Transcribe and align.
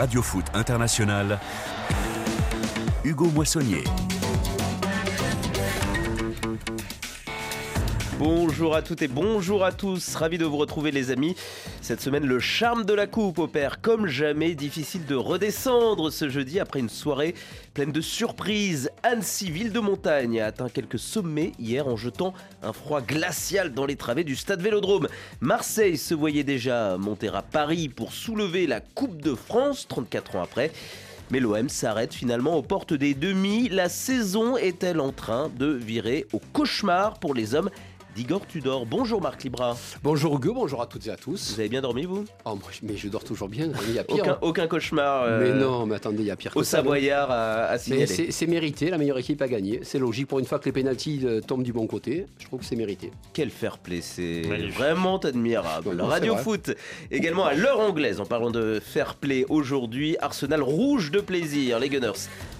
Radio 0.00 0.22
Foot 0.22 0.46
International, 0.54 1.38
Hugo 3.04 3.26
Moissonnier. 3.26 4.09
Bonjour 8.20 8.74
à 8.74 8.82
toutes 8.82 9.00
et 9.00 9.08
bonjour 9.08 9.64
à 9.64 9.72
tous, 9.72 10.14
ravi 10.14 10.36
de 10.36 10.44
vous 10.44 10.58
retrouver 10.58 10.90
les 10.90 11.10
amis. 11.10 11.34
Cette 11.80 12.02
semaine, 12.02 12.26
le 12.26 12.38
charme 12.38 12.84
de 12.84 12.92
la 12.92 13.06
coupe 13.06 13.38
opère 13.38 13.80
comme 13.80 14.08
jamais, 14.08 14.54
difficile 14.54 15.06
de 15.06 15.14
redescendre 15.14 16.12
ce 16.12 16.28
jeudi 16.28 16.60
après 16.60 16.80
une 16.80 16.90
soirée 16.90 17.34
pleine 17.72 17.92
de 17.92 18.02
surprises. 18.02 18.90
Annecy, 19.02 19.50
ville 19.50 19.72
de 19.72 19.80
montagne, 19.80 20.38
a 20.38 20.48
atteint 20.48 20.68
quelques 20.68 20.98
sommets 20.98 21.52
hier 21.58 21.88
en 21.88 21.96
jetant 21.96 22.34
un 22.62 22.74
froid 22.74 23.00
glacial 23.00 23.72
dans 23.72 23.86
les 23.86 23.96
travées 23.96 24.24
du 24.24 24.36
stade 24.36 24.60
Vélodrome. 24.60 25.08
Marseille 25.40 25.96
se 25.96 26.12
voyait 26.12 26.44
déjà 26.44 26.98
monter 26.98 27.28
à 27.28 27.40
Paris 27.40 27.88
pour 27.88 28.12
soulever 28.12 28.66
la 28.66 28.80
Coupe 28.82 29.22
de 29.22 29.34
France 29.34 29.88
34 29.88 30.36
ans 30.36 30.42
après. 30.42 30.72
Mais 31.30 31.40
l'OM 31.40 31.68
s'arrête 31.68 32.12
finalement 32.12 32.56
aux 32.56 32.62
portes 32.62 32.92
des 32.92 33.14
demi. 33.14 33.68
La 33.68 33.88
saison 33.88 34.56
est-elle 34.56 35.00
en 35.00 35.12
train 35.12 35.48
de 35.56 35.68
virer 35.68 36.26
au 36.32 36.40
cauchemar 36.52 37.20
pour 37.20 37.34
les 37.34 37.54
hommes 37.54 37.70
d'Igor 38.16 38.46
Tudor. 38.46 38.86
Bonjour 38.86 39.20
Marc 39.20 39.42
Libra. 39.44 39.76
Bonjour 40.02 40.34
Hugo, 40.36 40.52
bonjour 40.54 40.82
à 40.82 40.86
toutes 40.86 41.06
et 41.06 41.10
à 41.10 41.16
tous. 41.16 41.52
Vous 41.54 41.60
avez 41.60 41.68
bien 41.68 41.80
dormi 41.80 42.04
vous? 42.04 42.24
Oh, 42.44 42.50
moi, 42.56 42.70
mais 42.82 42.96
je 42.96 43.08
dors 43.08 43.22
toujours 43.24 43.48
bien, 43.48 43.70
il 43.88 43.94
y 43.94 43.98
a 43.98 44.04
pire. 44.04 44.16
Aucun, 44.18 44.38
aucun 44.42 44.66
cauchemar. 44.66 45.22
euh, 45.24 45.40
mais 45.54 45.60
non, 45.60 45.86
mais 45.86 45.94
attendez, 45.96 46.18
il 46.22 46.26
y 46.26 46.30
a 46.30 46.36
pire 46.36 46.52
Au 46.54 46.60
que 46.60 46.66
ça. 46.66 46.78
Savoyard 46.78 47.30
à, 47.30 47.64
à 47.66 47.78
signaler. 47.78 48.06
Mais 48.18 48.30
c'est 48.30 48.46
mérité, 48.46 48.90
la 48.90 48.98
meilleure 48.98 49.18
équipe 49.18 49.40
a 49.42 49.48
gagné. 49.48 49.80
C'est 49.82 49.98
logique 49.98 50.26
pour 50.26 50.38
une 50.38 50.44
fois 50.44 50.58
que 50.58 50.64
les 50.64 50.72
pénalties 50.72 51.20
euh, 51.24 51.40
tombent 51.40 51.62
du 51.62 51.72
bon 51.72 51.86
côté. 51.86 52.26
Je 52.38 52.46
trouve 52.46 52.60
que 52.60 52.66
c'est 52.66 52.76
mérité. 52.76 53.12
Quel 53.32 53.50
fair 53.50 53.78
play, 53.78 54.00
c'est 54.00 54.42
vraiment 54.74 55.18
admirable. 55.18 55.94
Non, 55.94 56.06
Radio 56.06 56.34
vrai. 56.34 56.42
Foot, 56.42 56.70
également 57.10 57.44
à 57.44 57.54
l'heure 57.54 57.80
anglaise, 57.80 58.20
en 58.20 58.26
parlant 58.26 58.50
de 58.50 58.80
fair 58.84 59.14
play 59.14 59.46
aujourd'hui, 59.48 60.16
Arsenal 60.20 60.62
rouge 60.62 61.10
de 61.10 61.20
plaisir. 61.20 61.78
Les 61.78 61.88
Gunners 61.88 62.12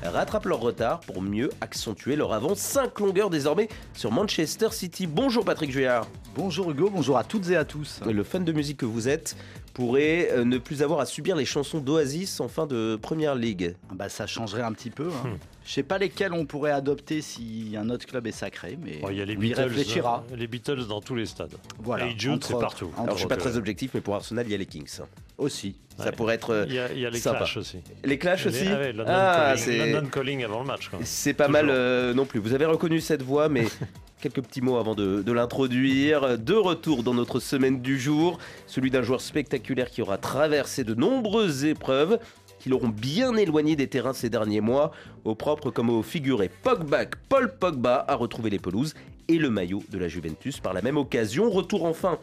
rattrapent 0.04 0.46
leur 0.46 0.60
retard 0.60 1.00
pour 1.00 1.22
mieux 1.22 1.50
accentuer 1.60 2.16
leur 2.16 2.32
avance. 2.32 2.58
5 2.58 2.98
longueurs 3.00 3.30
désormais 3.30 3.68
sur 3.94 4.12
Manchester 4.12 4.68
City. 4.70 5.06
Bonjour 5.06 5.39
Patrick 5.44 5.70
Juillard. 5.70 6.06
Bonjour 6.36 6.70
Hugo, 6.70 6.90
bonjour 6.90 7.18
à 7.18 7.24
toutes 7.24 7.50
et 7.50 7.56
à 7.56 7.64
tous. 7.64 8.00
Le 8.06 8.22
fan 8.22 8.44
de 8.44 8.52
musique 8.52 8.78
que 8.78 8.86
vous 8.86 9.08
êtes 9.08 9.36
pourrait 9.74 10.28
euh, 10.32 10.44
ne 10.44 10.58
plus 10.58 10.82
avoir 10.82 11.00
à 11.00 11.06
subir 11.06 11.34
les 11.36 11.44
chansons 11.44 11.78
d'Oasis 11.80 12.40
en 12.40 12.48
fin 12.48 12.66
de 12.66 12.98
Première 13.00 13.34
Ligue. 13.34 13.74
Ah 13.90 13.94
Bah, 13.96 14.08
ça 14.08 14.26
changerait 14.26 14.62
un 14.62 14.72
petit 14.72 14.90
peu. 14.90 15.08
hein. 15.08 15.28
Hmm. 15.28 15.36
Je 15.64 15.72
sais 15.72 15.82
pas 15.82 15.98
lesquels 15.98 16.32
on 16.32 16.46
pourrait 16.46 16.70
adopter 16.72 17.20
si 17.20 17.74
un 17.78 17.90
autre 17.90 18.06
club 18.06 18.26
est 18.26 18.32
sacré, 18.32 18.78
mais 18.82 18.98
Bon, 18.98 19.08
il 19.10 19.18
y 19.18 19.22
a 19.22 19.24
les 19.24 19.36
on 19.36 19.40
y 19.40 19.48
Beatles, 19.48 19.60
réfléchira. 19.62 20.24
euh, 20.32 20.36
les 20.36 20.46
Beatles 20.46 20.86
dans 20.88 21.00
tous 21.00 21.14
les 21.14 21.26
stades. 21.26 21.54
Voilà. 21.80 22.06
Et 22.06 22.14
Jude, 22.18 22.42
c'est 22.44 22.58
partout. 22.58 22.90
Alors 22.96 23.14
je 23.14 23.20
suis 23.20 23.28
pas 23.28 23.36
très 23.36 23.56
objectif, 23.56 23.92
mais 23.94 24.00
pour 24.00 24.14
Arsenal, 24.14 24.46
il 24.46 24.52
y 24.52 24.54
a 24.54 24.58
les 24.58 24.66
Kings. 24.66 25.00
Aussi. 25.38 25.76
Ça 25.98 26.06
Ouais. 26.06 26.12
pourrait 26.12 26.34
être... 26.36 26.64
Il 26.68 26.74
y 26.74 26.78
a, 26.78 26.92
il 26.92 26.98
y 26.98 27.06
a 27.06 27.10
les 27.10 27.18
sympa. 27.18 27.38
Clash 27.38 27.56
aussi. 27.58 27.78
Les 28.04 28.18
Clash 28.18 28.46
aussi 28.46 28.64
Les- 28.64 28.70
ah 28.72 28.78
ouais, 28.78 28.92
London, 28.92 29.12
Ah, 29.14 29.54
calling. 29.56 29.92
London 29.92 30.08
Calling 30.10 30.44
avant 30.44 30.60
le 30.60 30.66
match. 30.66 30.90
C'est 31.04 31.34
pas 31.34 31.46
Toujours. 31.46 31.62
mal 31.62 31.70
euh, 31.70 32.14
non 32.14 32.24
plus. 32.26 32.40
Vous 32.40 32.54
avez 32.54 32.64
reconnu 32.66 33.00
cette 33.00 33.22
voix, 33.22 33.48
mais 33.48 33.66
quelques 34.20 34.42
petits 34.42 34.60
mots 34.60 34.76
avant 34.76 34.94
de, 34.94 35.32
l'introduire. 35.32 36.38
De 36.38 36.54
retour 36.54 37.02
dans 37.02 37.14
notre 37.14 37.40
semaine 37.40 37.80
du 37.80 37.98
jour, 37.98 38.38
celui 38.66 38.90
d'un 38.90 39.02
joueur 39.02 39.20
spectaculaire 39.20 39.90
qui 39.90 40.02
aura 40.02 40.18
traversé 40.18 40.84
de 40.84 40.94
nombreuses 40.94 41.64
épreuves 41.64 42.18
qui 42.58 42.68
l'auront 42.68 42.88
bien 42.88 43.34
éloigné 43.36 43.74
des 43.74 43.86
terrains 43.86 44.12
ces 44.12 44.28
derniers 44.28 44.60
mois, 44.60 44.92
au 45.24 45.34
propre 45.34 45.70
comme 45.70 45.88
au 45.88 46.02
figuré. 46.02 46.50
Pogba, 46.62 47.06
Paul 47.30 47.56
Pogba 47.56 48.04
a 48.06 48.14
retrouvé 48.14 48.50
les 48.50 48.58
pelouses 48.58 48.94
et 49.28 49.38
le 49.38 49.48
maillot 49.48 49.82
de 49.90 49.96
la 49.96 50.08
Juventus 50.08 50.60
par 50.60 50.74
la 50.74 50.82
même 50.82 50.98
occasion. 50.98 51.48
Retour 51.48 51.84
enfin 51.84 52.18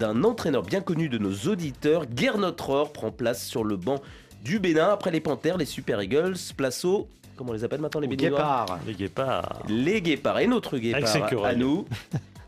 d'un 0.00 0.24
entraîneur 0.24 0.62
bien 0.62 0.80
connu 0.80 1.08
de 1.08 1.18
nos 1.18 1.32
auditeurs, 1.48 2.04
Gernot 2.14 2.56
Rohr 2.60 2.92
prend 2.92 3.12
place 3.12 3.46
sur 3.46 3.62
le 3.62 3.76
banc 3.76 4.00
du 4.44 4.58
Bénin 4.58 4.88
après 4.88 5.12
les 5.12 5.20
Panthères, 5.20 5.58
les 5.58 5.64
Super 5.64 6.02
Eagles, 6.02 6.36
place 6.56 6.84
au 6.84 7.08
comment 7.38 7.50
on 7.50 7.54
les 7.54 7.64
appelle 7.64 7.80
maintenant 7.80 8.00
les 8.00 8.06
Au 8.06 8.10
Béninois 8.10 8.30
Guépard. 8.38 8.78
Les 8.86 8.94
Guépards. 8.94 9.62
les 9.68 10.02
guépards 10.02 10.38
et 10.40 10.46
notre 10.46 10.76
guépard 10.76 11.44
à 11.44 11.54
nous. 11.54 11.86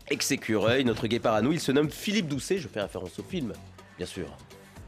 Ex-écureuil, 0.09 0.83
notre 0.83 1.07
guépard 1.07 1.35
à 1.35 1.41
nous, 1.41 1.53
il 1.53 1.59
se 1.59 1.71
nomme 1.71 1.89
Philippe 1.89 2.27
Doucet, 2.27 2.57
je 2.57 2.67
fais 2.67 2.81
référence 2.81 3.17
au 3.17 3.23
film, 3.23 3.53
bien 3.97 4.05
sûr. 4.05 4.25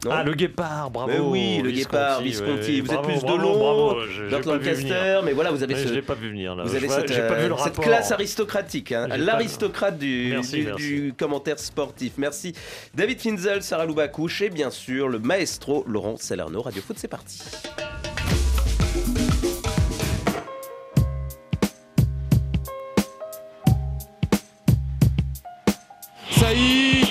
Non 0.04 0.12
Ah, 0.12 0.22
le 0.24 0.34
Guépard, 0.34 0.92
bravo. 0.92 1.10
Mais 1.10 1.20
oui, 1.20 1.62
le 1.64 1.72
guépard, 1.72 2.20
Visconti, 2.20 2.52
Visconti. 2.52 2.72
ouais, 2.74 2.82
vous 2.82 2.88
bravo, 2.88 3.10
êtes 3.10 3.20
plus 3.20 3.22
de 3.22 3.38
bravo, 3.38 3.96
j'ai 4.14 4.28
Burt 4.28 4.46
Lancaster, 4.48 5.20
mais 5.24 5.32
voilà, 5.32 5.52
vous 5.52 5.64
avez 5.64 5.76
Ouais, 5.76 5.82
ce, 5.82 5.88
Je 5.88 5.94
l'ai 5.94 6.02
pas 6.02 6.14
vu 6.16 6.28
venir 6.28 6.56
là. 6.56 6.64
vous 6.66 6.72
Je 6.72 6.76
avez 6.76 6.88
vois- 6.88 6.96
cette, 6.98 7.14
j'ai 7.14 7.22
pas 7.26 7.36
vu 7.36 7.48
le 7.48 7.54
euh, 7.54 7.58
cette 7.64 7.80
classe 7.80 8.12
aristocratique, 8.12 8.92
hein, 8.92 9.08
l'aristocrate 9.08 9.98
du, 9.98 10.28
Merci, 10.32 10.56
du- 10.58 10.64
merci. 10.66 10.84
du 10.84 11.14
commentaire 11.18 11.58
sportif. 11.58 12.14
Merci 12.18 12.54
David 12.94 13.22
Finzel, 13.22 13.64
Sarah 13.64 13.86
Loubacouche 13.86 14.42
et 14.42 14.50
bien 14.50 14.72
sûr 14.72 15.08
le 15.08 15.20
maestro 15.20 15.86
Laurent 15.88 16.18
Salerno. 16.18 16.62
Radio 16.62 16.82
Foot, 16.86 16.98
c'est 17.00 17.08
parti. 17.08 17.40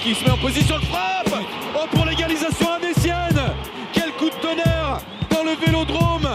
Qui 0.02 0.14
se 0.14 0.24
met 0.24 0.30
en 0.30 0.38
position 0.38 0.78
de 0.78 0.84
frappe. 0.84 1.34
Oh 1.76 1.86
pour 1.90 2.04
l'égalisation 2.04 2.72
indécienne 2.72 3.40
Quel 3.92 4.10
coup 4.12 4.30
de 4.30 4.34
tonnerre 4.34 5.00
dans 5.30 5.44
le 5.44 5.54
vélodrome. 5.64 6.28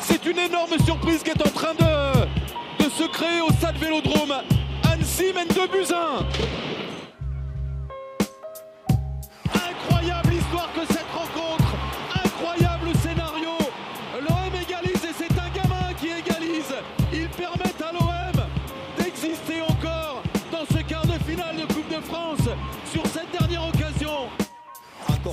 C'est 0.00 0.24
une 0.26 0.38
énorme 0.38 0.78
surprise 0.84 1.22
qui 1.22 1.30
est 1.30 1.40
en 1.40 1.50
train 1.50 1.74
de, 1.74 2.84
de 2.84 2.90
se 2.90 3.04
créer 3.08 3.40
au 3.40 3.50
stade 3.52 3.76
vélodrome. 3.76 4.34
Annecy 4.92 5.32
mène 5.34 5.48
2 5.48 5.66
buts 5.68 5.92
1 5.92 6.75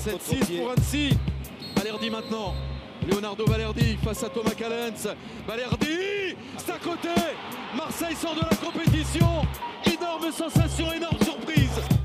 7-6 0.03 0.57
pour 0.59 0.71
Annecy. 0.71 1.17
Valerdi 1.77 2.09
maintenant. 2.09 2.53
Leonardo 3.07 3.45
Valerdi 3.45 3.97
face 4.03 4.23
à 4.23 4.29
Thomas 4.29 4.51
Callens. 4.51 5.15
Valerdi, 5.47 6.35
c'est 6.57 6.71
à 6.71 6.77
côté. 6.77 7.09
Marseille 7.75 8.15
sort 8.15 8.35
de 8.35 8.41
la 8.41 8.55
compétition. 8.57 9.45
Énorme 9.85 10.31
sensation, 10.31 10.91
énorme 10.91 11.19
surprise. 11.21 12.02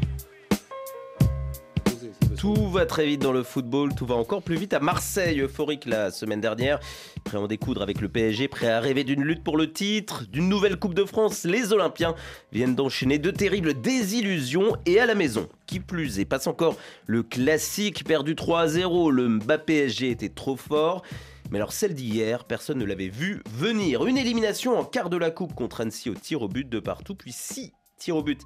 Tout 2.38 2.68
va 2.68 2.86
très 2.86 3.04
vite 3.04 3.20
dans 3.20 3.32
le 3.32 3.42
football, 3.42 3.96
tout 3.96 4.06
va 4.06 4.14
encore 4.14 4.44
plus 4.44 4.54
vite 4.54 4.72
à 4.72 4.78
Marseille, 4.78 5.40
euphorique 5.40 5.86
la 5.86 6.12
semaine 6.12 6.40
dernière, 6.40 6.78
prêt 7.24 7.36
à 7.36 7.40
en 7.40 7.48
découdre 7.48 7.82
avec 7.82 8.00
le 8.00 8.08
PSG, 8.08 8.46
prêt 8.46 8.70
à 8.70 8.78
rêver 8.78 9.02
d'une 9.02 9.24
lutte 9.24 9.42
pour 9.42 9.56
le 9.56 9.72
titre, 9.72 10.24
d'une 10.30 10.48
nouvelle 10.48 10.76
Coupe 10.76 10.94
de 10.94 11.04
France. 11.04 11.42
Les 11.42 11.72
Olympiens 11.72 12.14
viennent 12.52 12.76
d'enchaîner 12.76 13.18
de 13.18 13.32
terribles 13.32 13.80
désillusions 13.80 14.76
et 14.86 15.00
à 15.00 15.06
la 15.06 15.16
maison. 15.16 15.48
Qui 15.66 15.80
plus 15.80 16.20
est, 16.20 16.26
passe 16.26 16.46
encore 16.46 16.76
le 17.06 17.24
classique 17.24 18.04
perdu 18.04 18.36
3 18.36 18.60
à 18.60 18.68
0, 18.68 19.10
le 19.10 19.28
Mbappé 19.28 19.82
PSG 19.82 20.10
était 20.12 20.28
trop 20.28 20.56
fort. 20.56 21.02
Mais 21.50 21.58
alors 21.58 21.72
celle 21.72 21.94
d'hier, 21.94 22.44
personne 22.44 22.78
ne 22.78 22.84
l'avait 22.84 23.08
vu 23.08 23.42
venir. 23.50 24.06
Une 24.06 24.16
élimination 24.16 24.78
en 24.78 24.84
quart 24.84 25.10
de 25.10 25.16
la 25.16 25.32
coupe 25.32 25.56
contre 25.56 25.80
Annecy 25.80 26.08
au 26.08 26.14
tir 26.14 26.42
au 26.42 26.48
but 26.48 26.68
de 26.68 26.78
partout, 26.78 27.16
puis 27.16 27.32
6 27.32 27.72
tirs 27.98 28.16
au 28.16 28.22
but 28.22 28.42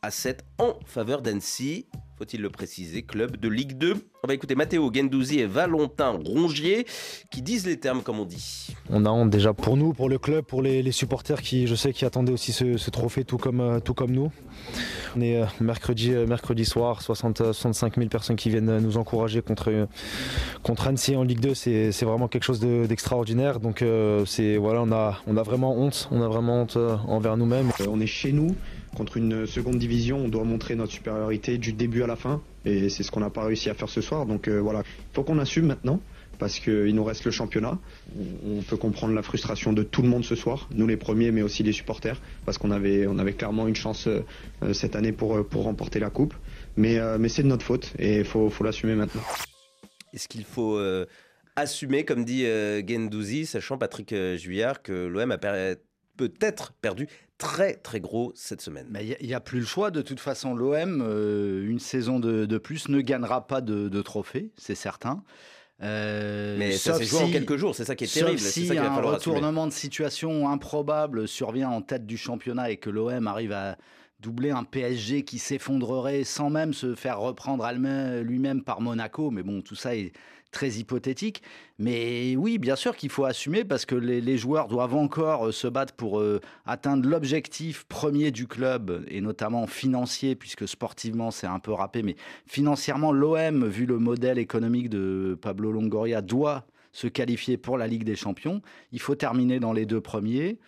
à 0.00 0.12
7 0.12 0.44
en 0.58 0.78
faveur 0.86 1.22
d'Annecy. 1.22 1.88
Faut-il 2.22 2.40
le 2.40 2.50
préciser, 2.50 3.02
club 3.02 3.36
de 3.36 3.48
Ligue 3.48 3.76
2. 3.78 3.96
On 4.22 4.28
va 4.28 4.34
écouter 4.34 4.54
Matteo 4.54 4.92
Gendouzi 4.94 5.40
et 5.40 5.46
Valentin 5.46 6.10
Rongier 6.24 6.86
qui 7.32 7.42
disent 7.42 7.66
les 7.66 7.80
termes 7.80 8.00
comme 8.02 8.20
on 8.20 8.24
dit. 8.24 8.68
On 8.90 9.04
a 9.06 9.10
honte 9.10 9.28
déjà 9.30 9.52
pour 9.52 9.76
nous, 9.76 9.92
pour 9.92 10.08
le 10.08 10.18
club, 10.18 10.44
pour 10.44 10.62
les, 10.62 10.84
les 10.84 10.92
supporters 10.92 11.42
qui, 11.42 11.66
je 11.66 11.74
sais, 11.74 11.92
qui 11.92 12.04
attendaient 12.04 12.30
aussi 12.30 12.52
ce, 12.52 12.76
ce 12.76 12.90
trophée 12.90 13.24
tout 13.24 13.38
comme, 13.38 13.60
euh, 13.60 13.80
tout 13.80 13.92
comme 13.92 14.12
nous. 14.12 14.30
On 15.16 15.20
est 15.20 15.42
euh, 15.42 15.46
mercredi, 15.60 16.12
euh, 16.12 16.24
mercredi 16.28 16.64
soir, 16.64 17.02
60, 17.02 17.40
euh, 17.40 17.52
65 17.52 17.96
000 17.96 18.08
personnes 18.08 18.36
qui 18.36 18.50
viennent 18.50 18.78
nous 18.78 18.98
encourager 18.98 19.42
contre, 19.42 19.88
contre 20.62 20.86
Annecy 20.86 21.16
en 21.16 21.24
Ligue 21.24 21.40
2. 21.40 21.54
C'est 21.54 21.90
c'est 21.90 22.04
vraiment 22.04 22.28
quelque 22.28 22.44
chose 22.44 22.60
de- 22.60 22.86
d'extraordinaire. 22.86 23.58
Donc 23.58 23.82
euh, 23.82 24.24
c'est 24.26 24.58
voilà, 24.58 24.82
on 24.82 24.92
a, 24.92 25.18
on 25.26 25.36
a 25.36 25.42
vraiment 25.42 25.76
honte, 25.76 26.06
on 26.12 26.22
a 26.22 26.28
vraiment 26.28 26.62
honte 26.62 26.76
envers 27.08 27.36
nous-mêmes. 27.36 27.70
On 27.88 27.98
est 28.00 28.06
chez 28.06 28.30
nous 28.30 28.54
contre 28.96 29.16
une 29.16 29.46
seconde 29.46 29.78
division, 29.78 30.18
on 30.18 30.28
doit 30.28 30.44
montrer 30.44 30.74
notre 30.74 30.92
supériorité 30.92 31.58
du 31.58 31.72
début 31.72 32.02
à 32.02 32.06
la 32.06 32.16
fin 32.16 32.42
et 32.64 32.88
c'est 32.88 33.02
ce 33.02 33.10
qu'on 33.10 33.20
n'a 33.20 33.30
pas 33.30 33.44
réussi 33.44 33.70
à 33.70 33.74
faire 33.74 33.88
ce 33.88 34.00
soir. 34.00 34.26
Donc 34.26 34.48
euh, 34.48 34.60
voilà, 34.60 34.80
il 34.80 35.14
faut 35.14 35.22
qu'on 35.22 35.38
assume 35.38 35.66
maintenant 35.66 36.00
parce 36.38 36.58
qu'il 36.58 36.94
nous 36.94 37.04
reste 37.04 37.24
le 37.24 37.30
championnat. 37.30 37.78
On 38.46 38.62
peut 38.62 38.76
comprendre 38.76 39.14
la 39.14 39.22
frustration 39.22 39.72
de 39.72 39.82
tout 39.82 40.02
le 40.02 40.08
monde 40.08 40.24
ce 40.24 40.34
soir, 40.34 40.68
nous 40.74 40.86
les 40.86 40.96
premiers 40.96 41.30
mais 41.30 41.42
aussi 41.42 41.62
les 41.62 41.72
supporters 41.72 42.20
parce 42.44 42.58
qu'on 42.58 42.70
avait, 42.70 43.06
on 43.06 43.18
avait 43.18 43.32
clairement 43.32 43.66
une 43.66 43.76
chance 43.76 44.08
euh, 44.08 44.72
cette 44.72 44.96
année 44.96 45.12
pour, 45.12 45.36
euh, 45.36 45.42
pour 45.42 45.64
remporter 45.64 45.98
la 45.98 46.10
coupe. 46.10 46.34
Mais, 46.76 46.98
mais 47.18 47.28
c'est 47.28 47.42
de 47.42 47.48
notre 47.48 47.66
faute 47.66 47.92
et 47.98 48.20
il 48.20 48.24
faut, 48.24 48.48
faut 48.48 48.64
l'assumer 48.64 48.94
maintenant. 48.94 49.20
Est-ce 50.14 50.26
qu'il 50.26 50.44
faut 50.44 50.80
assumer, 51.54 52.06
comme 52.06 52.24
dit 52.24 52.46
Gendouzi, 52.88 53.44
sachant 53.44 53.76
Patrick 53.76 54.14
Juillard, 54.36 54.80
que 54.80 55.06
l'OM 55.06 55.30
a 55.32 55.36
peut-être 56.16 56.72
perdu 56.80 57.08
très 57.42 57.74
très 57.74 57.98
gros 57.98 58.32
cette 58.36 58.60
semaine. 58.60 58.86
Mais 58.88 59.16
il 59.20 59.26
n'y 59.26 59.34
a, 59.34 59.40
plus 59.40 59.60
le 59.60 59.66
choix. 59.66 59.90
De 59.90 60.00
toute 60.00 60.20
façon, 60.20 60.54
l'OM, 60.54 61.02
euh, 61.04 61.68
une 61.68 61.80
saison 61.80 62.20
de, 62.20 62.46
de 62.46 62.58
plus, 62.58 62.88
ne 62.88 63.00
gagnera 63.00 63.48
pas 63.48 63.60
de, 63.60 63.88
de 63.88 64.02
trophée, 64.02 64.52
c'est 64.56 64.76
certain. 64.76 65.24
Euh, 65.82 66.56
mais 66.56 66.72
ça 66.72 66.94
s'est 66.94 67.04
joué 67.04 67.20
en 67.20 67.30
quelques 67.30 67.56
jours, 67.56 67.74
c'est 67.74 67.84
ça 67.84 67.96
qui 67.96 68.04
est 68.04 68.14
terrible. 68.14 68.38
Si 68.38 68.68
ça 68.68 68.74
un 68.80 69.00
retournement 69.00 69.66
de 69.66 69.72
situation 69.72 70.48
improbable 70.48 71.26
survient 71.26 71.70
en 71.70 71.82
tête 71.82 72.06
du 72.06 72.16
championnat 72.16 72.70
et 72.70 72.76
que 72.76 72.88
l'OM 72.88 73.26
arrive 73.26 73.50
à 73.50 73.76
doubler 74.20 74.52
un 74.52 74.62
PSG 74.62 75.24
qui 75.24 75.40
s'effondrerait 75.40 76.22
sans 76.22 76.48
même 76.48 76.72
se 76.72 76.94
faire 76.94 77.18
reprendre 77.18 77.68
lui-même 78.22 78.62
par 78.62 78.80
Monaco, 78.80 79.32
mais 79.32 79.42
bon, 79.42 79.62
tout 79.62 79.74
ça 79.74 79.96
est 79.96 80.12
très 80.52 80.70
hypothétique. 80.70 81.42
Mais 81.78 82.36
oui, 82.36 82.58
bien 82.58 82.76
sûr 82.76 82.94
qu'il 82.94 83.10
faut 83.10 83.24
assumer 83.24 83.64
parce 83.64 83.84
que 83.84 83.96
les, 83.96 84.38
joueurs 84.38 84.68
doivent 84.68 84.94
encore 84.94 85.48
euh, 85.48 85.52
se 85.52 85.66
battre 85.66 85.94
pour 85.94 86.20
euh, 86.20 86.40
atteindre 86.64 87.08
l'objectif 87.08 87.84
premier 87.88 88.30
du 88.30 88.46
club 88.46 89.04
et 89.08 89.20
notamment 89.20 89.66
financier, 89.66 90.36
puisque 90.36 90.68
sportivement 90.68 91.32
c'est 91.32 91.48
un 91.48 91.58
peu 91.58 91.72
râpé, 91.72 92.04
mais 92.04 92.14
financièrement, 92.46 93.10
l'OM, 93.10 93.66
vu 93.66 93.86
le 93.86 93.98
modèle 93.98 94.38
économique 94.38 94.88
de 94.88 95.36
Pablo 95.40 95.72
Longoria, 95.72 96.22
doit 96.22 96.64
se 96.92 97.06
qualifier 97.08 97.56
pour 97.56 97.78
la 97.78 97.86
Ligue 97.86 98.04
des 98.04 98.16
Champions. 98.16 98.60
Il 98.92 99.00
faut 99.00 99.14
terminer 99.14 99.58
dans 99.58 99.72
les 99.72 99.86
deux 99.86 100.00
premiers 100.00 100.58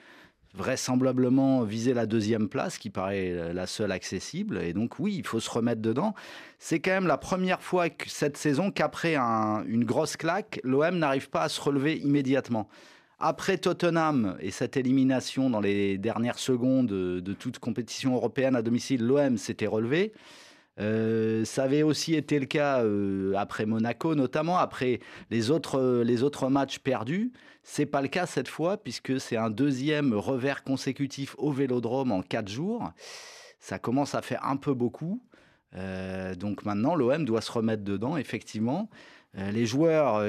vraisemblablement 0.55 1.65
viser 1.65 1.95
la 1.95 2.07
deuxième 2.07 2.49
place, 2.49 2.79
qui 2.79 2.89
paraît 2.89 3.53
la 3.53 3.67
seule 3.67 3.91
accessible. 3.91 4.59
Et 4.63 4.73
donc 4.73 4.99
oui, 5.01 5.17
il 5.19 5.27
faut 5.27 5.41
se 5.41 5.51
remettre 5.51 5.83
dedans. 5.83 6.15
C'est 6.59 6.79
quand 6.79 6.93
même 6.93 7.09
la 7.09 7.19
première 7.19 7.61
fois 7.61 7.87
cette 8.07 8.37
saison 8.37 8.71
qu'après 8.71 9.17
une 9.17 9.85
grosse 9.85 10.17
claque, 10.17 10.61
l'OM 10.63 10.97
n'arrive 10.97 11.29
pas 11.29 11.43
à 11.43 11.49
se 11.49 11.61
relever 11.61 11.97
immédiatement. 11.99 12.69
Après 13.19 13.59
Tottenham 13.59 14.37
et 14.41 14.51
cette 14.51 14.77
élimination 14.77 15.51
dans 15.51 15.61
les 15.61 15.99
dernières 15.99 16.39
secondes 16.39 16.89
de 16.89 17.33
toute 17.33 17.59
compétition 17.59 18.15
européenne 18.15 18.55
à 18.55 18.63
domicile, 18.63 19.05
l'OM 19.05 19.39
s'était 19.39 19.67
relevé. 19.67 20.13
Euh, 20.81 21.45
ça 21.45 21.65
avait 21.65 21.83
aussi 21.83 22.15
été 22.15 22.39
le 22.39 22.47
cas 22.47 22.83
euh, 22.83 23.35
après 23.37 23.65
Monaco, 23.65 24.15
notamment 24.15 24.59
après 24.59 25.01
les 25.31 25.51
autres, 25.51 26.03
les 26.03 26.23
autres 26.23 26.49
matchs 26.49 26.79
perdus. 26.79 27.33
C'est 27.63 27.87
pas 27.87 28.03
le 28.03 28.09
cas 28.09 28.27
cette 28.27 28.49
fois, 28.49 28.77
puisque 28.77 29.21
c'est 29.21 29.37
un 29.37 29.51
deuxième 29.51 30.15
revers 30.15 30.65
consécutif 30.65 31.35
au 31.39 31.53
Vélodrome 31.53 32.13
en 32.13 32.23
quatre 32.23 32.49
jours. 32.49 32.91
Ça 33.61 33.79
commence 33.79 34.15
à 34.15 34.23
faire 34.23 34.45
un 34.45 34.57
peu 34.57 34.75
beaucoup. 34.75 35.23
Euh, 35.77 36.35
donc 36.35 36.65
maintenant, 36.65 36.95
l'OM 36.95 37.25
doit 37.25 37.41
se 37.41 37.53
remettre 37.53 37.83
dedans, 37.83 38.17
effectivement. 38.17 38.91
les 39.35 39.67
joueurs, 39.67 40.29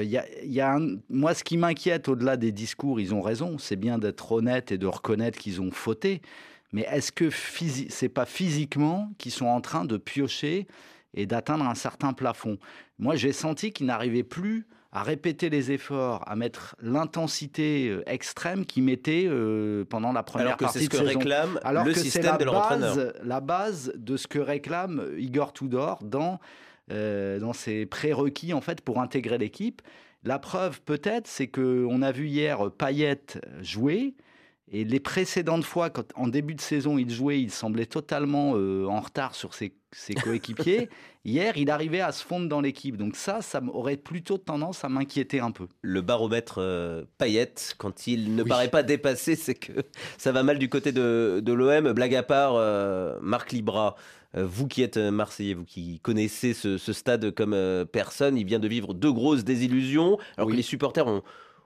moi, 1.08 1.34
ce 1.34 1.44
qui 1.44 1.56
m'inquiète 1.56 2.08
au-delà 2.08 2.36
des 2.36 2.52
discours, 2.52 3.00
ils 3.00 3.14
ont 3.14 3.22
raison. 3.22 3.58
C'est 3.58 3.76
bien 3.76 3.98
d'être 3.98 4.32
honnête 4.32 4.72
et 4.72 4.78
de 4.78 4.86
reconnaître 4.86 5.38
qu'ils 5.38 5.60
ont 5.60 5.70
fauté. 5.70 6.22
Mais 6.76 6.86
est-ce 6.90 7.10
que 7.10 7.30
c'est 7.88 8.10
pas 8.10 8.26
physiquement 8.26 9.10
qu'ils 9.16 9.32
sont 9.32 9.46
en 9.46 9.62
train 9.62 9.86
de 9.86 9.96
piocher 9.96 10.66
et 11.14 11.24
d'atteindre 11.24 11.64
un 11.64 11.74
certain 11.74 12.12
plafond? 12.12 12.58
Moi, 12.98 13.16
j'ai 13.16 13.32
senti 13.32 13.72
qu'ils 13.72 13.86
n'arrivaient 13.86 14.22
plus 14.22 14.66
à 14.92 15.02
répéter 15.02 15.48
les 15.48 15.72
efforts, 15.72 16.22
à 16.26 16.36
mettre 16.36 16.76
l'intensité 16.82 17.88
euh, 17.88 18.02
extrême 18.06 18.66
qu'ils 18.66 18.82
mettaient 18.82 19.24
euh, 19.26 19.86
pendant 19.86 20.12
la 20.12 20.22
première 20.22 20.48
Alors 20.48 20.58
que 20.58 20.64
partie 20.64 20.84
ce 20.84 20.90
que 20.90 20.98
réclame 20.98 21.58
Alors 21.64 21.86
le 21.86 21.94
que 21.94 21.98
système 21.98 22.24
la 22.24 22.36
de 22.36 22.44
leur 22.44 22.68
base, 22.68 23.14
la 23.24 23.40
base 23.40 23.92
de 23.96 24.18
ce 24.18 24.26
que 24.26 24.38
réclame 24.38 25.14
Igor 25.16 25.54
Tudor 25.54 26.00
dans, 26.02 26.40
euh, 26.92 27.38
dans 27.38 27.54
ses 27.54 27.86
prérequis 27.86 28.52
en 28.52 28.60
fait 28.60 28.82
pour 28.82 29.00
intégrer 29.00 29.38
l'équipe. 29.38 29.80
La 30.24 30.38
preuve 30.38 30.82
peut-être, 30.82 31.26
c'est 31.26 31.48
qu'on 31.48 32.02
a 32.02 32.12
vu 32.12 32.26
hier 32.26 32.70
Payet 32.70 33.40
jouer. 33.62 34.14
Et 34.72 34.82
les 34.82 34.98
précédentes 34.98 35.64
fois, 35.64 35.90
quand 35.90 36.06
en 36.16 36.26
début 36.26 36.56
de 36.56 36.60
saison 36.60 36.98
il 36.98 37.08
jouait, 37.08 37.40
il 37.40 37.52
semblait 37.52 37.86
totalement 37.86 38.54
euh, 38.56 38.86
en 38.86 39.00
retard 39.00 39.36
sur 39.36 39.54
ses, 39.54 39.72
coéquipiers. 40.24 40.88
Hier, 41.24 41.56
il 41.56 41.70
arrivait 41.70 42.00
à 42.00 42.10
se 42.10 42.24
fondre 42.24 42.48
dans 42.48 42.60
l'équipe. 42.60 42.96
Donc 42.96 43.14
ça, 43.14 43.42
ça 43.42 43.60
aurait 43.72 43.96
plutôt 43.96 44.38
tendance 44.38 44.84
à 44.84 44.88
m'inquiéter 44.88 45.38
un 45.38 45.52
peu. 45.52 45.68
Le 45.82 46.00
baromètre 46.00 46.56
euh, 46.58 47.04
Payette, 47.16 47.76
quand 47.78 48.08
il 48.08 48.34
ne 48.34 48.42
paraît 48.42 48.70
pas 48.70 48.82
dépassé, 48.82 49.36
c'est 49.36 49.54
que 49.54 49.72
ça 50.18 50.32
va 50.32 50.42
mal 50.42 50.58
du 50.58 50.68
côté 50.68 50.90
de, 50.90 51.42
l'OM. 51.46 51.92
Blague 51.92 52.16
à 52.16 52.24
part, 52.24 52.54
euh, 52.56 53.18
Marc 53.22 53.52
Libra, 53.52 53.94
vous 54.34 54.66
qui 54.66 54.82
êtes 54.82 54.98
Marseillais, 54.98 55.54
vous 55.54 55.64
qui 55.64 56.00
connaissez 56.00 56.52
ce, 56.52 56.76
stade 56.76 57.30
comme 57.30 57.56
personne, 57.90 58.36
il 58.36 58.44
vient 58.44 58.58
de 58.58 58.68
vivre 58.68 58.92
deux 58.92 59.12
grosses 59.12 59.44
désillusions, 59.44 60.18
alors 60.36 60.50
que 60.50 60.54
les 60.54 60.62
supporters 60.62 61.06
ont, 61.06 61.22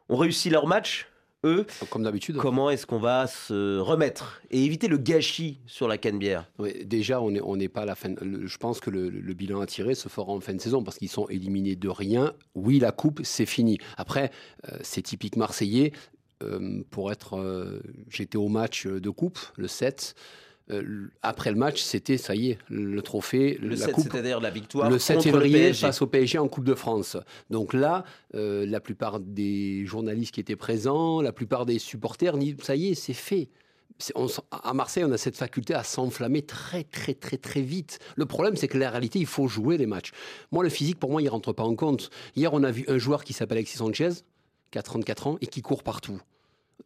ont 0.09 0.17
réussi 0.17 0.51
leur 0.51 0.69
match 0.69 1.10
eux, 1.45 1.67
comme 1.91 2.03
d'habitude. 2.03 2.37
Comment 2.37 2.71
est-ce 2.71 2.87
qu'on 2.87 2.99
va 2.99 3.27
se 3.27 3.79
remettre 3.79 4.43
et 4.51 4.65
éviter 4.65 4.89
le 4.89 4.99
gâchis 4.99 5.61
sur 5.67 5.89
la 5.89 5.99
canne-bière 5.99 6.47
Déjà, 6.85 7.21
on 7.21 7.31
n'est 7.31 7.41
on 7.43 7.59
pas 7.69 7.83
à 7.83 7.87
la 7.87 7.95
fin. 7.95 8.15
je 8.21 8.57
pense 8.59 8.81
que 8.81 8.91
le, 8.91 9.11
bilan 9.35 9.61
à 9.61 9.67
tirer 9.67 9.95
se 9.95 10.09
fera 10.09 10.33
en 10.33 10.41
fin 10.41 10.55
de 10.55 10.61
saison 10.61 10.83
parce 10.83 10.99
qu'ils 10.99 11.09
sont 11.09 11.27
éliminés 11.29 11.77
de 11.77 11.89
rien. 11.89 12.35
Oui, 12.55 12.79
la 12.79 12.93
coupe, 12.93 13.21
c'est 13.25 13.47
fini. 13.47 13.79
Après, 13.97 14.31
euh, 14.69 14.77
c'est 14.83 15.03
typique 15.03 15.37
marseillais. 15.37 15.93
Euh, 16.43 16.83
pour 16.91 17.13
être, 17.13 17.39
euh, 17.39 17.81
j'étais 18.09 18.39
au 18.39 18.49
match 18.49 18.87
de 18.87 19.11
coupe, 19.11 19.39
le 19.57 19.69
7. 19.69 20.15
Euh, 20.71 21.09
après 21.23 21.51
le 21.51 21.57
match, 21.57 21.83
c'était, 21.83 22.17
ça 22.17 22.35
y 22.35 22.51
est, 22.51 22.59
le 22.69 23.03
trophée, 23.03 23.59
le 23.61 23.71
la 23.71 23.77
7, 23.77 23.93
coupe. 23.93 24.09
C'est-à-dire 24.11 24.41
la 24.41 24.51
victoire 24.51 24.91
Le 24.91 24.99
7 24.99 25.23
février 25.23 25.73
face 25.73 26.03
au 26.03 26.07
PSG 26.07 26.39
en 26.39 26.49
Coupe 26.49 26.65
de 26.65 26.75
France. 26.75 27.17
Donc 27.51 27.73
là, 27.73 28.05
euh, 28.35 28.67
la 28.67 28.81
plupart 28.81 29.21
des 29.21 29.85
journalistes 29.87 30.35
qui 30.35 30.41
étaient 30.41 30.57
présents, 30.57 31.21
la 31.21 31.33
plupart 31.33 31.67
des 31.67 31.79
supporters 31.79 32.35
ça 32.63 32.77
y 32.77 32.89
est, 32.89 32.95
c'est 32.95 33.13
fait. 33.13 33.49
à 34.51 34.73
Marseille, 34.73 35.05
on 35.05 35.13
a 35.13 35.19
cette 35.19 35.37
faculté 35.37 35.75
à 35.75 35.83
s'enflammer 35.83 36.43
très, 36.43 36.85
très, 36.85 37.15
très, 37.15 37.37
très 37.37 37.63
vite. 37.63 37.99
Le 38.17 38.27
problème, 38.27 38.57
c'est 38.57 38.69
que 38.69 38.79
la 38.79 38.91
réalité, 38.91 39.19
il 39.19 39.27
faut 39.27 39.49
jouer 39.49 39.77
les 39.77 39.87
matchs. 39.87 40.13
Moi, 40.53 40.63
le 40.63 40.71
physique, 40.71 40.99
pour 40.99 41.11
moi, 41.11 41.23
il 41.23 41.29
rentre 41.29 41.53
pas 41.53 41.65
en 41.65 41.75
compte. 41.75 42.11
Hier, 42.37 42.53
on 42.53 42.63
a 42.63 42.71
vu 42.71 42.85
un 42.89 42.99
joueur 42.99 43.25
qui 43.25 43.33
s'appelle 43.33 43.59
Alexis 43.59 43.79
Sanchez, 43.79 44.11
qui 44.71 44.79
a 44.79 44.83
34 44.83 45.27
ans, 45.27 45.39
et 45.41 45.47
qui 45.47 45.63
court 45.63 45.83
partout. 45.83 46.21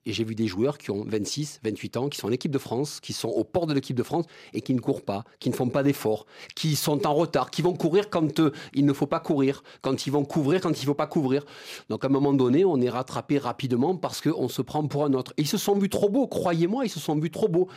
Et 0.07 0.13
j'ai 0.13 0.25
vu 0.25 0.35
des 0.35 0.47
joueurs 0.47 0.79
qui 0.79 0.91
ont 0.91 1.05
26, 1.05 1.61
28 1.63 1.97
ans, 1.97 2.09
qui 2.09 2.19
sont 2.19 2.29
en 2.29 2.33
équipe 2.33 2.51
de 2.51 2.59
France, 2.59 3.01
qui 3.01 3.13
sont 3.13 3.29
au 3.29 3.45
port 3.45 3.67
de 3.67 3.75
l'équipe 3.75 3.97
de 3.97 4.03
France 4.03 4.27
et 4.53 4.61
qui 4.61 4.75
ne 4.75 4.81
courent 4.81 5.03
pas, 5.03 5.25
qui 5.39 5.51
ne 5.51 5.55
font 5.55 5.69
pas 5.69 5.83
d'efforts, 5.83 6.27
qui 6.55 6.77
sont 6.77 7.07
en 7.07 7.15
retard, 7.15 7.51
qui 7.51 7.63
vont 7.63 7.75
courir 7.75 8.11
quand 8.11 8.41
euh, 8.41 8.53
il 8.75 8.85
ne 8.85 8.93
faut 8.93 9.07
pas 9.07 9.21
courir, 9.21 9.63
quand 9.83 10.07
ils 10.07 10.11
vont 10.11 10.25
couvrir 10.25 10.61
quand 10.61 10.71
il 10.71 10.81
ne 10.81 10.87
faut 10.87 10.95
pas 10.95 11.07
couvrir. 11.07 11.45
Donc 11.89 12.05
à 12.05 12.09
un 12.09 12.11
moment 12.11 12.33
donné, 12.33 12.65
on 12.65 12.81
est 12.81 12.91
rattrapé 12.91 13.39
rapidement 13.39 13.97
parce 13.97 14.21
qu'on 14.21 14.49
se 14.49 14.63
prend 14.63 14.87
pour 14.87 15.05
un 15.05 15.13
autre. 15.13 15.33
Et 15.37 15.43
ils 15.43 15.49
se 15.49 15.59
sont 15.59 15.79
vus 15.79 15.89
trop 15.89 16.09
beaux, 16.09 16.27
croyez-moi, 16.27 16.85
ils 16.85 16.91
se 16.91 17.01
sont 17.01 17.17
vus 17.17 17.31
trop 17.31 17.49
beaux. 17.49 17.69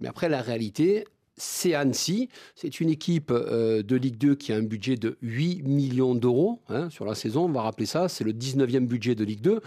Mais 0.00 0.08
après, 0.08 0.28
la 0.28 0.42
réalité, 0.42 1.04
c'est 1.36 1.74
Annecy. 1.74 2.28
C'est 2.54 2.80
une 2.80 2.90
équipe 2.90 3.30
euh, 3.30 3.82
de 3.82 3.96
Ligue 3.96 4.18
2 4.18 4.34
qui 4.34 4.52
a 4.52 4.56
un 4.56 4.62
budget 4.62 4.96
de 4.96 5.16
8 5.22 5.62
millions 5.62 6.14
d'euros 6.14 6.60
hein, 6.68 6.90
sur 6.90 7.04
la 7.04 7.14
saison. 7.14 7.44
On 7.44 7.52
va 7.52 7.62
rappeler 7.62 7.86
ça. 7.86 8.08
C'est 8.08 8.24
le 8.24 8.32
19e 8.32 8.86
budget 8.86 9.14
de 9.14 9.24
Ligue 9.24 9.40
2. 9.40 9.60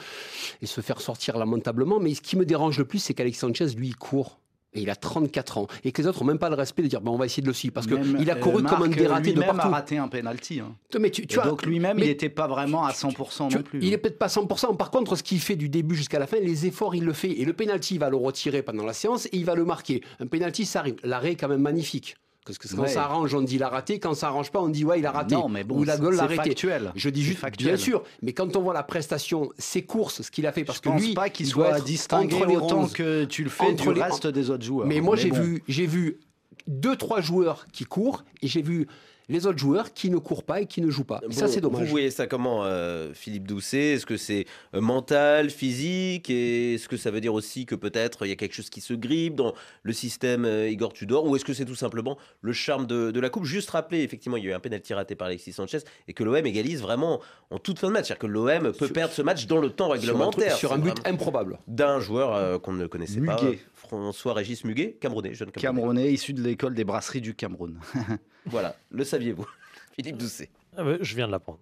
Et 0.61 0.65
se 0.65 0.81
faire 0.81 1.01
sortir 1.01 1.37
lamentablement. 1.37 1.99
Mais 1.99 2.13
ce 2.13 2.21
qui 2.21 2.37
me 2.37 2.45
dérange 2.45 2.77
le 2.77 2.85
plus, 2.85 2.99
c'est 2.99 3.13
qu'Alex 3.13 3.39
Sanchez, 3.39 3.67
lui, 3.75 3.91
court. 3.91 4.39
Et 4.75 4.81
il 4.81 4.89
a 4.89 4.95
34 4.95 5.57
ans. 5.57 5.67
Et 5.83 5.91
que 5.91 6.01
les 6.01 6.07
autres 6.07 6.21
n'ont 6.21 6.27
même 6.27 6.39
pas 6.39 6.49
le 6.49 6.55
respect 6.55 6.83
de 6.83 6.87
dire 6.87 7.01
bon, 7.01 7.13
on 7.13 7.17
va 7.17 7.25
essayer 7.25 7.41
de 7.41 7.47
le 7.47 7.53
suivre. 7.53 7.73
Parce 7.73 7.87
qu'il 7.87 8.29
a 8.29 8.35
couru 8.35 8.63
euh, 8.63 8.67
comme 8.67 8.83
un 8.83 8.87
dératé 8.87 9.33
de 9.33 9.41
partout. 9.41 9.67
a 9.67 9.69
raté 9.69 9.97
un 9.97 10.07
penalty. 10.07 10.59
Hein. 10.59 10.75
Mais 10.99 11.09
tu, 11.09 11.25
donc 11.25 11.65
lui-même, 11.65 11.97
il 11.99 12.05
n'était 12.05 12.29
pas 12.29 12.47
vraiment 12.47 12.85
à 12.85 12.91
100% 12.91 13.53
non 13.55 13.61
plus. 13.63 13.79
Il 13.81 13.89
n'est 13.89 13.97
peut-être 13.97 14.19
pas 14.19 14.27
100%. 14.27 14.77
Par 14.77 14.91
contre, 14.91 15.15
ce 15.15 15.23
qu'il 15.23 15.39
fait 15.39 15.55
du 15.55 15.69
début 15.69 15.95
jusqu'à 15.95 16.19
la 16.19 16.27
fin, 16.27 16.37
les 16.39 16.65
efforts, 16.65 16.95
il 16.95 17.03
le 17.03 17.13
fait. 17.13 17.31
Et 17.31 17.45
le 17.45 17.53
penalty, 17.53 17.95
il 17.95 17.99
va 17.99 18.09
le 18.09 18.17
retirer 18.17 18.61
pendant 18.61 18.85
la 18.85 18.93
séance 18.93 19.25
et 19.27 19.37
il 19.37 19.45
va 19.45 19.55
le 19.55 19.65
marquer. 19.65 20.01
Un 20.19 20.27
penalty, 20.27 20.65
ça 20.65 20.79
arrive. 20.79 20.95
L'arrêt 21.03 21.31
est 21.31 21.35
quand 21.35 21.47
même 21.47 21.61
magnifique. 21.61 22.15
Parce 22.45 22.59
que 22.59 22.75
quand 22.75 22.87
ça 22.87 23.05
arrange, 23.05 23.33
on 23.33 23.41
dit 23.41 23.55
il 23.55 23.63
a 23.63 23.69
raté. 23.69 23.99
Quand 23.99 24.13
ça 24.13 24.27
arrange 24.27 24.51
pas, 24.51 24.61
on 24.61 24.69
dit 24.69 24.85
ouais, 24.85 24.99
il 24.99 25.05
a 25.05 25.11
raté. 25.11 25.33
Non, 25.33 25.49
mais 25.49 25.63
bon, 25.63 25.79
Ou 25.79 25.83
la 25.83 25.97
gueule 25.97 26.15
l'a 26.15 26.27
factuel. 26.29 26.91
Je 26.95 27.09
dis 27.09 27.23
juste, 27.23 27.39
factuel. 27.39 27.69
bien 27.69 27.77
sûr. 27.77 28.03
Mais 28.21 28.33
quand 28.33 28.55
on 28.55 28.61
voit 28.61 28.73
la 28.73 28.83
prestation, 28.83 29.49
ses 29.57 29.81
courses, 29.81 30.21
ce 30.21 30.29
qu'il 30.29 30.45
a 30.45 30.51
fait, 30.51 30.63
parce 30.63 30.77
je 30.77 30.83
que 30.83 30.89
pense 30.89 31.01
lui, 31.01 31.13
pas 31.15 31.29
qu'il 31.29 31.47
soit 31.47 31.79
distingué 31.81 32.35
autant 32.55 32.87
que 32.87 33.25
tu 33.25 33.43
le 33.43 33.49
fais 33.49 33.65
entre 33.65 33.93
du 33.93 33.99
reste 33.99 34.27
des 34.27 34.51
autres 34.51 34.63
joueurs. 34.63 34.85
Mais 34.87 35.01
moi, 35.01 35.15
j'ai 35.15 35.31
vu, 35.31 35.63
j'ai 35.67 35.87
vu 35.87 36.19
deux, 36.67 36.95
trois 36.95 37.21
joueurs 37.21 37.65
qui 37.73 37.83
courent 37.83 38.23
et 38.41 38.47
j'ai 38.47 38.61
vu 38.61 38.87
les 39.29 39.47
autres 39.47 39.57
joueurs 39.57 39.93
qui 39.93 40.09
ne 40.09 40.17
courent 40.17 40.43
pas 40.43 40.61
et 40.61 40.65
qui 40.65 40.81
ne 40.81 40.89
jouent 40.89 41.03
pas. 41.03 41.21
ça, 41.31 41.47
c'est 41.47 41.61
dommage. 41.61 41.83
Vous 41.83 41.87
voyez 41.87 42.11
ça 42.11 42.27
comment, 42.27 42.63
euh, 42.63 43.13
Philippe 43.13 43.47
Doucet? 43.47 43.93
Est-ce 43.93 44.05
que 44.05 44.17
c'est 44.17 44.45
euh, 44.73 44.81
mental, 44.81 45.49
physique? 45.49 46.29
Est-ce 46.29 46.87
que 46.87 46.97
ça 46.97 47.11
veut 47.11 47.21
dire 47.21 47.33
aussi 47.33 47.65
que 47.65 47.75
peut-être 47.75 48.25
il 48.25 48.29
y 48.29 48.31
a 48.31 48.35
quelque 48.35 48.53
chose 48.53 48.69
qui 48.69 48.81
se 48.81 48.93
grippe 48.93 49.35
dans 49.35 49.53
le 49.83 49.93
système 49.93 50.45
euh, 50.45 50.69
Igor 50.69 50.93
Tudor? 50.93 51.25
Ou 51.25 51.35
est-ce 51.35 51.45
que 51.45 51.53
c'est 51.53 51.65
tout 51.65 51.75
simplement 51.75 52.17
le 52.41 52.53
charme 52.53 52.85
de, 52.85 53.19
la 53.19 53.29
Coupe? 53.29 53.45
Juste 53.45 53.69
rappeler, 53.71 54.01
effectivement, 54.01 54.37
il 54.37 54.43
y 54.43 54.47
a 54.47 54.51
eu 54.51 54.53
un 54.53 54.59
pénalty 54.59 54.93
raté 54.93 55.15
par 55.15 55.27
Alexis 55.27 55.53
Sanchez 55.53 55.79
et 56.07 56.13
que 56.13 56.23
l'OM 56.23 56.45
égalise 56.45 56.81
vraiment 56.81 57.21
en 57.49 57.59
toute 57.59 57.79
fin 57.79 57.87
de 57.87 57.93
match. 57.93 58.07
C'est-à-dire 58.07 58.19
que 58.19 58.27
l'OM 58.27 58.73
peut 58.73 58.89
perdre 58.89 59.13
ce 59.13 59.21
match 59.21 59.47
dans 59.47 59.59
le 59.59 59.69
temps 59.69 59.89
réglementaire. 59.89 60.55
Sur 60.55 60.73
un, 60.73 60.77
but 60.77 60.95
improbable. 61.05 61.59
D'un 61.67 61.99
joueur 61.99 62.61
qu'on 62.61 62.73
ne 62.73 62.87
connaissait 62.87 63.21
pas. 63.21 63.39
François-Régis 63.87 64.63
Muguet, 64.63 64.93
Camerounais, 64.99 65.33
jeune 65.33 65.51
Camerounais. 65.51 65.81
Camerounais, 65.81 66.13
issu 66.13 66.33
de 66.33 66.41
l'école 66.41 66.73
des 66.75 66.83
brasseries 66.83 67.21
du 67.21 67.33
Cameroun. 67.35 67.79
voilà, 68.45 68.75
le 68.91 69.03
saviez-vous 69.03 69.47
Philippe 69.95 70.17
Doucet? 70.17 70.49
Ah 70.77 70.83
ouais, 70.83 70.97
je 71.01 71.15
viens 71.15 71.27
de 71.27 71.31
l'apprendre. 71.31 71.59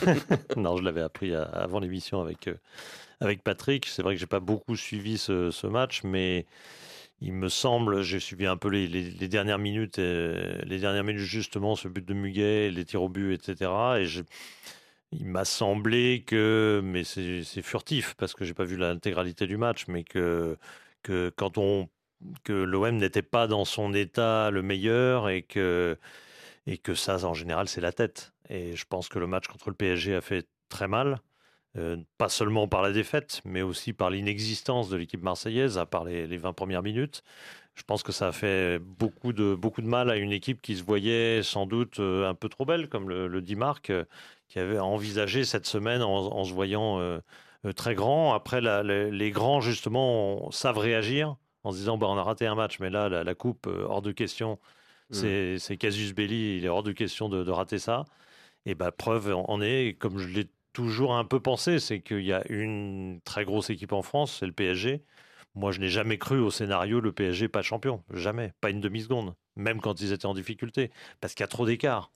non, 0.56 0.76
je 0.76 0.82
l'avais 0.84 1.00
appris 1.00 1.34
avant 1.34 1.80
l'émission 1.80 2.20
avec, 2.20 2.46
euh, 2.48 2.54
avec 3.20 3.42
Patrick. 3.42 3.86
C'est 3.86 4.02
vrai 4.02 4.14
que 4.14 4.20
j'ai 4.20 4.26
pas 4.26 4.38
beaucoup 4.40 4.76
suivi 4.76 5.18
ce, 5.18 5.50
ce 5.50 5.66
match, 5.66 6.02
mais 6.04 6.46
il 7.20 7.32
me 7.32 7.48
semble, 7.48 8.02
j'ai 8.02 8.20
suivi 8.20 8.46
un 8.46 8.56
peu 8.56 8.68
les, 8.68 8.86
les- 8.86 9.10
les 9.10 9.28
dernières 9.28 9.58
minutes, 9.58 9.98
euh, 9.98 10.58
les 10.64 10.78
dernières 10.78 11.02
minutes 11.04 11.22
justement, 11.22 11.74
ce 11.74 11.88
but 11.88 12.04
de 12.06 12.14
Muguet, 12.14 12.70
les 12.70 12.84
tirs 12.84 13.02
au 13.02 13.08
but, 13.08 13.32
etc. 13.32 13.70
Et 13.98 14.06
je- 14.06 14.22
il 15.10 15.26
m'a 15.26 15.44
semblé 15.44 16.22
que, 16.26 16.80
mais 16.84 17.04
c'est 17.04 17.42
c'est 17.44 17.62
furtif 17.62 18.14
parce 18.16 18.32
que 18.34 18.44
j'ai 18.44 18.54
pas 18.54 18.64
vu 18.64 18.76
l'intégralité 18.76 19.46
du 19.46 19.56
match, 19.56 19.84
mais 19.88 20.04
que, 20.04 20.56
que 21.02 21.32
quand 21.36 21.58
on 21.58 21.88
que 22.44 22.52
l'OM 22.52 22.96
n'était 22.96 23.22
pas 23.22 23.46
dans 23.46 23.64
son 23.64 23.94
état 23.94 24.50
le 24.50 24.62
meilleur 24.62 25.28
et 25.28 25.42
que 25.42 25.98
et 26.66 26.78
que 26.78 26.94
ça, 26.94 27.24
en 27.24 27.34
général, 27.34 27.68
c'est 27.68 27.80
la 27.80 27.92
tête. 27.92 28.32
Et 28.48 28.76
je 28.76 28.84
pense 28.86 29.08
que 29.08 29.18
le 29.18 29.26
match 29.26 29.48
contre 29.48 29.70
le 29.70 29.74
PSG 29.74 30.14
a 30.14 30.20
fait 30.20 30.46
très 30.68 30.88
mal, 30.88 31.18
euh, 31.76 31.96
pas 32.18 32.28
seulement 32.28 32.68
par 32.68 32.82
la 32.82 32.92
défaite, 32.92 33.40
mais 33.44 33.62
aussi 33.62 33.92
par 33.92 34.10
l'inexistence 34.10 34.88
de 34.88 34.96
l'équipe 34.96 35.22
marseillaise, 35.22 35.78
à 35.78 35.86
part 35.86 36.04
les, 36.04 36.26
les 36.26 36.36
20 36.36 36.52
premières 36.52 36.82
minutes. 36.82 37.22
Je 37.74 37.82
pense 37.84 38.02
que 38.02 38.12
ça 38.12 38.28
a 38.28 38.32
fait 38.32 38.78
beaucoup 38.78 39.32
de, 39.32 39.54
beaucoup 39.54 39.80
de 39.80 39.86
mal 39.86 40.10
à 40.10 40.16
une 40.16 40.32
équipe 40.32 40.60
qui 40.60 40.76
se 40.76 40.82
voyait 40.82 41.42
sans 41.42 41.66
doute 41.66 42.00
euh, 42.00 42.28
un 42.28 42.34
peu 42.34 42.48
trop 42.48 42.66
belle, 42.66 42.88
comme 42.88 43.08
le, 43.08 43.40
dit 43.40 43.56
Marc, 43.56 43.90
euh, 43.90 44.04
qui 44.48 44.58
avait 44.58 44.78
envisagé 44.78 45.44
cette 45.44 45.66
semaine 45.66 46.02
en, 46.02 46.44
se 46.44 46.52
voyant 46.52 47.00
très 47.74 47.94
grand. 47.94 48.34
Après, 48.34 48.60
la- 48.60 48.82
les 48.82 49.30
grands, 49.30 49.60
justement, 49.60 50.46
on- 50.46 50.50
savent 50.50 50.78
réagir 50.78 51.36
en 51.64 51.70
se 51.72 51.76
disant 51.76 51.96
bah, 51.98 52.08
on 52.08 52.16
a 52.16 52.22
raté 52.22 52.46
un 52.46 52.54
match, 52.56 52.80
mais 52.80 52.90
là, 52.90 53.08
la, 53.08 53.22
la 53.24 53.34
coupe, 53.34 53.66
euh, 53.68 53.84
hors 53.88 54.02
de 54.02 54.12
question. 54.12 54.58
C'est 55.12 55.58
c'est 55.58 55.76
casus 55.76 56.14
belli, 56.14 56.56
il 56.58 56.64
est 56.64 56.68
hors 56.68 56.82
de 56.82 56.92
question 56.92 57.28
de, 57.28 57.44
de 57.44 57.50
rater 57.50 57.78
ça. 57.78 58.04
Et 58.66 58.74
bah, 58.74 58.92
preuve 58.92 59.34
en 59.34 59.44
en 59.50 59.60
est, 59.62 59.96
comme 59.98 60.18
je 60.18 60.28
l'ai 60.28 60.48
toujours 60.72 61.14
un 61.14 61.24
peu 61.24 61.40
pensé, 61.40 61.78
c'est 61.80 62.00
qu'il 62.00 62.22
y 62.24 62.32
a 62.32 62.42
une 62.50 63.20
très 63.24 63.44
grosse 63.44 63.70
équipe 63.70 63.92
en 63.92 64.02
France, 64.02 64.38
c'est 64.40 64.46
le 64.46 64.52
PSG. 64.52 65.02
Moi, 65.54 65.72
je 65.72 65.80
n'ai 65.80 65.88
jamais 65.88 66.18
cru 66.18 66.38
au 66.40 66.50
scénario 66.50 67.00
le 67.00 67.12
PSG 67.12 67.48
pas 67.48 67.62
champion. 67.62 68.02
Jamais. 68.14 68.52
Pas 68.62 68.70
une 68.70 68.80
demi-seconde. 68.80 69.34
Même 69.56 69.80
quand 69.82 70.00
ils 70.00 70.12
étaient 70.12 70.26
en 70.26 70.34
difficulté. 70.34 70.90
Parce 71.20 71.34
qu'il 71.34 71.42
y 71.42 71.44
a 71.44 71.48
trop 71.48 71.66
d'écart. 71.66 72.10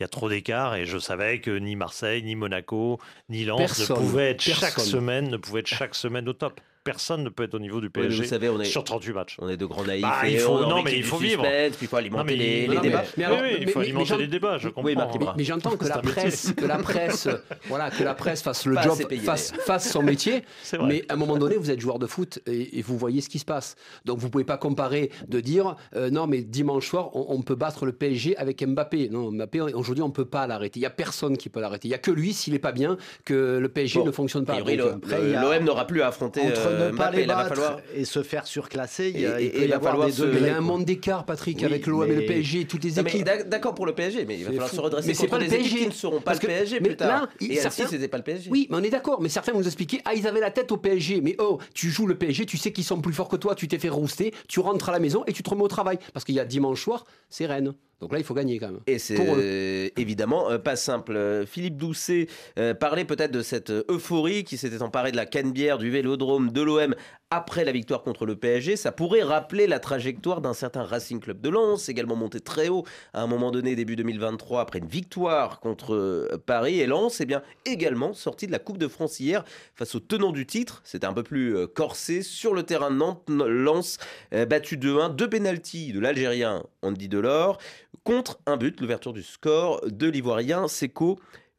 Il 0.00 0.04
y 0.04 0.06
a 0.06 0.08
trop 0.08 0.30
d'écart 0.30 0.76
et 0.76 0.86
je 0.86 0.96
savais 0.96 1.40
que 1.40 1.50
ni 1.50 1.76
Marseille, 1.76 2.22
ni 2.22 2.34
Monaco, 2.34 2.98
ni 3.28 3.44
Lens 3.44 3.58
Personne. 3.58 3.96
ne 3.96 4.00
pouvaient 4.00 4.30
être 4.30 4.40
chaque 4.40 4.80
semaine, 4.80 5.28
ne 5.28 5.36
pouvaient 5.36 5.60
être 5.60 5.66
chaque 5.66 5.94
semaine 5.94 6.26
au 6.26 6.32
top. 6.32 6.58
Personne 6.82 7.22
ne 7.24 7.28
peut 7.28 7.42
être 7.42 7.52
au 7.54 7.58
niveau 7.58 7.78
du 7.80 7.90
PSG 7.90 8.22
vous 8.22 8.28
savez, 8.28 8.48
on 8.48 8.58
est, 8.58 8.64
sur 8.64 8.82
38 8.84 9.12
matchs. 9.12 9.36
on 9.38 9.50
est 9.50 9.58
de 9.58 9.66
grands 9.66 9.84
naïfs. 9.84 10.00
Bah, 10.02 10.26
il 10.26 10.38
faut- 10.38 10.52
on 10.52 10.66
non, 10.66 10.82
mais 10.82 10.96
il 10.96 11.04
faut 11.04 11.18
vivre. 11.18 11.44
suspense, 11.44 11.76
puis 11.76 11.84
il 11.84 11.88
faut 11.88 11.96
alimenter 11.96 12.32
Non, 12.32 12.38
mais 12.38 12.44
les, 12.44 12.68
mais- 12.68 12.80
débats. 12.80 13.04
mais 13.18 13.24
alors- 13.24 13.38
oui, 13.42 13.48
oui, 13.50 13.56
il 13.60 13.68
faut 13.68 13.78
mais- 13.80 13.84
alimenter 13.84 14.16
les 14.16 14.26
débats, 14.28 14.56
je 14.56 14.68
comprends. 14.70 15.34
Mais 15.36 15.44
j'entends 15.44 15.76
que 15.76 15.84
la 15.86 15.98
presse, 15.98 16.52
que 16.56 16.64
la 16.64 16.78
presse, 16.78 17.28
voilà, 17.68 17.90
que 17.90 18.02
la 18.02 18.14
presse 18.14 18.40
fasse 18.42 18.64
le 18.64 18.76
Pas 18.76 18.82
job, 18.82 18.96
payé, 19.08 19.20
fasse, 19.20 19.52
fasse 19.66 19.92
son 19.92 20.02
métier. 20.02 20.42
Mais 20.86 21.04
à 21.10 21.14
un 21.14 21.16
moment 21.16 21.36
donné, 21.36 21.56
vous 21.56 21.70
êtes 21.70 21.80
joueur 21.80 21.98
de 21.98 22.06
foot 22.06 22.38
et, 22.46 22.78
et 22.78 22.82
vous 22.82 22.96
voyez 22.96 23.20
ce 23.20 23.28
qui 23.28 23.38
se 23.38 23.44
passe. 23.44 23.76
Donc 24.06 24.18
vous 24.18 24.30
pouvez 24.30 24.44
pas 24.44 24.56
comparer 24.56 25.10
de 25.28 25.40
dire 25.40 25.76
euh, 25.96 26.08
non, 26.08 26.26
mais 26.26 26.40
dimanche 26.40 26.88
soir, 26.88 27.14
on, 27.14 27.26
on 27.28 27.42
peut 27.42 27.56
battre 27.56 27.84
le 27.84 27.92
PSG 27.92 28.38
avec 28.38 28.66
Mbappé. 28.66 29.10
Non, 29.10 29.30
Mbappé 29.32 29.60
aujourd'hui, 29.60 30.02
on 30.02 30.10
peut 30.10 30.24
pas 30.24 30.46
l'arrêter. 30.46 30.80
Il 30.80 30.82
y 30.82 30.86
a 30.86 30.90
personne 30.90 31.36
qui 31.36 31.50
peut 31.50 31.60
l'arrêter. 31.60 31.88
Il 31.88 31.90
y 31.90 31.94
a 31.94 31.98
que 31.98 32.10
lui, 32.10 32.32
s'il 32.32 32.54
est 32.54 32.58
pas 32.58 32.72
bien, 32.72 32.96
que 33.26 33.58
le 33.58 33.68
PSG 33.68 33.98
Bon, 33.98 34.06
ne 34.06 34.12
fonctionne 34.12 34.46
pas. 34.46 34.58
l'OM 34.60 35.64
n'aura 35.64 35.86
plus 35.86 36.00
à 36.00 36.06
affronter 36.08 36.40
Entre 36.40 36.66
euh, 36.68 36.69
ne 36.70 36.86
pas 36.90 36.92
Mbappé. 36.92 37.16
les 37.16 37.22
Il 37.22 37.28
va 37.28 37.34
battre 37.36 37.48
falloir. 37.54 37.80
et 37.94 38.04
se 38.04 38.22
faire 38.22 38.46
surclasser, 38.46 39.10
il, 39.14 39.20
y 39.20 39.26
a- 39.26 39.40
Et- 39.40 39.44
il 39.46 39.50
peut 39.52 39.62
et 39.62 39.68
y 39.68 39.72
avoir 39.72 39.94
des 40.06 40.12
mais 40.26 40.38
il 40.40 40.48
a 40.48 40.56
un 40.56 40.60
monde 40.60 40.84
d'écart, 40.84 41.24
Patrick, 41.24 41.58
Oui, 41.58 41.64
avec 41.64 41.86
l'OM 41.86 42.04
et 42.04 42.08
le 42.14 42.20
mais- 42.20 42.26
PSG, 42.26 42.64
toutes 42.66 42.84
les 42.84 42.92
mais 43.02 43.10
équipes. 43.10 43.24
d'ac- 43.24 43.48
D'accord 43.48 43.74
pour 43.74 43.86
le 43.86 43.94
PSG, 43.94 44.24
mais 44.26 44.36
il 44.38 44.44
va 44.44 44.50
falloir 44.50 44.68
fou. 44.68 44.76
se 44.76 44.80
redresser 44.80 45.08
Mais 45.08 45.14
c'est 45.14 45.20
contre 45.26 45.30
pas 45.30 45.38
le 45.38 45.48
des 45.48 45.54
équipes 45.56 45.68
PSG. 45.70 45.78
qui 45.82 45.86
ne 45.88 45.92
seront 45.94 46.16
pas 46.18 46.22
Parce 46.24 46.38
le 46.38 46.42
que- 46.42 46.46
PSG 46.52 46.80
mais 46.80 46.88
plus 46.88 46.96
tard. 46.96 47.22
là, 47.22 47.28
il- 47.40 47.52
Et 47.52 47.56
certains- 47.56 47.86
c'était 47.88 48.08
pas 48.08 48.18
le 48.18 48.24
PSG. 48.24 48.50
Oui, 48.50 48.66
mais 48.70 48.76
on 48.78 48.82
est 48.82 48.90
d'accord. 48.90 49.20
Mais 49.20 49.28
certains 49.28 49.52
vont 49.52 49.58
nous 49.58 49.66
expliquer 49.66 50.00
ah 50.04 50.14
ils 50.14 50.26
avaient 50.26 50.40
la 50.40 50.50
tête 50.50 50.70
au 50.72 50.76
PSG. 50.76 51.20
Mais 51.20 51.36
oh, 51.38 51.58
tu 51.74 51.90
joues 51.90 52.06
le 52.06 52.14
PSG, 52.16 52.46
tu 52.46 52.56
sais 52.56 52.72
qu'ils 52.72 52.84
sont 52.84 53.00
plus 53.00 53.12
forts 53.12 53.28
que 53.28 53.36
toi, 53.36 53.54
tu 53.54 53.68
t'es 53.68 53.78
fait 53.78 53.88
rouster, 53.88 54.32
tu 54.48 54.60
rentres 54.60 54.88
à 54.88 54.92
la 54.92 54.98
maison 54.98 55.24
et 55.26 55.32
tu 55.32 55.42
te 55.42 55.50
remets 55.50 55.62
au 55.62 55.68
travail 55.68 55.98
parce 56.12 56.24
qu'il 56.24 56.34
y 56.34 56.40
a 56.40 56.44
dimanche 56.44 56.82
soir, 56.82 57.04
c'est 57.28 57.46
Rennes. 57.46 57.74
Donc 58.00 58.12
là, 58.14 58.18
il 58.18 58.24
faut 58.24 58.32
gagner 58.32 58.58
quand 58.58 58.68
même. 58.68 58.80
Et 58.86 58.98
c'est 58.98 59.14
Pour 59.14 59.34
eux. 59.34 59.40
euh, 59.42 59.88
évidemment 59.98 60.50
euh, 60.50 60.56
pas 60.56 60.74
simple. 60.74 61.12
Euh, 61.16 61.44
Philippe 61.44 61.76
Doucet 61.76 62.28
euh, 62.58 62.72
parlait 62.72 63.04
peut-être 63.04 63.30
de 63.30 63.42
cette 63.42 63.68
euh, 63.68 63.84
euphorie 63.90 64.42
qui 64.44 64.56
s'était 64.56 64.80
emparée 64.80 65.12
de 65.12 65.16
la 65.18 65.26
Canebière, 65.26 65.76
du 65.76 65.90
Vélodrome, 65.90 66.50
de 66.50 66.59
l'OM 66.62 66.94
après 67.32 67.64
la 67.64 67.70
victoire 67.70 68.02
contre 68.02 68.26
le 68.26 68.34
PSG. 68.34 68.76
Ça 68.76 68.90
pourrait 68.90 69.22
rappeler 69.22 69.68
la 69.68 69.78
trajectoire 69.78 70.40
d'un 70.40 70.52
certain 70.52 70.82
Racing 70.82 71.20
Club 71.20 71.40
de 71.40 71.48
Lens, 71.48 71.88
également 71.88 72.16
monté 72.16 72.40
très 72.40 72.68
haut 72.68 72.84
à 73.12 73.22
un 73.22 73.28
moment 73.28 73.52
donné, 73.52 73.76
début 73.76 73.94
2023, 73.94 74.60
après 74.60 74.80
une 74.80 74.88
victoire 74.88 75.60
contre 75.60 75.94
euh, 75.94 76.42
Paris. 76.44 76.80
Et 76.80 76.86
Lens 76.86 77.20
est 77.20 77.26
bien 77.26 77.42
également 77.66 78.14
sorti 78.14 78.48
de 78.48 78.52
la 78.52 78.58
Coupe 78.58 78.78
de 78.78 78.88
France 78.88 79.20
hier 79.20 79.44
face 79.74 79.94
au 79.94 80.00
tenant 80.00 80.32
du 80.32 80.44
titre. 80.44 80.82
C'était 80.84 81.06
un 81.06 81.12
peu 81.12 81.22
plus 81.22 81.56
euh, 81.56 81.66
corsé 81.68 82.22
sur 82.22 82.52
le 82.52 82.64
terrain 82.64 82.90
de 82.90 82.96
Nantes. 82.96 83.22
Lens 83.28 83.98
euh, 84.34 84.44
battu 84.44 84.76
2-1, 84.76 85.14
deux 85.14 85.30
pénalties 85.30 85.92
de 85.92 86.00
l'Algérien 86.00 86.64
Andy 86.82 87.08
Delors 87.08 87.58
contre 88.02 88.40
un 88.46 88.56
but, 88.56 88.80
l'ouverture 88.80 89.12
du 89.12 89.22
score 89.22 89.80
de 89.86 90.08
l'Ivoirien 90.08 90.66
Seko 90.68 91.18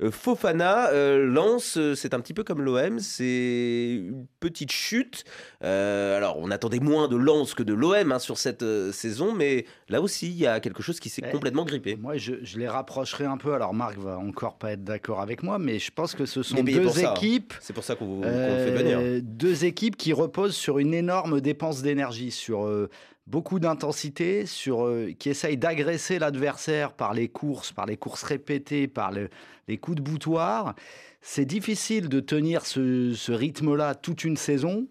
Fofana. 0.10 0.90
Euh, 0.92 1.26
Lens, 1.28 1.78
euh, 1.78 1.94
c'est 1.96 2.14
un 2.14 2.20
petit 2.20 2.34
peu 2.34 2.44
comme 2.44 2.62
l'OM, 2.62 3.00
c'est 3.00 3.98
une 4.00 4.26
petite 4.40 4.72
chute. 4.72 5.24
Euh, 5.64 6.18
alors, 6.18 6.38
on 6.40 6.50
attendait 6.50 6.80
moins 6.80 7.08
de 7.08 7.16
Lens 7.16 7.54
que 7.54 7.64
de 7.64 7.74
l'OM 7.74 8.12
hein, 8.12 8.20
sur 8.20 8.38
cette 8.38 8.64
euh, 8.64 8.92
saison, 8.92 9.34
mais 9.34 9.66
là 9.90 10.02
aussi, 10.02 10.28
il 10.28 10.38
y 10.38 10.48
a 10.48 10.60
quelque 10.60 10.82
chose 10.82 11.00
qui 11.00 11.10
s'est 11.10 11.22
Ouais. 11.24 11.30
complètement 11.32 11.66
grippé. 11.66 11.96
Moi, 11.98 12.18
je, 12.18 12.34
je 12.42 12.58
les 12.58 12.68
rapprocherai 12.68 13.26
un 13.26 13.38
peu. 13.38 13.54
Alors, 13.54 13.74
Marc 13.76 13.98
va 14.00 14.18
encore 14.18 14.58
pas 14.58 14.72
être 14.72 14.84
d'accord 14.84 15.22
avec 15.22 15.44
moi, 15.44 15.60
mais 15.60 15.78
je 15.78 15.92
pense 15.92 16.16
que 16.16 16.26
ce 16.26 16.42
sont 16.42 16.64
deux 16.64 16.82
pour 16.82 16.94
ça. 16.96 17.14
équipes. 17.16 17.54
C'est 17.60 17.74
pour 17.74 17.84
ça 17.84 17.96
qu'on 17.96 18.22
euh, 18.24 18.66
le 18.66 18.76
fait 18.78 18.84
venir. 18.84 19.22
deux 19.24 19.66
équipes 19.66 19.98
qui 19.98 20.14
reposent 20.14 20.56
sur 20.56 20.80
une 20.80 20.94
énorme 20.96 21.42
dépense 21.42 21.84
d'énergie, 21.84 22.32
sur 22.32 22.66
euh, 22.66 22.90
beaucoup 23.28 23.60
d'intensité, 23.60 24.46
sur 24.46 24.86
euh, 24.86 25.12
qui 25.18 25.30
essayent 25.30 25.58
d'agresser 25.58 26.20
l'adversaire 26.20 26.94
par 26.94 27.14
les 27.14 27.30
courses, 27.30 27.72
par 27.72 27.86
les 27.86 27.98
courses 27.98 28.24
répétées, 28.24 28.88
par 28.88 29.12
le- 29.12 29.30
les 29.68 29.78
coups 29.78 29.98
de 29.98 30.02
boutoir. 30.02 30.76
C'est 31.22 31.46
difficile 31.46 32.10
de 32.10 32.20
tenir 32.20 32.66
ce, 32.66 33.32
rythme-là 33.32 33.96
toute 33.96 34.24
une 34.24 34.38
saison. 34.38 34.88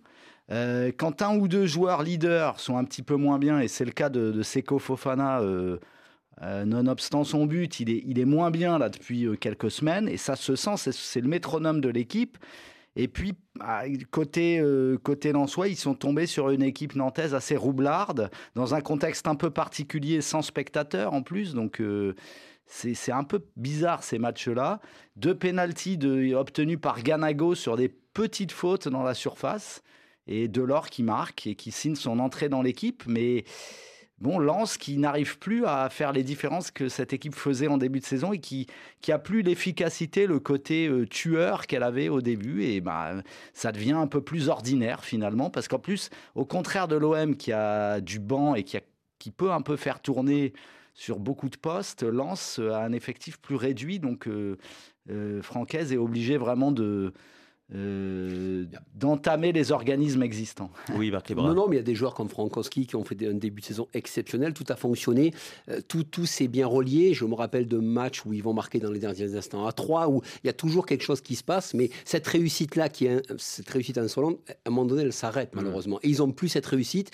Euh, 0.51 0.91
quand 0.97 1.23
un 1.23 1.37
ou 1.37 1.49
deux 1.49 1.67
joueurs 1.67 2.03
leaders 2.03 2.59
sont 2.61 2.77
un 2.77 2.85
petit 2.85 3.03
peu 3.03 3.17
moins 3.17 3.39
bien, 3.39 3.61
et 3.61 3.69
c'est 3.69 3.85
le 3.85 3.93
cas 3.93 4.09
de, 4.09 4.31
de 4.33 4.43
Seko 4.43 4.79
Fofana, 4.79 5.41
euh, 5.41 5.79
nonobstant 6.65 7.25
son 7.25 7.47
but, 7.47 7.81
il 7.81 7.91
est, 7.91 8.03
il 8.07 8.19
est 8.19 8.25
moins 8.25 8.51
bien 8.51 8.79
là 8.79 8.89
depuis 8.89 9.29
quelques 9.39 9.71
semaines, 9.71 10.09
et 10.09 10.17
ça 10.17 10.37
se 10.37 10.57
sent, 10.57 10.77
c'est 10.77 11.21
le 11.21 11.29
métronome 11.29 11.81
de 11.81 11.89
l'équipe. 11.91 12.39
Et 12.97 13.09
puis, 13.09 13.35
ah, 13.61 13.85
côté, 14.11 14.59
euh, 14.61 14.99
côté 14.99 15.33
ils 15.69 15.77
sont 15.77 15.95
tombés 15.95 16.27
sur 16.27 16.51
une 16.51 16.63
équipe 16.63 16.97
nantaise 16.97 17.35
assez 17.35 17.57
roublarde, 17.57 18.31
dans 18.55 18.75
un 18.75 18.81
contexte 18.81 19.29
un 19.29 19.37
peu 19.37 19.51
particulier, 19.51 20.21
sans 20.21 20.43
spectateurs 20.43 21.15
en 21.15 21.23
plus. 21.23 21.55
Donc, 21.55 21.81
euh, 21.81 22.15
c'est 22.67 23.13
un 23.13 23.25
peu 23.25 23.45
bizarre 23.57 24.03
ces 24.03 24.19
matchs-là. 24.19 24.81
Deux 25.17 25.35
pénalties 25.35 25.99
de- 25.99 26.35
obtenus 26.35 26.79
par 26.81 27.03
Ganago 27.03 27.55
sur 27.55 27.77
des 27.77 27.89
petites 27.89 28.53
fautes 28.53 28.89
dans 28.89 29.03
la 29.03 29.15
surface. 29.15 29.83
Et 30.27 30.47
Delors 30.47 30.89
qui 30.91 31.03
marque 31.03 31.47
et 31.47 31.57
qui 31.57 31.73
signe 31.73 31.97
son 31.97 32.21
entrée 32.21 32.49
dans 32.49 32.63
l'équipe. 32.63 33.03
Mais 33.07 33.45
bon, 34.21 34.39
Lens 34.39 34.77
qui 34.77 34.99
n'arrive 34.99 35.39
plus 35.39 35.65
à 35.67 35.89
faire 35.91 36.13
les 36.13 36.23
différences 36.23 36.71
que 36.71 36.89
cette 36.89 37.13
équipe 37.13 37.35
faisait 37.35 37.69
en 37.69 37.79
début 37.79 38.01
de 38.01 38.05
saison 38.05 38.33
et 38.33 38.39
qui, 38.39 38.67
qui 39.01 39.13
a 39.13 39.19
plus 39.19 39.43
l'efficacité, 39.43 40.27
le 40.27 40.39
côté 40.41 40.89
euh, 40.89 41.07
tueur 41.07 41.67
qu'elle 41.67 41.83
avait 41.83 42.09
au 42.09 42.21
début. 42.21 42.65
Et 42.65 42.81
bah, 42.81 43.15
ça 43.55 43.73
devient 43.73 43.93
un 43.93 44.07
peu 44.07 44.21
plus 44.21 44.49
ordinaire 44.49 45.05
finalement. 45.05 45.51
Parce 45.51 45.69
qu'en 45.69 45.79
plus, 45.79 46.11
au 46.35 46.45
contraire 46.45 46.89
de 46.89 46.97
l'OM 46.97 47.37
qui 47.37 47.53
a 47.53 48.01
du 48.01 48.19
banc 48.19 48.55
et 48.55 48.65
qui, 48.65 48.77
a- 48.77 48.83
qui 49.19 49.31
peut 49.31 49.53
un 49.53 49.63
peu 49.63 49.77
faire 49.77 50.01
tourner 50.01 50.53
sur 50.95 51.19
beaucoup 51.19 51.49
de 51.49 51.57
postes, 51.57 52.03
Lens 52.03 52.59
a 52.59 52.85
un 52.85 52.93
effectif 52.93 53.39
plus 53.41 53.55
réduit. 53.57 54.01
Donc, 54.01 54.27
euh, 54.29 54.59
euh, 55.11 55.41
Francaise 55.43 55.93
est 55.93 55.97
obligé 55.97 56.37
vraiment 56.37 56.73
de. 56.73 57.13
Euh, 57.75 58.65
d'entamer 58.95 59.53
les 59.53 59.73
organismes 59.73 60.23
existants. 60.23 60.71
Oui, 60.95 61.11
Marc. 61.11 61.31
Non, 61.31 61.55
non, 61.55 61.69
mais 61.69 61.77
il 61.77 61.79
y 61.79 61.81
a 61.81 61.85
des 61.85 61.95
joueurs 61.95 62.15
comme 62.15 62.29
Frankowski 62.29 62.87
qui 62.87 62.97
ont 62.97 63.05
fait 63.05 63.17
un 63.27 63.35
début 63.35 63.61
de 63.61 63.67
saison 63.67 63.87
exceptionnel, 63.95 64.53
tout 64.55 64.65
a 64.69 64.77
fonctionné, 64.77 65.33
euh, 65.69 65.81
tout, 65.87 66.03
tout 66.05 66.27
s'est 66.27 66.49
bien 66.49 66.67
relié. 66.67 67.15
Je 67.15 67.25
me 67.25 67.35
rappelle 67.35 67.69
de 67.69 67.79
matchs 67.79 68.25
où 68.27 68.33
ils 68.33 68.43
vont 68.43 68.53
marquer 68.55 68.79
dans 68.81 68.91
les 68.91 68.99
derniers 68.99 69.37
instants 69.37 69.67
à 69.67 69.73
3, 69.73 70.09
où 70.09 70.23
il 70.43 70.47
y 70.47 70.51
a 70.51 70.55
toujours 70.55 70.87
quelque 70.87 71.05
chose 71.05 71.21
qui 71.21 71.37
se 71.37 71.45
passe, 71.45 71.75
mais 71.75 71.91
cette 72.05 72.27
réussite-là, 72.27 72.89
qui 72.89 73.07
est 73.07 73.11
un- 73.17 73.23
cette 73.39 73.69
réussite 73.71 73.99
insolente, 73.99 74.39
à 74.49 74.55
un 74.67 74.71
moment 74.71 74.87
donné, 74.87 75.03
elle 75.03 75.13
s'arrête 75.13 75.51
malheureusement. 75.55 75.99
Et 76.03 76.09
ils 76.09 76.19
n'ont 76.19 76.33
plus 76.33 76.49
cette 76.49 76.67
réussite. 76.67 77.11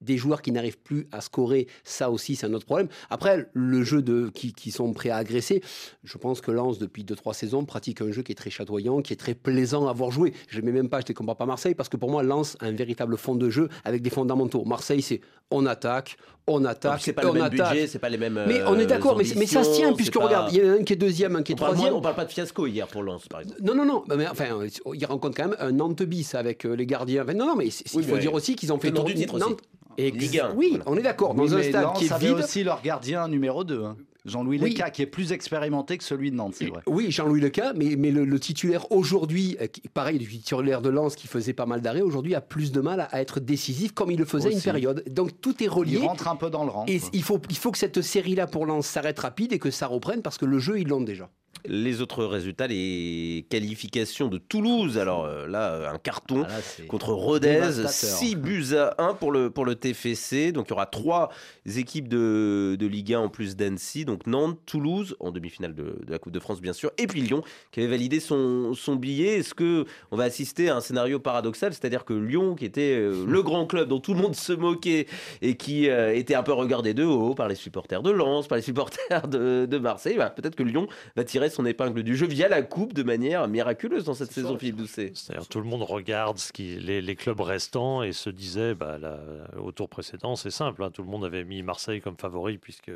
Des 0.00 0.16
joueurs 0.16 0.42
qui 0.42 0.52
n'arrivent 0.52 0.78
plus 0.78 1.06
à 1.12 1.20
scorer, 1.20 1.66
ça 1.82 2.10
aussi 2.10 2.36
c'est 2.36 2.46
un 2.46 2.52
autre 2.52 2.66
problème. 2.66 2.88
Après, 3.10 3.48
le 3.52 3.82
jeu 3.82 4.02
de 4.02 4.30
qui, 4.34 4.52
qui 4.52 4.70
sont 4.70 4.92
prêts 4.92 5.10
à 5.10 5.16
agresser, 5.16 5.62
je 6.02 6.18
pense 6.18 6.40
que 6.40 6.50
Lens 6.50 6.78
depuis 6.78 7.04
2-3 7.04 7.32
saisons 7.34 7.64
pratique 7.64 8.00
un 8.02 8.10
jeu 8.12 8.22
qui 8.22 8.32
est 8.32 8.34
très 8.34 8.50
chatoyant, 8.50 9.00
qui 9.02 9.12
est 9.12 9.16
très 9.16 9.34
plaisant 9.34 9.86
à 9.88 9.92
voir 9.92 10.10
jouer. 10.10 10.34
Je 10.48 10.60
mets 10.60 10.72
même 10.72 10.88
pas, 10.88 11.00
je 11.00 11.06
ne 11.10 11.14
compare 11.14 11.36
pas 11.36 11.46
Marseille 11.46 11.74
parce 11.74 11.88
que 11.88 11.96
pour 11.96 12.10
moi 12.10 12.22
Lens 12.22 12.56
a 12.60 12.66
un 12.66 12.72
véritable 12.72 13.16
fond 13.16 13.34
de 13.34 13.48
jeu 13.50 13.68
avec 13.84 14.02
des 14.02 14.10
fondamentaux. 14.10 14.64
Marseille 14.64 15.02
c'est 15.02 15.20
on 15.50 15.66
attaque, 15.66 16.16
on 16.46 16.64
attaque, 16.64 17.00
c'est 17.02 17.12
pas 17.12 17.22
le 17.22 17.28
on 17.28 17.32
même 17.34 17.42
attaque. 17.44 17.72
budget, 17.72 17.86
c'est 17.86 17.98
pas 17.98 18.08
les 18.08 18.16
mêmes. 18.18 18.42
Mais 18.48 18.62
on 18.64 18.78
est 18.78 18.82
euh, 18.82 18.86
d'accord, 18.86 19.16
mais, 19.16 19.24
mais 19.36 19.46
ça 19.46 19.62
se 19.62 19.74
tient 19.76 19.92
puisque 19.92 20.14
pas- 20.18 20.24
regarde, 20.24 20.52
il 20.52 20.58
y 20.58 20.66
en 20.68 20.72
a 20.72 20.76
un 20.80 20.82
qui 20.84 20.94
est 20.94 20.96
deuxième, 20.96 21.36
un 21.36 21.42
qui 21.42 21.52
est 21.52 21.54
On 21.54 21.58
parle, 21.58 21.72
troisième. 21.72 21.90
moins- 21.92 21.98
on 21.98 22.02
parle 22.02 22.16
pas 22.16 22.24
de 22.24 22.32
fiasco 22.32 22.66
hier 22.66 22.86
pour 22.88 23.02
Lens, 23.02 23.28
par 23.28 23.40
exemple. 23.40 23.60
Non, 23.62 23.74
non, 23.74 23.84
non. 23.84 24.04
Mais 24.16 24.26
enfin, 24.26 24.46
il 24.94 25.04
rencontre 25.06 25.36
quand 25.36 25.48
même 25.48 25.56
un 25.60 25.72
Nantes 25.72 26.02
bis 26.02 26.34
avec 26.34 26.64
euh, 26.64 26.74
les 26.74 26.86
gardiens. 26.86 27.22
Enfin, 27.24 27.34
non, 27.34 27.46
non, 27.46 27.56
mais 27.56 27.64
Oui, 27.66 27.82
il 27.94 28.04
faut 28.04 28.14
mais 28.14 28.20
dire 28.20 28.32
aussi 28.34 28.56
qu'ils 28.56 28.72
ont 28.72 28.78
fait 28.78 28.90
tourner. 28.90 29.14
Nantes. 29.38 29.60
Et 29.98 30.10
Ligue 30.10 30.38
un, 30.40 30.52
Oui, 30.54 30.68
voilà. 30.70 30.84
on 30.86 30.96
est 30.96 31.02
d'accord. 31.02 31.34
Dans 31.34 31.44
Oui, 31.44 31.52
un 31.52 31.56
mais 31.56 31.68
stade 31.70 31.82
Lens 31.84 31.98
qui 31.98 32.06
est 32.06 32.18
vide. 32.18 32.32
aussi 32.32 32.64
leur 32.64 32.82
gardien 32.82 33.28
numéro 33.28 33.64
2, 33.64 33.82
Jean-Louis 34.24 34.58
Oui. 34.62 34.70
Leca, 34.70 34.88
qui 34.90 35.02
est 35.02 35.06
plus 35.06 35.32
expérimenté 35.32 35.98
que 35.98 36.04
celui 36.04 36.30
de 36.30 36.36
Nantes, 36.36 36.54
c'est 36.56 36.64
vrai. 36.66 36.80
Oui, 36.86 37.10
Jean-Louis 37.10 37.40
Leca, 37.42 37.74
mais, 37.74 37.94
mais 37.96 38.10
le, 38.10 38.24
le 38.24 38.40
titulaire 38.40 38.90
aujourd'hui, 38.90 39.56
euh, 39.60 39.66
pareil, 39.92 40.18
le 40.18 40.24
titulaire 40.26 40.80
de 40.80 40.88
Lens 40.88 41.14
qui 41.14 41.26
faisait 41.26 41.52
pas 41.52 41.66
mal 41.66 41.82
d'arrêts, 41.82 42.00
aujourd'hui 42.00 42.34
a 42.34 42.40
plus 42.40 42.72
de 42.72 42.80
mal 42.80 43.00
à, 43.00 43.04
à 43.04 43.20
être 43.20 43.38
décisif 43.40 43.92
comme 43.92 44.10
il 44.10 44.18
le 44.18 44.24
faisait 44.24 44.48
à 44.48 44.52
une 44.52 44.60
période. 44.62 45.04
Donc 45.10 45.40
tout 45.42 45.62
est 45.62 45.66
Il 45.66 45.70
relié. 45.70 45.96
rentre 45.98 46.28
un 46.28 46.36
peu 46.36 46.48
dans 46.48 46.64
le 46.64 46.70
rang. 46.70 46.86
Et 46.88 47.00
quoi. 47.00 47.08
il 47.12 47.22
faut, 47.22 47.38
il 47.50 47.56
faut 47.56 47.70
que 47.70 47.78
cette 47.78 48.00
série-là 48.00 48.46
pour 48.46 48.64
Lens 48.64 48.86
s'arrête 48.86 49.18
rapide 49.18 49.52
et 49.52 49.58
que 49.58 49.70
ça 49.70 49.86
reprenne 49.86 50.22
parce 50.22 50.38
que 50.38 50.46
le 50.46 50.58
jeu, 50.58 50.80
ils 50.80 50.88
l'ont 50.88 51.02
déjà. 51.02 51.28
Les 51.66 52.00
autres 52.00 52.24
résultats, 52.24 52.66
les 52.66 53.46
qualifications 53.48 54.28
de 54.28 54.38
Toulouse. 54.38 54.98
Alors 54.98 55.24
euh, 55.24 55.46
là, 55.46 55.90
un 55.90 55.98
carton. 55.98 56.44
Ah, 56.46 56.58
là, 56.58 56.84
contre 56.88 57.12
Rodez, 57.12 57.54
dévastateur. 57.54 58.18
6 58.18 58.36
buts 58.36 58.74
à 58.76 58.94
1 58.98 59.14
pour 59.14 59.32
le, 59.32 59.50
pour 59.50 59.64
le 59.64 59.74
TFC. 59.74 60.52
Donc 60.52 60.66
il 60.66 60.70
y 60.70 60.72
aura 60.72 60.86
trois 60.86 61.30
équipes 61.64 62.08
de, 62.08 62.76
de 62.78 62.86
Ligue 62.86 63.14
1 63.14 63.20
en 63.20 63.28
plus 63.28 63.56
d'Annecy. 63.56 64.04
Donc 64.04 64.26
Nantes, 64.26 64.58
Toulouse, 64.66 65.16
en 65.20 65.30
demi-finale 65.30 65.74
de, 65.74 65.98
de 66.04 66.10
la 66.10 66.18
Coupe 66.18 66.32
de 66.32 66.40
France 66.40 66.60
bien 66.60 66.72
sûr, 66.72 66.90
et 66.98 67.06
puis 67.06 67.20
Lyon 67.22 67.42
qui 67.70 67.80
avait 67.80 67.88
validé 67.88 68.20
son, 68.20 68.74
son 68.74 68.96
billet. 68.96 69.38
Est-ce 69.38 69.54
que 69.54 69.86
on 70.10 70.16
va 70.16 70.24
assister 70.24 70.68
à 70.68 70.76
un 70.76 70.80
scénario 70.80 71.18
paradoxal? 71.18 71.72
C'est-à-dire 71.72 72.04
que 72.04 72.14
Lyon, 72.14 72.54
qui 72.54 72.64
était 72.64 72.96
euh, 72.96 73.24
le 73.28 73.42
grand 73.42 73.66
club 73.66 73.88
dont 73.88 74.00
tout 74.00 74.14
le 74.14 74.20
monde 74.20 74.34
se 74.34 74.52
moquait 74.52 75.06
et 75.42 75.56
qui 75.56 75.88
euh, 75.88 76.14
était 76.14 76.34
un 76.34 76.42
peu 76.42 76.52
regardé 76.52 76.94
de 76.94 77.04
haut 77.04 77.34
par 77.34 77.48
les 77.48 77.54
supporters 77.54 78.02
de 78.02 78.10
Lens, 78.10 78.48
par 78.48 78.56
les 78.56 78.62
supporters 78.62 79.28
de, 79.28 79.66
de 79.66 79.78
Marseille, 79.78 80.16
bah, 80.16 80.30
peut-être 80.30 80.56
que 80.56 80.62
Lyon 80.62 80.86
va 81.16 81.24
tirer 81.24 81.50
son 81.54 81.64
épingle 81.66 82.02
du 82.02 82.16
jeu 82.16 82.26
via 82.26 82.48
la 82.48 82.62
Coupe 82.62 82.92
de 82.92 83.02
manière 83.02 83.46
miraculeuse 83.48 84.04
dans 84.04 84.14
cette 84.14 84.28
C'est 84.28 84.40
saison, 84.42 84.52
ça, 84.54 84.58
Philippe 84.58 84.76
Doucet. 84.76 85.12
C'est-à-dire 85.14 85.46
tout 85.48 85.60
le 85.60 85.66
monde 85.66 85.82
regarde 85.82 86.38
ce 86.38 86.52
qui, 86.52 86.76
les, 86.76 87.00
les 87.00 87.16
clubs 87.16 87.40
restants 87.40 88.02
et 88.02 88.12
se 88.12 88.30
disait, 88.30 88.74
bah, 88.74 88.98
la- 89.00 89.18
au 89.60 89.72
tour 89.72 89.88
précédent, 89.88 90.36
c'est 90.36 90.50
simple, 90.50 90.82
hein, 90.82 90.90
tout 90.90 91.02
le 91.02 91.08
monde 91.08 91.24
avait 91.24 91.44
mis 91.44 91.62
Marseille 91.62 92.00
comme 92.00 92.16
favori 92.16 92.58
puisque 92.58 92.92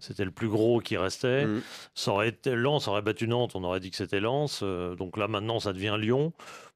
c'était 0.00 0.24
le 0.24 0.30
plus 0.30 0.48
gros 0.48 0.80
qui 0.80 0.96
restait. 0.96 1.46
Mhm. 1.46 1.62
Ça 1.94 2.10
aurait 2.12 2.28
été 2.28 2.54
Lens 2.54 2.88
aurait 2.88 3.02
battu 3.02 3.28
Nantes, 3.28 3.52
on 3.54 3.64
aurait 3.64 3.80
dit 3.80 3.90
que 3.90 3.96
c'était 3.96 4.20
Lens. 4.20 4.60
euh, 4.62 4.94
donc 4.96 5.16
là 5.16 5.28
maintenant, 5.28 5.60
ça 5.60 5.72
devient 5.72 5.96
Lyon. 5.98 6.32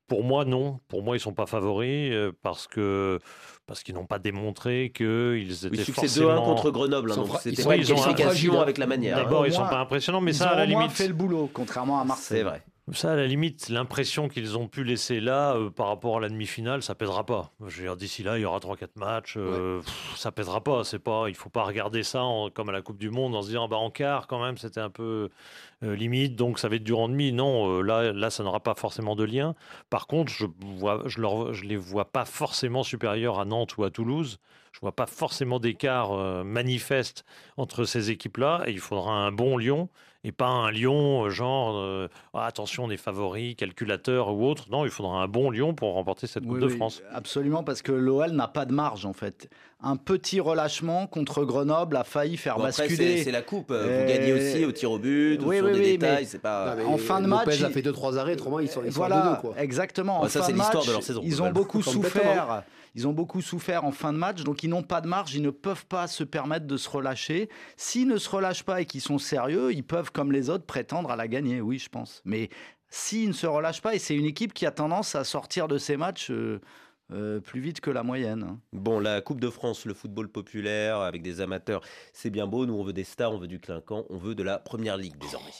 Pour 0.08 0.22
moi, 0.22 0.44
non. 0.44 0.78
Pour 0.88 1.02
moi, 1.02 1.16
ils 1.16 1.20
sont 1.20 1.32
pas 1.34 1.46
favoris 1.46 2.12
euh, 2.12 2.32
parce 2.42 2.66
que 2.66 3.18
parce 3.66 3.82
qu'ils 3.82 3.94
n'ont 3.96 4.06
pas 4.06 4.20
démontré 4.20 4.92
qu'ils 4.94 5.66
étaient 5.66 5.68
Oui, 5.78 5.84
succès 5.84 6.06
2-1 6.06 6.08
forcément. 6.36 6.44
contre 6.44 6.70
Grenoble. 6.70 7.10
hein, 7.10 7.14
Ils 7.14 7.14
sont 7.16 7.20
donc 7.22 7.30
fra- 7.30 7.40
ils 7.44 7.56
pas 7.56 7.62
sont- 7.62 7.70
une 7.72 7.78
ils 7.80 7.86
sont 7.86 7.94
qualification 7.96 8.26
fragiles. 8.52 8.56
avec 8.56 8.78
la 8.78 8.86
manière. 8.86 9.18
hein. 9.18 9.22
D'abord, 9.24 9.40
Au 9.40 9.44
ils 9.46 9.52
sont 9.52 9.66
pas 9.66 9.80
impressionnants, 9.80 10.20
mais 10.20 10.30
Ils 10.30 10.34
ça, 10.36 10.46
ont 10.50 10.52
à 10.52 10.56
la 10.56 10.66
limite, 10.66 10.92
fait 10.92 11.08
le 11.08 11.14
boulot, 11.14 11.50
contrairement 11.52 12.00
à 12.00 12.04
Marseille. 12.04 12.38
C'est 12.38 12.44
vrai. 12.44 12.62
Ça, 12.92 13.14
à 13.14 13.16
la 13.16 13.26
limite, 13.26 13.68
l'impression 13.68 14.28
qu'ils 14.28 14.56
ont 14.56 14.68
pu 14.68 14.84
laisser 14.84 15.18
là 15.18 15.56
euh, 15.56 15.70
par 15.70 15.88
rapport 15.88 16.18
à 16.18 16.20
la 16.20 16.28
demi-finale, 16.28 16.84
ça 16.84 16.94
pèsera 16.94 17.26
pas. 17.26 17.50
Je 17.66 17.78
veux 17.78 17.82
dire, 17.82 17.96
d'ici 17.96 18.22
là, 18.22 18.38
il 18.38 18.42
y 18.42 18.44
aura 18.44 18.60
3-4 18.60 18.90
matchs, 18.94 19.34
euh, 19.36 19.80
pff, 19.80 20.16
ça 20.16 20.30
pèsera 20.30 20.62
pas. 20.62 20.84
C'est 20.84 21.00
pas, 21.00 21.24
il 21.26 21.34
faut 21.34 21.48
pas 21.48 21.64
regarder 21.64 22.04
ça 22.04 22.22
en- 22.22 22.48
comme 22.48 22.68
à 22.68 22.72
la 22.72 22.82
Coupe 22.82 22.98
du 22.98 23.10
Monde 23.10 23.34
en 23.34 23.42
se 23.42 23.48
disant, 23.48 23.66
bah 23.66 23.76
en 23.76 23.90
quart 23.90 24.28
quand 24.28 24.40
même, 24.40 24.56
c'était 24.56 24.78
un 24.78 24.90
peu 24.90 25.30
euh, 25.82 25.96
limite, 25.96 26.36
donc 26.36 26.60
ça 26.60 26.68
va 26.68 26.76
être 26.76 26.84
dur 26.84 27.00
en 27.00 27.08
demi. 27.08 27.32
Non, 27.32 27.68
euh, 27.78 27.82
là, 27.82 28.12
là, 28.12 28.30
ça 28.30 28.44
n'aura 28.44 28.60
pas 28.60 28.76
forcément 28.76 29.16
de 29.16 29.24
lien. 29.24 29.56
Par 29.90 30.06
contre, 30.06 30.30
je 30.32 30.46
vois, 30.60 31.02
je, 31.06 31.20
leur, 31.20 31.52
je 31.54 31.64
les 31.64 31.76
vois 31.76 32.12
pas 32.12 32.24
forcément 32.24 32.84
supérieurs 32.84 33.40
à 33.40 33.44
Nantes 33.44 33.76
ou 33.78 33.82
à 33.82 33.90
Toulouse. 33.90 34.38
Je 34.72 34.78
vois 34.78 34.94
pas 34.94 35.06
forcément 35.06 35.58
d'écart 35.58 36.12
manifeste 36.44 37.24
entre 37.56 37.84
ces 37.84 38.10
équipes-là. 38.10 38.62
Et 38.66 38.72
il 38.72 38.78
faudra 38.80 39.12
un 39.12 39.32
bon 39.32 39.56
Lyon 39.56 39.88
et 40.28 40.32
pas 40.32 40.48
un 40.48 40.70
Lyon 40.72 41.24
euh, 41.24 41.30
genre 41.30 41.76
euh, 41.78 42.08
Ah, 42.34 42.46
attention, 42.46 42.84
on 42.84 42.90
est 42.90 42.96
favori, 42.96 43.54
calculateur 43.54 44.34
ou 44.34 44.44
autre. 44.48 44.64
Non, 44.70 44.84
il 44.84 44.90
faudra 44.90 45.22
un 45.22 45.28
bon 45.28 45.50
Lyon 45.50 45.72
pour 45.74 45.92
remporter 45.94 46.26
cette 46.26 46.42
Coupe 46.44 46.54
Oui, 46.54 46.60
de 46.60 46.66
oui, 46.66 46.76
France. 46.76 47.00
Absolument, 47.12 47.62
parce 47.62 47.80
que 47.80 47.92
l'OL 47.92 48.32
n'a 48.32 48.48
pas 48.48 48.64
de 48.66 48.72
marge 48.72 49.06
en 49.06 49.12
fait. 49.12 49.48
Un 49.82 49.96
petit 49.96 50.40
relâchement 50.40 51.06
contre 51.06 51.44
Grenoble 51.44 51.96
a 51.96 52.02
failli 52.04 52.36
faire 52.36 52.56
Bon, 52.56 52.64
après, 52.64 52.88
basculer. 52.88 53.22
c'est 53.22 53.30
la 53.30 53.42
coupe. 53.42 53.68
Vous 53.70 53.74
Euh, 53.76 54.08
gagnez 54.08 54.32
aussi 54.32 54.64
au 54.64 54.72
tir 54.72 54.90
au 54.90 54.98
but, 54.98 55.38
ou 55.42 55.48
oui, 55.48 55.56
sur 55.58 55.66
oui, 55.66 55.72
des 55.72 55.78
oui, 55.78 55.84
détails. 55.98 56.16
mais- 56.20 56.24
C'est 56.24 56.38
pas. 56.42 56.70
Non, 56.70 56.76
mais 56.76 56.84
en 56.84 56.96
fin 56.98 57.20
de 57.20 57.26
match, 57.26 57.46
Lopez 57.46 57.64
a 57.64 57.68
il- 57.68 57.72
fait 57.74 57.82
2-3 57.82 58.16
arrêts, 58.18 58.32
autrement 58.32 58.58
ils 58.58 58.68
sont, 58.68 58.80
ils 58.84 58.90
sont 58.92 58.98
voilà, 58.98 59.36
2-2, 59.36 59.40
quoi. 59.42 59.54
exactement. 59.62 60.20
En 60.22 60.28
ça, 60.28 60.40
fin 60.40 60.46
c'est 60.46 60.52
de 60.52 60.56
l'histoire 60.58 60.78
match, 60.82 60.86
de 60.88 60.92
leur 60.92 61.02
saison, 61.02 61.20
Ils 61.24 61.42
ont 61.42 61.50
beaucoup 61.50 61.78
Complètement. 61.84 62.02
souffert. 62.02 62.62
Ils 62.96 63.06
ont 63.06 63.12
beaucoup 63.12 63.42
souffert 63.42 63.84
en 63.84 63.92
fin 63.92 64.10
de 64.14 64.16
match, 64.16 64.42
donc 64.42 64.62
ils 64.62 64.70
n'ont 64.70 64.82
pas 64.82 65.02
de 65.02 65.06
marge, 65.06 65.34
ils 65.34 65.42
ne 65.42 65.50
peuvent 65.50 65.84
pas 65.84 66.06
se 66.06 66.24
permettre 66.24 66.66
de 66.66 66.78
se 66.78 66.88
relâcher. 66.88 67.50
S'ils 67.76 68.08
ne 68.08 68.16
se 68.16 68.30
relâchent 68.30 68.62
pas 68.64 68.80
et 68.80 68.86
qu'ils 68.86 69.02
sont 69.02 69.18
sérieux, 69.18 69.70
ils 69.70 69.84
peuvent, 69.84 70.10
comme 70.10 70.32
les 70.32 70.48
autres, 70.48 70.64
prétendre 70.64 71.10
à 71.10 71.16
la 71.16 71.28
gagner, 71.28 71.60
oui, 71.60 71.78
je 71.78 71.90
pense. 71.90 72.22
Mais 72.24 72.48
s'ils 72.88 73.28
ne 73.28 73.34
se 73.34 73.46
relâchent 73.46 73.82
pas, 73.82 73.94
et 73.94 73.98
c'est 73.98 74.16
une 74.16 74.24
équipe 74.24 74.54
qui 74.54 74.64
a 74.64 74.70
tendance 74.70 75.14
à 75.14 75.24
sortir 75.24 75.68
de 75.68 75.76
ces 75.76 75.98
matchs 75.98 76.30
euh, 76.30 76.58
euh, 77.12 77.38
plus 77.38 77.60
vite 77.60 77.82
que 77.82 77.90
la 77.90 78.02
moyenne. 78.02 78.44
hein. 78.44 78.60
Bon, 78.72 78.98
la 78.98 79.20
Coupe 79.20 79.40
de 79.40 79.50
France, 79.50 79.84
le 79.84 79.92
football 79.92 80.30
populaire 80.30 81.00
avec 81.00 81.20
des 81.20 81.42
amateurs, 81.42 81.82
c'est 82.14 82.30
bien 82.30 82.46
beau. 82.46 82.64
Nous, 82.64 82.74
on 82.74 82.82
veut 82.82 82.94
des 82.94 83.04
stars, 83.04 83.30
on 83.32 83.38
veut 83.38 83.46
du 83.46 83.60
clinquant, 83.60 84.06
on 84.08 84.16
veut 84.16 84.34
de 84.34 84.42
la 84.42 84.58
première 84.58 84.96
ligue 84.96 85.18
désormais. 85.18 85.52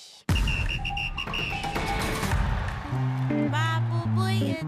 This 4.37 4.59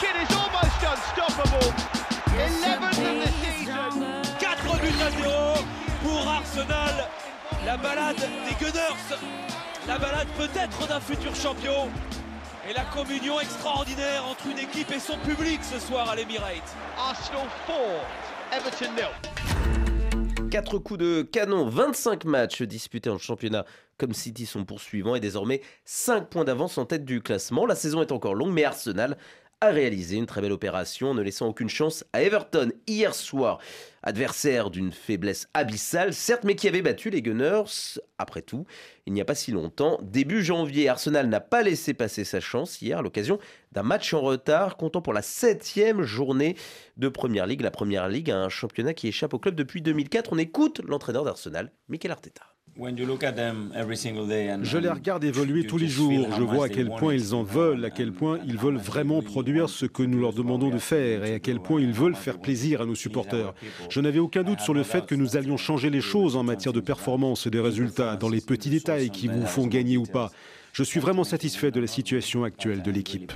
kid 0.00 0.16
is 0.20 0.30
almost 0.34 0.82
unstoppable. 0.82 1.68
11th 2.34 2.98
of 2.98 3.16
the 3.22 3.30
season. 3.40 3.92
4 4.40 4.78
buts 4.80 5.00
à 5.00 5.10
0 5.10 5.64
pour 6.02 6.22
Arsenal. 6.28 6.96
La 7.64 7.76
balade 7.76 8.16
des 8.16 8.54
Gunners. 8.64 9.14
La 9.86 9.98
balade 9.98 10.28
peut-être 10.36 10.88
d'un 10.88 11.00
futur 11.00 11.34
champion. 11.36 11.88
Et 12.72 12.74
la 12.74 12.84
communion 12.84 13.38
extraordinaire 13.38 14.24
entre 14.24 14.46
une 14.46 14.58
équipe 14.58 14.90
et 14.92 14.98
son 14.98 15.18
public 15.18 15.60
ce 15.62 15.78
soir 15.78 16.08
à 16.08 16.16
l'Emirates. 16.16 16.74
Arsenal 16.96 17.46
4, 17.66 17.76
Everton 18.56 18.92
0. 18.96 20.48
4 20.50 20.78
coups 20.78 20.98
de 20.98 21.22
canon, 21.22 21.68
25 21.68 22.24
matchs 22.24 22.62
disputés 22.62 23.10
en 23.10 23.18
championnat 23.18 23.66
comme 23.98 24.14
City 24.14 24.46
sont 24.46 24.64
poursuivants 24.64 25.14
et 25.14 25.20
désormais 25.20 25.60
5 25.84 26.30
points 26.30 26.44
d'avance 26.44 26.78
en 26.78 26.86
tête 26.86 27.04
du 27.04 27.20
classement. 27.20 27.66
La 27.66 27.74
saison 27.74 28.00
est 28.00 28.10
encore 28.10 28.34
longue, 28.34 28.52
mais 28.52 28.64
Arsenal 28.64 29.18
a 29.62 29.70
réalisé 29.70 30.16
une 30.16 30.26
très 30.26 30.40
belle 30.40 30.50
opération 30.50 31.14
ne 31.14 31.22
laissant 31.22 31.46
aucune 31.46 31.68
chance 31.68 32.04
à 32.12 32.20
Everton 32.20 32.72
hier 32.88 33.14
soir. 33.14 33.60
Adversaire 34.02 34.70
d'une 34.70 34.90
faiblesse 34.90 35.48
abyssale, 35.54 36.14
certes, 36.14 36.42
mais 36.42 36.56
qui 36.56 36.66
avait 36.66 36.82
battu 36.82 37.10
les 37.10 37.22
Gunners. 37.22 38.00
Après 38.18 38.42
tout, 38.42 38.66
il 39.06 39.12
n'y 39.12 39.20
a 39.20 39.24
pas 39.24 39.36
si 39.36 39.52
longtemps, 39.52 40.00
début 40.02 40.42
janvier, 40.42 40.88
Arsenal 40.88 41.28
n'a 41.28 41.38
pas 41.38 41.62
laissé 41.62 41.94
passer 41.94 42.24
sa 42.24 42.40
chance 42.40 42.82
hier 42.82 42.98
à 42.98 43.02
l'occasion 43.02 43.38
d'un 43.70 43.84
match 43.84 44.12
en 44.12 44.20
retard, 44.20 44.76
comptant 44.76 45.00
pour 45.00 45.12
la 45.12 45.22
septième 45.22 46.02
journée 46.02 46.56
de 46.96 47.08
Première 47.08 47.46
Ligue. 47.46 47.60
La 47.60 47.70
Première 47.70 48.08
Ligue, 48.08 48.32
un 48.32 48.48
championnat 48.48 48.94
qui 48.94 49.06
échappe 49.06 49.32
au 49.32 49.38
club 49.38 49.54
depuis 49.54 49.80
2004. 49.80 50.32
On 50.32 50.38
écoute 50.38 50.80
l'entraîneur 50.84 51.22
d'Arsenal, 51.22 51.70
Mikel 51.88 52.10
Arteta. 52.10 52.51
Je 54.62 54.78
les 54.78 54.88
regarde 54.88 55.24
évoluer 55.24 55.66
tous 55.66 55.76
les 55.76 55.88
jours. 55.88 56.26
Je 56.36 56.42
vois 56.42 56.66
à 56.66 56.68
quel 56.68 56.88
point 56.88 57.14
ils 57.14 57.34
en 57.34 57.42
veulent, 57.42 57.84
à 57.84 57.90
quel 57.90 58.12
point 58.12 58.38
ils 58.46 58.56
veulent 58.56 58.78
vraiment 58.78 59.20
produire 59.22 59.68
ce 59.68 59.84
que 59.86 60.02
nous 60.02 60.18
leur 60.18 60.32
demandons 60.32 60.70
de 60.70 60.78
faire 60.78 61.24
et 61.24 61.34
à 61.34 61.38
quel 61.38 61.60
point 61.60 61.80
ils 61.80 61.92
veulent 61.92 62.14
faire 62.14 62.38
plaisir 62.38 62.80
à 62.80 62.86
nos 62.86 62.94
supporters. 62.94 63.52
Je 63.90 64.00
n'avais 64.00 64.18
aucun 64.18 64.42
doute 64.42 64.60
sur 64.60 64.74
le 64.74 64.82
fait 64.82 65.06
que 65.06 65.14
nous 65.14 65.36
allions 65.36 65.56
changer 65.56 65.90
les 65.90 66.00
choses 66.00 66.36
en 66.36 66.42
matière 66.42 66.72
de 66.72 66.80
performance 66.80 67.46
et 67.46 67.50
de 67.50 67.58
résultats, 67.58 68.16
dans 68.16 68.28
les 68.28 68.40
petits 68.40 68.70
détails 68.70 69.10
qui 69.10 69.28
vous 69.28 69.46
font 69.46 69.66
gagner 69.66 69.96
ou 69.96 70.04
pas. 70.04 70.30
Je 70.72 70.82
suis 70.82 71.00
vraiment 71.00 71.24
satisfait 71.24 71.70
de 71.70 71.80
la 71.80 71.86
situation 71.86 72.44
actuelle 72.44 72.82
de 72.82 72.90
l'équipe. 72.90 73.32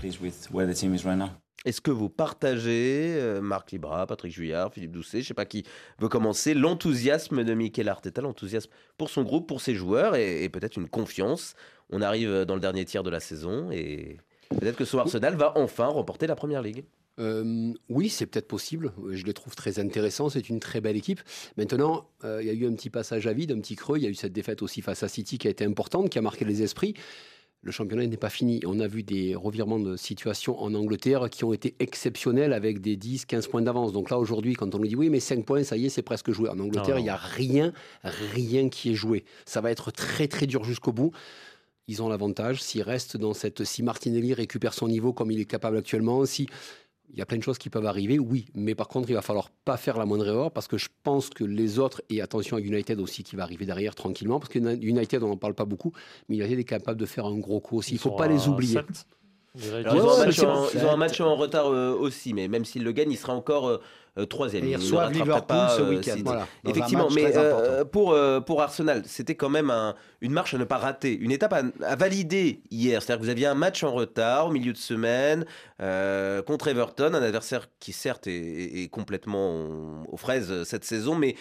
Est-ce 1.64 1.80
que 1.80 1.90
vous 1.90 2.08
partagez, 2.08 3.16
euh, 3.16 3.40
Marc 3.40 3.72
Libra, 3.72 4.06
Patrick 4.06 4.32
Juillard, 4.32 4.72
Philippe 4.72 4.92
Doucet, 4.92 5.18
je 5.18 5.24
ne 5.24 5.28
sais 5.28 5.34
pas 5.34 5.46
qui 5.46 5.64
veut 5.98 6.08
commencer, 6.08 6.54
l'enthousiasme 6.54 7.42
de 7.42 7.54
Mikel 7.54 7.88
Arteta, 7.88 8.20
l'enthousiasme 8.20 8.70
pour 8.98 9.10
son 9.10 9.22
groupe, 9.22 9.48
pour 9.48 9.60
ses 9.60 9.74
joueurs 9.74 10.14
et, 10.14 10.44
et 10.44 10.48
peut-être 10.48 10.76
une 10.76 10.88
confiance 10.88 11.54
On 11.90 12.02
arrive 12.02 12.44
dans 12.44 12.54
le 12.54 12.60
dernier 12.60 12.84
tiers 12.84 13.02
de 13.02 13.10
la 13.10 13.20
saison 13.20 13.70
et 13.72 14.18
peut-être 14.50 14.76
que 14.76 14.84
ce 14.84 14.96
Arsenal 14.96 15.34
va 15.34 15.52
enfin 15.56 15.86
remporter 15.86 16.26
la 16.26 16.36
Première 16.36 16.62
Ligue. 16.62 16.84
Euh, 17.18 17.72
oui, 17.88 18.08
c'est 18.08 18.26
peut-être 18.26 18.48
possible. 18.48 18.92
Je 19.10 19.24
les 19.24 19.32
trouve 19.32 19.54
très 19.54 19.78
intéressants. 19.78 20.28
C'est 20.28 20.48
une 20.48 20.60
très 20.60 20.80
belle 20.80 20.96
équipe. 20.96 21.20
Maintenant, 21.56 22.08
euh, 22.24 22.42
il 22.42 22.46
y 22.46 22.50
a 22.50 22.52
eu 22.52 22.66
un 22.66 22.74
petit 22.74 22.90
passage 22.90 23.26
à 23.26 23.32
vide, 23.32 23.52
un 23.52 23.60
petit 23.60 23.76
creux. 23.76 23.98
Il 23.98 24.04
y 24.04 24.06
a 24.06 24.10
eu 24.10 24.14
cette 24.14 24.32
défaite 24.32 24.62
aussi 24.62 24.82
face 24.82 25.02
à 25.02 25.08
City 25.08 25.38
qui 25.38 25.48
a 25.48 25.50
été 25.50 25.64
importante, 25.64 26.10
qui 26.10 26.18
a 26.18 26.22
marqué 26.22 26.44
les 26.44 26.62
esprits. 26.62 26.94
Le 27.62 27.72
championnat 27.72 28.06
n'est 28.06 28.16
pas 28.16 28.30
fini. 28.30 28.60
On 28.64 28.78
a 28.78 28.86
vu 28.86 29.02
des 29.02 29.34
revirements 29.34 29.80
de 29.80 29.96
situation 29.96 30.60
en 30.62 30.74
Angleterre 30.74 31.28
qui 31.30 31.42
ont 31.44 31.52
été 31.52 31.74
exceptionnels 31.80 32.52
avec 32.52 32.80
des 32.80 32.96
10-15 32.96 33.48
points 33.48 33.62
d'avance. 33.62 33.92
Donc 33.92 34.10
là, 34.10 34.18
aujourd'hui, 34.18 34.54
quand 34.54 34.74
on 34.74 34.78
nous 34.78 34.86
dit 34.86 34.96
oui, 34.96 35.10
mais 35.10 35.20
5 35.20 35.44
points, 35.44 35.64
ça 35.64 35.76
y 35.76 35.86
est, 35.86 35.88
c'est 35.88 36.02
presque 36.02 36.30
joué. 36.30 36.48
En 36.48 36.58
Angleterre, 36.60 36.98
il 36.98 37.02
n'y 37.02 37.10
a 37.10 37.16
rien, 37.16 37.72
rien 38.02 38.68
qui 38.68 38.92
est 38.92 38.94
joué. 38.94 39.24
Ça 39.46 39.60
va 39.60 39.70
être 39.70 39.90
très, 39.90 40.28
très 40.28 40.46
dur 40.46 40.64
jusqu'au 40.64 40.92
bout 40.92 41.12
ils 41.88 42.02
ont 42.02 42.08
l'avantage. 42.08 42.62
S'ils 42.62 42.82
restent 42.82 43.16
dans 43.16 43.34
cette. 43.34 43.64
Si 43.64 43.82
Martinelli 43.82 44.34
récupère 44.34 44.74
son 44.74 44.88
niveau 44.88 45.12
comme 45.12 45.30
il 45.30 45.40
est 45.40 45.44
capable 45.44 45.76
actuellement, 45.76 46.24
si. 46.24 46.48
Il 47.12 47.18
y 47.18 47.22
a 47.22 47.26
plein 47.26 47.38
de 47.38 47.42
choses 47.42 47.58
qui 47.58 47.70
peuvent 47.70 47.86
arriver, 47.86 48.18
oui. 48.18 48.46
Mais 48.54 48.74
par 48.74 48.88
contre, 48.88 49.08
il 49.10 49.14
va 49.14 49.22
falloir 49.22 49.50
pas 49.64 49.76
faire 49.76 49.98
la 49.98 50.04
moindre 50.04 50.26
erreur 50.26 50.50
parce 50.50 50.68
que 50.68 50.76
je 50.76 50.88
pense 51.02 51.30
que 51.30 51.44
les 51.44 51.78
autres, 51.78 52.02
et 52.10 52.20
attention 52.20 52.56
à 52.56 52.60
United 52.60 53.00
aussi 53.00 53.22
qui 53.22 53.36
va 53.36 53.42
arriver 53.42 53.64
derrière 53.64 53.94
tranquillement, 53.94 54.38
parce 54.38 54.52
que 54.52 54.58
United, 54.58 55.22
on 55.22 55.28
n'en 55.28 55.36
parle 55.36 55.54
pas 55.54 55.64
beaucoup, 55.64 55.92
mais 56.28 56.36
United 56.36 56.58
est 56.58 56.64
capable 56.64 57.00
de 57.00 57.06
faire 57.06 57.26
un 57.26 57.38
gros 57.38 57.60
coup 57.60 57.78
aussi. 57.78 57.92
Il 57.92 57.94
ne 57.94 58.00
faut 58.00 58.10
pas 58.10 58.28
les 58.28 58.48
oublier. 58.48 58.80
ils, 59.54 60.84
ont 60.84 60.90
un 60.90 60.96
match 60.96 61.20
en, 61.20 61.36
retard 61.36 61.68
euh, 61.68 61.94
aussi, 61.94 62.34
mais 62.34 62.48
même 62.48 62.64
s'ils 62.64 62.84
le 62.84 62.92
gagnent, 62.92 63.12
il 63.12 63.16
sera 63.16 63.34
encore 63.34 63.68
euh, 63.68 63.78
euh, 63.78 63.80
troisième. 64.24 64.64
Et 64.64 64.70
ils 64.70 64.76
reçoivent 64.76 65.12
Liverpool 65.12 65.68
ce 65.76 65.82
euh, 65.82 65.90
week-end. 65.90 66.46
Effectivement, 66.66 67.08
mais 67.14 67.36
euh, 67.36 67.84
pour, 67.84 68.16
pour 68.46 68.62
Arsenal, 68.62 69.02
c'était 69.06 69.34
quand 69.34 69.50
même 69.50 69.70
un, 69.70 69.94
une 70.20 70.32
marche 70.32 70.54
à 70.54 70.58
ne 70.58 70.64
pas 70.64 70.78
rater, 70.78 71.16
une 71.16 71.30
étape 71.30 71.52
à, 71.52 71.96
valider 71.96 72.60
hier. 72.70 73.02
C'est-à-dire 73.02 73.20
que 73.20 73.24
vous 73.24 73.30
aviez 73.30 73.46
un 73.46 73.54
match 73.54 73.84
en 73.84 73.92
retard 73.92 74.46
au 74.46 74.50
milieu 74.50 74.72
de 74.72 74.78
semaine 74.78 75.44
contre 76.46 76.68
Everton, 76.68 77.12
un 77.12 77.22
adversaire 77.22 77.66
qui 77.80 77.92
certes 77.92 78.26
est, 78.26 78.90
complètement 78.90 80.04
aux 80.08 80.16
fraises 80.16 80.64
cette 80.64 80.84
saison, 80.84 81.14
mais 81.14 81.36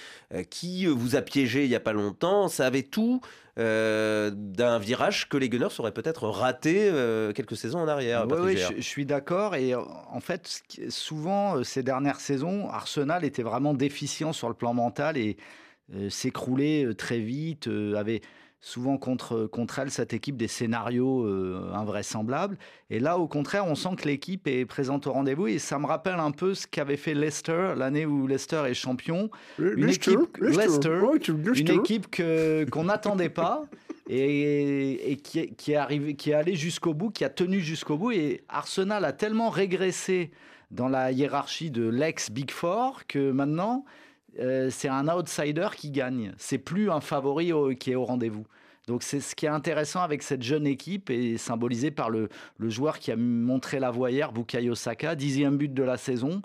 qui 0.50 0.86
vous 0.86 1.16
a 1.16 1.22
piégé 1.22 1.64
il 1.64 1.70
n'y 1.70 1.76
a 1.76 1.80
pas 1.80 1.94
longtemps. 1.94 2.48
Ça 2.50 2.66
avait 2.66 2.84
tout. 2.84 3.22
d'un 3.58 4.80
virage 4.80 5.30
que 5.30 5.38
les 5.38 5.48
Gunners 5.48 5.80
auraient 5.80 5.94
peut-être 5.94 6.28
raté 6.28 6.92
quelques 7.34 7.56
saisons 7.56 7.80
en 7.80 7.88
arrière. 7.88 8.26
Oui, 8.30 8.58
je, 8.58 8.82
suis 8.82 9.06
d'accord. 9.06 9.56
Et 9.56 9.74
en 9.76 10.20
fait, 10.20 10.62
souvent, 10.90 11.64
ces 11.64 11.84
dernières 11.84 12.20
saisons, 12.20 12.65
Arsenal 12.70 13.24
était 13.24 13.44
vraiment 13.44 13.74
déficient 13.74 14.34
sur 14.34 14.48
le 14.48 14.56
plan 14.56 14.74
mental 14.74 15.18
et 15.18 15.38
euh, 15.94 16.10
s'écroulait 16.10 16.84
euh, 16.84 16.96
très 16.96 17.20
vite, 17.20 17.68
euh, 17.68 17.96
avait 17.96 18.22
souvent 18.60 18.98
contre, 18.98 19.46
contre 19.46 19.78
elle, 19.78 19.92
cette 19.92 20.14
équipe, 20.14 20.38
des 20.38 20.48
scénarios 20.48 21.28
invraisemblables. 21.72 22.58
Et 22.90 23.00
là, 23.00 23.20
au 23.20 23.28
contraire, 23.28 23.68
on 23.68 23.76
sent 23.76 23.90
que 23.96 24.08
l'équipe 24.08 24.48
est 24.48 24.66
présente 24.66 25.06
au 25.06 25.12
rendez-vous. 25.12 25.46
Et 25.46 25.60
ça 25.60 25.78
me 25.78 25.86
rappelle 25.86 26.16
un 26.16 26.32
peu 26.32 26.56
ce 26.56 26.66
qu'avait 26.66 26.98
fait 26.98 27.14
Leicester 27.14 27.76
l'année 27.78 28.08
où 28.08 28.26
Leicester 28.26 28.64
est 28.68 28.74
champion. 28.74 29.30
Une 29.60 29.88
équipe, 29.88 30.38
Leicester, 30.42 31.00
une 31.28 31.70
équipe 31.70 32.08
qu'on 32.72 32.84
n'attendait 32.86 33.30
pas. 33.30 33.62
Et, 34.10 35.18
qui, 35.24 35.56
qui, 35.56 35.72
est 35.72 35.78
arrivé, 35.78 36.16
qui 36.16 36.30
est 36.30 36.36
allé 36.36 36.56
jusqu'au 36.56 36.94
bout, 36.94 37.10
qui 37.10 37.24
a 37.24 37.30
tenu 37.30 37.60
jusqu'au 37.60 37.98
bout. 37.98 38.12
Et 38.12 38.44
Arsenal 38.50 39.04
a 39.06 39.14
tellement 39.14 39.50
régressé 39.50 40.32
dans 40.72 40.88
la 40.88 41.12
hiérarchie 41.12 41.72
de 41.72 41.88
l'ex 41.88 42.32
Big 42.32 42.52
Four 42.52 43.06
que 43.08 43.32
maintenant, 43.32 43.86
euh, 44.40 44.70
c'est 44.70 44.90
un 44.90 45.08
outsider 45.08 45.70
qui 45.76 45.92
gagne. 45.92 46.34
C'est 46.38 46.58
plus 46.58 46.90
un 46.92 47.02
favori 47.02 47.52
qui 47.80 47.92
est 47.92 47.96
au 47.96 48.06
rendez-vous. 48.06 48.46
Donc 48.88 49.02
c'est 49.02 49.20
ce 49.20 49.36
qui 49.36 49.46
est 49.46 49.50
intéressant 49.50 50.02
avec 50.02 50.22
cette 50.22 50.44
jeune 50.44 50.68
équipe 50.68 51.10
et 51.10 51.38
symbolisé 51.38 51.90
par 51.90 52.10
le, 52.10 52.30
le 52.58 52.70
joueur 52.70 53.00
qui 53.00 53.12
a 53.12 53.16
montré 53.16 53.80
la 53.80 53.90
voie 53.90 54.12
hier, 54.12 54.32
Bukayo 54.32 54.76
Saka, 54.76 55.16
dixième 55.16 55.58
but 55.58 55.74
de 55.74 55.84
la 55.84 55.98
saison. 55.98 56.42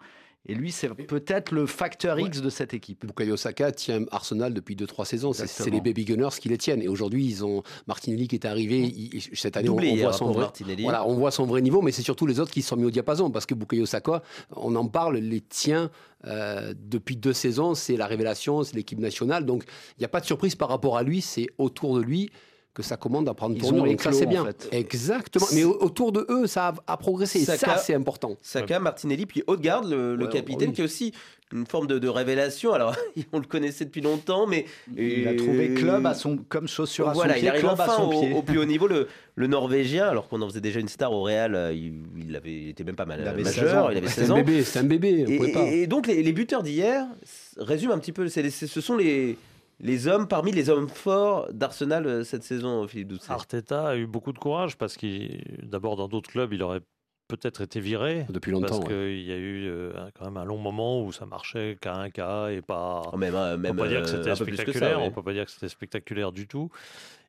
Et 0.47 0.55
lui, 0.55 0.73
c'est 0.73 0.89
peut-être 0.89 1.53
le 1.53 1.67
facteur 1.67 2.19
X 2.19 2.41
de 2.41 2.49
cette 2.49 2.73
équipe. 2.73 3.05
Bukayo 3.05 3.37
Saka 3.37 3.73
tient 3.73 4.05
Arsenal 4.11 4.55
depuis 4.55 4.75
2-3 4.75 5.05
saisons. 5.05 5.33
C'est 5.35 5.71
les 5.71 5.83
Baby 5.83 6.07
Gunners 6.07 6.31
qui 6.41 6.49
les 6.49 6.57
tiennent. 6.57 6.81
Et 6.81 6.89
aujourd'hui, 6.89 7.27
ils 7.27 7.45
ont 7.45 7.63
Martinelli 7.87 8.27
qui 8.27 8.37
est 8.37 8.47
arrivé. 8.47 9.21
cette 9.35 9.59
année, 9.59 9.69
on, 9.69 9.97
voit 9.97 10.13
son 10.15 10.33
vrai, 10.33 10.49
voilà, 10.79 11.07
on 11.07 11.15
voit 11.15 11.31
son 11.31 11.45
vrai 11.45 11.61
niveau, 11.61 11.83
mais 11.83 11.93
c'est 11.93 12.03
surtout 12.03 12.27
les 12.27 12.41
autres 12.41 12.53
qui 12.53 12.63
se 12.63 12.69
sont 12.71 12.77
mis 12.77 12.87
au 12.87 12.91
diapason. 12.91 13.31
Parce 13.31 13.45
que 13.45 13.55
Bukayo 13.55 13.85
Saka, 13.85 14.23
on 14.57 14.75
en 14.77 14.89
parle, 14.89 15.19
les 15.19 15.43
tient 15.43 15.91
euh, 16.27 16.73
depuis 16.75 17.17
deux 17.17 17.35
saisons. 17.35 17.75
C'est 17.75 17.97
la 17.97 18.07
révélation, 18.07 18.63
c'est 18.63 18.77
l'équipe 18.77 18.99
nationale. 18.99 19.45
Donc, 19.45 19.65
il 19.99 20.01
n'y 20.01 20.07
a 20.07 20.09
pas 20.09 20.21
de 20.21 20.27
surprise 20.27 20.57
par 20.57 20.71
rapport 20.71 20.97
à 20.97 21.03
lui. 21.03 21.21
C'est 21.21 21.49
autour 21.59 21.97
de 21.97 22.03
lui 22.03 22.31
que 22.73 22.83
ça 22.83 22.97
commande 22.97 23.29
à 23.29 23.35
prendre 23.35 23.59
tournure. 23.59 23.85
Donc 23.85 24.01
ça, 24.01 24.13
c'est 24.13 24.27
bien. 24.27 24.45
Exactement. 24.71 25.47
Mais 25.53 25.65
autour 25.65 26.13
de 26.13 26.27
eux, 26.29 26.47
ça 26.47 26.75
a, 26.87 26.97
progressé. 26.97 27.41
ça, 27.45 27.77
c'est 27.79 27.95
important. 27.95 28.37
Saka, 28.43 28.79
Martinelli, 28.79 29.27
puis 29.27 29.43
Odegaard, 29.47 29.85
le, 29.85 30.27
capitaine, 30.29 30.73
qui 30.73 30.81
est 30.81 30.85
aussi 30.85 31.13
une 31.53 31.67
forme 31.67 31.89
de, 31.89 32.09
révélation. 32.09 32.73
Alors, 32.73 32.95
on 33.33 33.39
le 33.39 33.45
connaissait 33.45 33.85
depuis 33.85 34.01
longtemps, 34.01 34.47
mais 34.47 34.67
il 34.97 35.27
a 35.27 35.35
trouvé 35.35 35.75
club 35.75 36.07
à 36.07 36.15
son 36.15 36.37
comme 36.37 36.69
chaussure 36.69 37.09
à 37.09 37.13
voilà, 37.13 37.35
son 37.35 37.41
pied. 37.41 37.49
Il 37.49 37.51
arrive 37.51 37.67
enfin 37.67 38.03
au, 38.03 38.43
plus 38.43 38.59
haut 38.59 38.65
niveau. 38.67 38.87
Le, 38.87 39.09
le 39.35 39.47
Norvégien, 39.49 40.07
alors 40.07 40.29
qu'on 40.29 40.41
en 40.41 40.49
faisait 40.49 40.61
déjà 40.61 40.79
une 40.79 40.89
star 40.89 41.13
au 41.13 41.23
Real, 41.23 41.55
euh, 41.57 41.73
il, 41.73 42.37
avait, 42.37 42.69
était 42.69 42.85
même 42.85 42.95
pas 42.95 43.07
mal 43.07 43.21
il 43.23 43.29
avait 43.29 43.43
majeur. 43.43 43.91
Il 43.91 43.99
avait 43.99 44.07
16 44.07 44.31
ans. 44.31 44.45
C'est 44.63 44.79
un 44.79 44.85
bébé. 44.85 45.25
Et, 45.59 45.87
donc 45.89 46.07
les, 46.07 46.23
les 46.23 46.33
buteurs 46.33 46.63
d'hier 46.63 47.07
résument 47.57 47.95
un 47.95 47.99
petit 47.99 48.13
peu. 48.13 48.29
ce 48.29 48.81
sont 48.81 48.97
les 48.97 49.37
les 49.81 50.07
hommes, 50.07 50.29
parmi 50.29 50.53
les 50.53 50.71
hommes 50.71 50.89
forts 50.89 51.53
d'Arsenal 51.53 52.07
euh, 52.07 52.25
cette 52.25 52.43
saison, 52.43 52.87
Philippe 52.87 53.09
Doucet 53.09 53.33
Arteta 53.33 53.89
a 53.89 53.97
eu 53.97 54.07
beaucoup 54.07 54.33
de 54.33 54.39
courage 54.39 54.77
parce 54.77 54.97
qu'il, 54.97 55.43
d'abord 55.63 55.97
dans 55.97 56.09
d'autres 56.09 56.31
clubs, 56.31 56.53
il 56.53 56.63
aurait 56.63 56.83
peut-être 57.29 57.63
été 57.63 57.81
viré. 57.81 58.27
Depuis 58.29 58.51
longtemps. 58.51 58.81
Parce 58.81 58.89
qu'il 58.89 59.23
y 59.23 59.33
a 59.33 59.37
eu 59.37 59.67
euh, 59.69 59.93
quand 60.15 60.25
même 60.25 60.37
un 60.37 60.45
long 60.45 60.59
moment 60.59 61.03
où 61.03 61.13
ça 61.13 61.27
marchait 61.27 61.79
qu'à 61.81 61.95
un 61.95 62.11
cas 62.11 62.49
et 62.49 62.61
pas. 62.61 63.03
Oh, 63.13 63.17
même, 63.17 63.35
euh, 63.35 63.57
même, 63.57 63.73
on 63.73 63.75
peut 63.75 63.83
pas 63.83 63.89
dire 63.89 64.03
que 64.03 64.09
c'était 64.09 64.35
spectaculaire. 64.35 65.01
On 65.01 65.11
peut 65.11 65.23
pas 65.23 65.33
dire 65.33 65.45
que 65.47 65.51
c'était 65.51 65.69
spectaculaire 65.69 66.33
du 66.33 66.47
tout. 66.47 66.71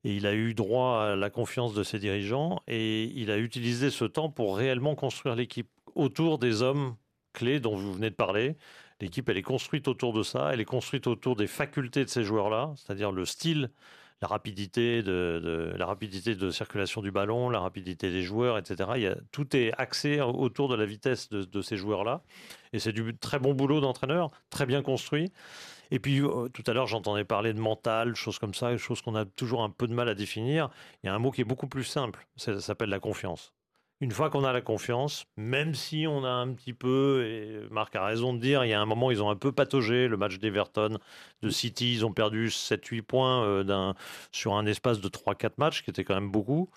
Et 0.03 0.15
il 0.15 0.25
a 0.25 0.33
eu 0.33 0.53
droit 0.53 1.03
à 1.03 1.15
la 1.15 1.29
confiance 1.29 1.73
de 1.73 1.83
ses 1.83 1.99
dirigeants 1.99 2.59
et 2.67 3.03
il 3.03 3.29
a 3.29 3.37
utilisé 3.37 3.91
ce 3.91 4.03
temps 4.03 4.29
pour 4.29 4.57
réellement 4.57 4.95
construire 4.95 5.35
l'équipe 5.35 5.69
autour 5.93 6.39
des 6.39 6.63
hommes 6.63 6.95
clés 7.33 7.59
dont 7.59 7.75
vous 7.75 7.93
venez 7.93 8.09
de 8.09 8.15
parler. 8.15 8.55
L'équipe, 9.01 9.27
elle 9.29 9.37
est 9.37 9.41
construite 9.41 9.87
autour 9.87 10.13
de 10.13 10.21
ça, 10.21 10.51
elle 10.53 10.61
est 10.61 10.65
construite 10.65 11.07
autour 11.07 11.35
des 11.35 11.47
facultés 11.47 12.05
de 12.05 12.09
ces 12.09 12.23
joueurs-là, 12.23 12.71
c'est-à-dire 12.77 13.11
le 13.11 13.25
style, 13.25 13.71
la 14.21 14.27
rapidité 14.27 15.01
de, 15.01 15.73
la 15.75 15.85
rapidité 15.87 16.35
de 16.35 16.51
circulation 16.51 17.01
du 17.01 17.09
ballon, 17.09 17.49
la 17.49 17.59
rapidité 17.59 18.11
des 18.11 18.21
joueurs, 18.21 18.59
etc. 18.59 18.91
Il 18.97 19.01
y 19.01 19.07
a, 19.07 19.15
tout 19.31 19.55
est 19.55 19.73
axé 19.79 20.21
autour 20.21 20.69
de 20.69 20.75
la 20.75 20.85
vitesse 20.85 21.29
de, 21.29 21.61
ces 21.61 21.77
joueurs-là. 21.77 22.21
Et 22.73 22.79
c'est 22.79 22.93
du 22.93 23.17
très 23.17 23.39
bon 23.39 23.55
boulot 23.55 23.81
d'entraîneur, 23.81 24.29
très 24.51 24.67
bien 24.67 24.83
construit. 24.83 25.31
Et 25.89 25.99
puis, 25.99 26.21
euh, 26.21 26.47
tout 26.49 26.63
à 26.67 26.73
l'heure, 26.73 26.87
j'entendais 26.87 27.25
parler 27.25 27.53
de 27.53 27.59
mental, 27.59 28.15
choses 28.15 28.37
comme 28.37 28.53
ça, 28.53 28.77
choses 28.77 29.01
qu'on 29.01 29.15
a 29.15 29.25
toujours 29.25 29.63
un 29.63 29.71
peu 29.71 29.87
de 29.87 29.93
mal 29.93 30.07
à 30.07 30.13
définir. 30.13 30.69
Il 31.03 31.07
y 31.07 31.09
a 31.09 31.15
un 31.15 31.19
mot 31.19 31.31
qui 31.31 31.41
est 31.41 31.45
beaucoup 31.45 31.67
plus 31.67 31.83
simple, 31.83 32.27
ça 32.37 32.61
s'appelle 32.61 32.89
la 32.89 32.99
confiance 32.99 33.51
une 34.01 34.11
fois 34.11 34.31
qu'on 34.31 34.43
a 34.43 34.51
la 34.51 34.61
confiance, 34.61 35.25
même 35.37 35.75
si 35.75 36.07
on 36.07 36.25
a 36.25 36.29
un 36.29 36.51
petit 36.53 36.73
peu, 36.73 37.23
et 37.23 37.67
Marc 37.69 37.95
a 37.95 38.03
raison 38.03 38.33
de 38.33 38.39
dire, 38.39 38.65
il 38.65 38.69
y 38.69 38.73
a 38.73 38.81
un 38.81 38.85
moment, 38.85 39.11
ils 39.11 39.21
ont 39.21 39.29
un 39.29 39.35
peu 39.35 39.51
pataugé 39.51 40.07
le 40.07 40.17
match 40.17 40.39
d'Everton, 40.39 40.97
de 41.43 41.49
City, 41.49 41.93
ils 41.93 42.05
ont 42.05 42.11
perdu 42.11 42.47
7-8 42.47 43.03
points 43.03 43.43
euh, 43.43 43.93
sur 44.31 44.55
un 44.55 44.65
espace 44.65 45.01
de 45.01 45.07
3-4 45.07 45.51
matchs, 45.59 45.83
qui 45.83 45.91
était 45.91 46.03
quand 46.03 46.15
même 46.15 46.31
beaucoup. 46.31 46.69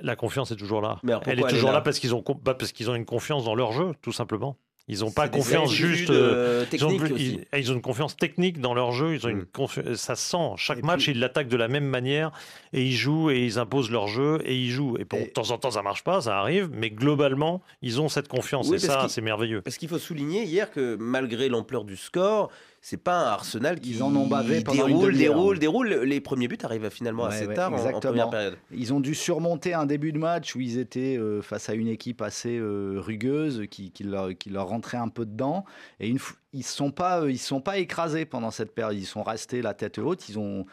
La 0.00 0.16
confiance 0.16 0.50
est 0.50 0.56
toujours 0.56 0.80
là. 0.80 0.98
elle 1.26 1.38
est 1.38 1.48
toujours 1.48 1.70
là, 1.70 1.80
parce 1.82 2.00
qu'ils 2.00 2.16
ont, 2.16 2.24
bah, 2.42 2.54
parce 2.54 2.72
qu'ils 2.72 2.90
ont 2.90 2.96
une 2.96 3.06
confiance 3.06 3.44
dans 3.44 3.54
leur 3.54 3.70
jeu, 3.70 3.92
tout 4.02 4.12
simplement. 4.12 4.56
Ils 4.90 5.00
n'ont 5.00 5.12
pas 5.12 5.28
confiance 5.28 5.72
juste. 5.72 6.10
Euh, 6.10 6.66
ils, 6.72 6.84
ont, 6.84 6.90
ils, 6.90 7.70
ont, 7.70 7.74
une 7.74 7.80
confiance 7.80 8.16
technique 8.16 8.60
dans 8.60 8.74
leur 8.74 8.90
jeu. 8.90 9.14
Ils 9.14 9.24
ont 9.24 9.30
une 9.30 9.42
mm. 9.42 9.94
Ça 9.94 10.16
sent. 10.16 10.54
Chaque 10.56 10.82
match, 10.82 11.06
ils 11.06 11.20
l'attaquent 11.20 11.48
de 11.48 11.56
la 11.56 11.68
même 11.68 11.84
manière 11.84 12.32
et 12.72 12.84
ils 12.84 12.96
jouent 12.96 13.30
et 13.30 13.38
ils 13.38 13.60
imposent 13.60 13.92
leur 13.92 14.08
jeu 14.08 14.40
et 14.44 14.56
ils 14.56 14.70
jouent. 14.70 14.96
Et, 14.98 15.04
de 15.04 15.30
temps 15.30 15.52
en 15.52 15.58
temps, 15.58 15.70
ça 15.70 15.82
marche 15.82 16.02
pas, 16.02 16.22
ça 16.22 16.40
arrive, 16.40 16.70
mais 16.72 16.90
globalement, 16.90 17.62
ils 17.82 18.00
ont 18.00 18.08
cette 18.08 18.26
confiance 18.26 18.72
et 18.72 18.80
ça, 18.80 19.06
c'est 19.08 19.20
merveilleux. 19.20 19.62
Parce 19.62 19.76
qu'il 19.76 19.88
faut 19.88 19.98
souligner 19.98 20.42
hier 20.42 20.72
que 20.72 20.96
malgré 20.96 21.48
l'ampleur 21.48 21.84
du 21.84 21.96
score, 21.96 22.50
c'est 22.82 22.96
pas 22.96 23.14
un 23.18 23.26
Arsenal 23.26 23.78
qui 23.78 23.90
ils 23.90 24.02
en 24.02 24.14
ont 24.16 24.26
bavé 24.26 24.62
pendant 24.62 24.86
déroule, 24.86 25.14
déroule, 25.14 25.58
déroule. 25.58 25.88
Les 25.88 26.20
premiers 26.20 26.48
buts 26.48 26.56
arrivent 26.62 26.88
finalement 26.88 27.26
assez 27.26 27.46
tard 27.48 27.72
en, 27.74 28.00
première 28.00 28.30
période. 28.30 28.56
Ils 28.72 28.94
ont 28.94 29.00
dû 29.00 29.14
surmonter 29.14 29.74
un 29.74 29.84
début 29.84 30.12
de 30.12 30.18
match 30.18 30.56
où 30.56 30.60
ils 30.60 30.78
étaient 30.78 31.18
euh, 31.18 31.42
face 31.42 31.68
à 31.68 31.74
une 31.74 31.88
équipe 31.88 32.22
assez 32.22 32.56
euh, 32.56 32.94
rugueuse 32.96 33.64
qui, 33.70 33.90
qui, 33.90 34.04
leur, 34.04 34.30
qui, 34.36 34.48
leur, 34.48 34.68
rentrait 34.68 34.96
un 34.96 35.08
peu 35.08 35.26
dedans. 35.26 35.66
Et 35.98 36.08
une, 36.08 36.18
ils 36.54 36.64
sont 36.64 36.90
pas 36.90 37.20
euh, 37.20 37.30
ils 37.30 37.38
sont 37.38 37.60
pas 37.60 37.76
écrasés 37.76 38.24
pendant 38.24 38.50
cette 38.50 38.74
période. 38.74 38.96
Ils 38.96 39.06
sont 39.06 39.22
restés 39.22 39.60
la 39.60 39.74
tête 39.74 39.98
haute. 39.98 40.28
Ils 40.30 40.38
ont 40.38 40.64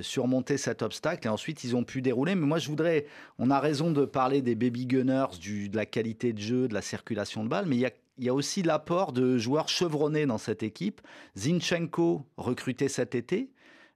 surmonté 0.00 0.56
cet 0.56 0.80
obstacle 0.80 1.26
et 1.26 1.30
ensuite 1.30 1.62
ils 1.62 1.76
ont 1.76 1.84
pu 1.84 2.00
dérouler. 2.00 2.34
Mais 2.34 2.46
moi 2.46 2.56
je 2.56 2.68
voudrais, 2.68 3.04
on 3.38 3.50
a 3.50 3.60
raison 3.60 3.90
de 3.90 4.06
parler 4.06 4.40
des 4.40 4.54
baby 4.54 4.86
gunners, 4.86 5.36
du, 5.38 5.68
de 5.68 5.76
la 5.76 5.84
qualité 5.84 6.32
de 6.32 6.40
jeu, 6.40 6.66
de 6.66 6.72
la 6.72 6.80
circulation 6.80 7.44
de 7.44 7.50
balles, 7.50 7.66
mais 7.66 7.76
il 7.76 7.80
y 7.80 7.84
a 7.84 7.90
il 8.18 8.24
y 8.24 8.28
a 8.28 8.34
aussi 8.34 8.62
l'apport 8.62 9.12
de 9.12 9.38
joueurs 9.38 9.68
chevronnés 9.68 10.26
dans 10.26 10.38
cette 10.38 10.62
équipe. 10.62 11.00
Zinchenko, 11.36 12.24
recruté 12.36 12.88
cet 12.88 13.14
été, 13.14 13.50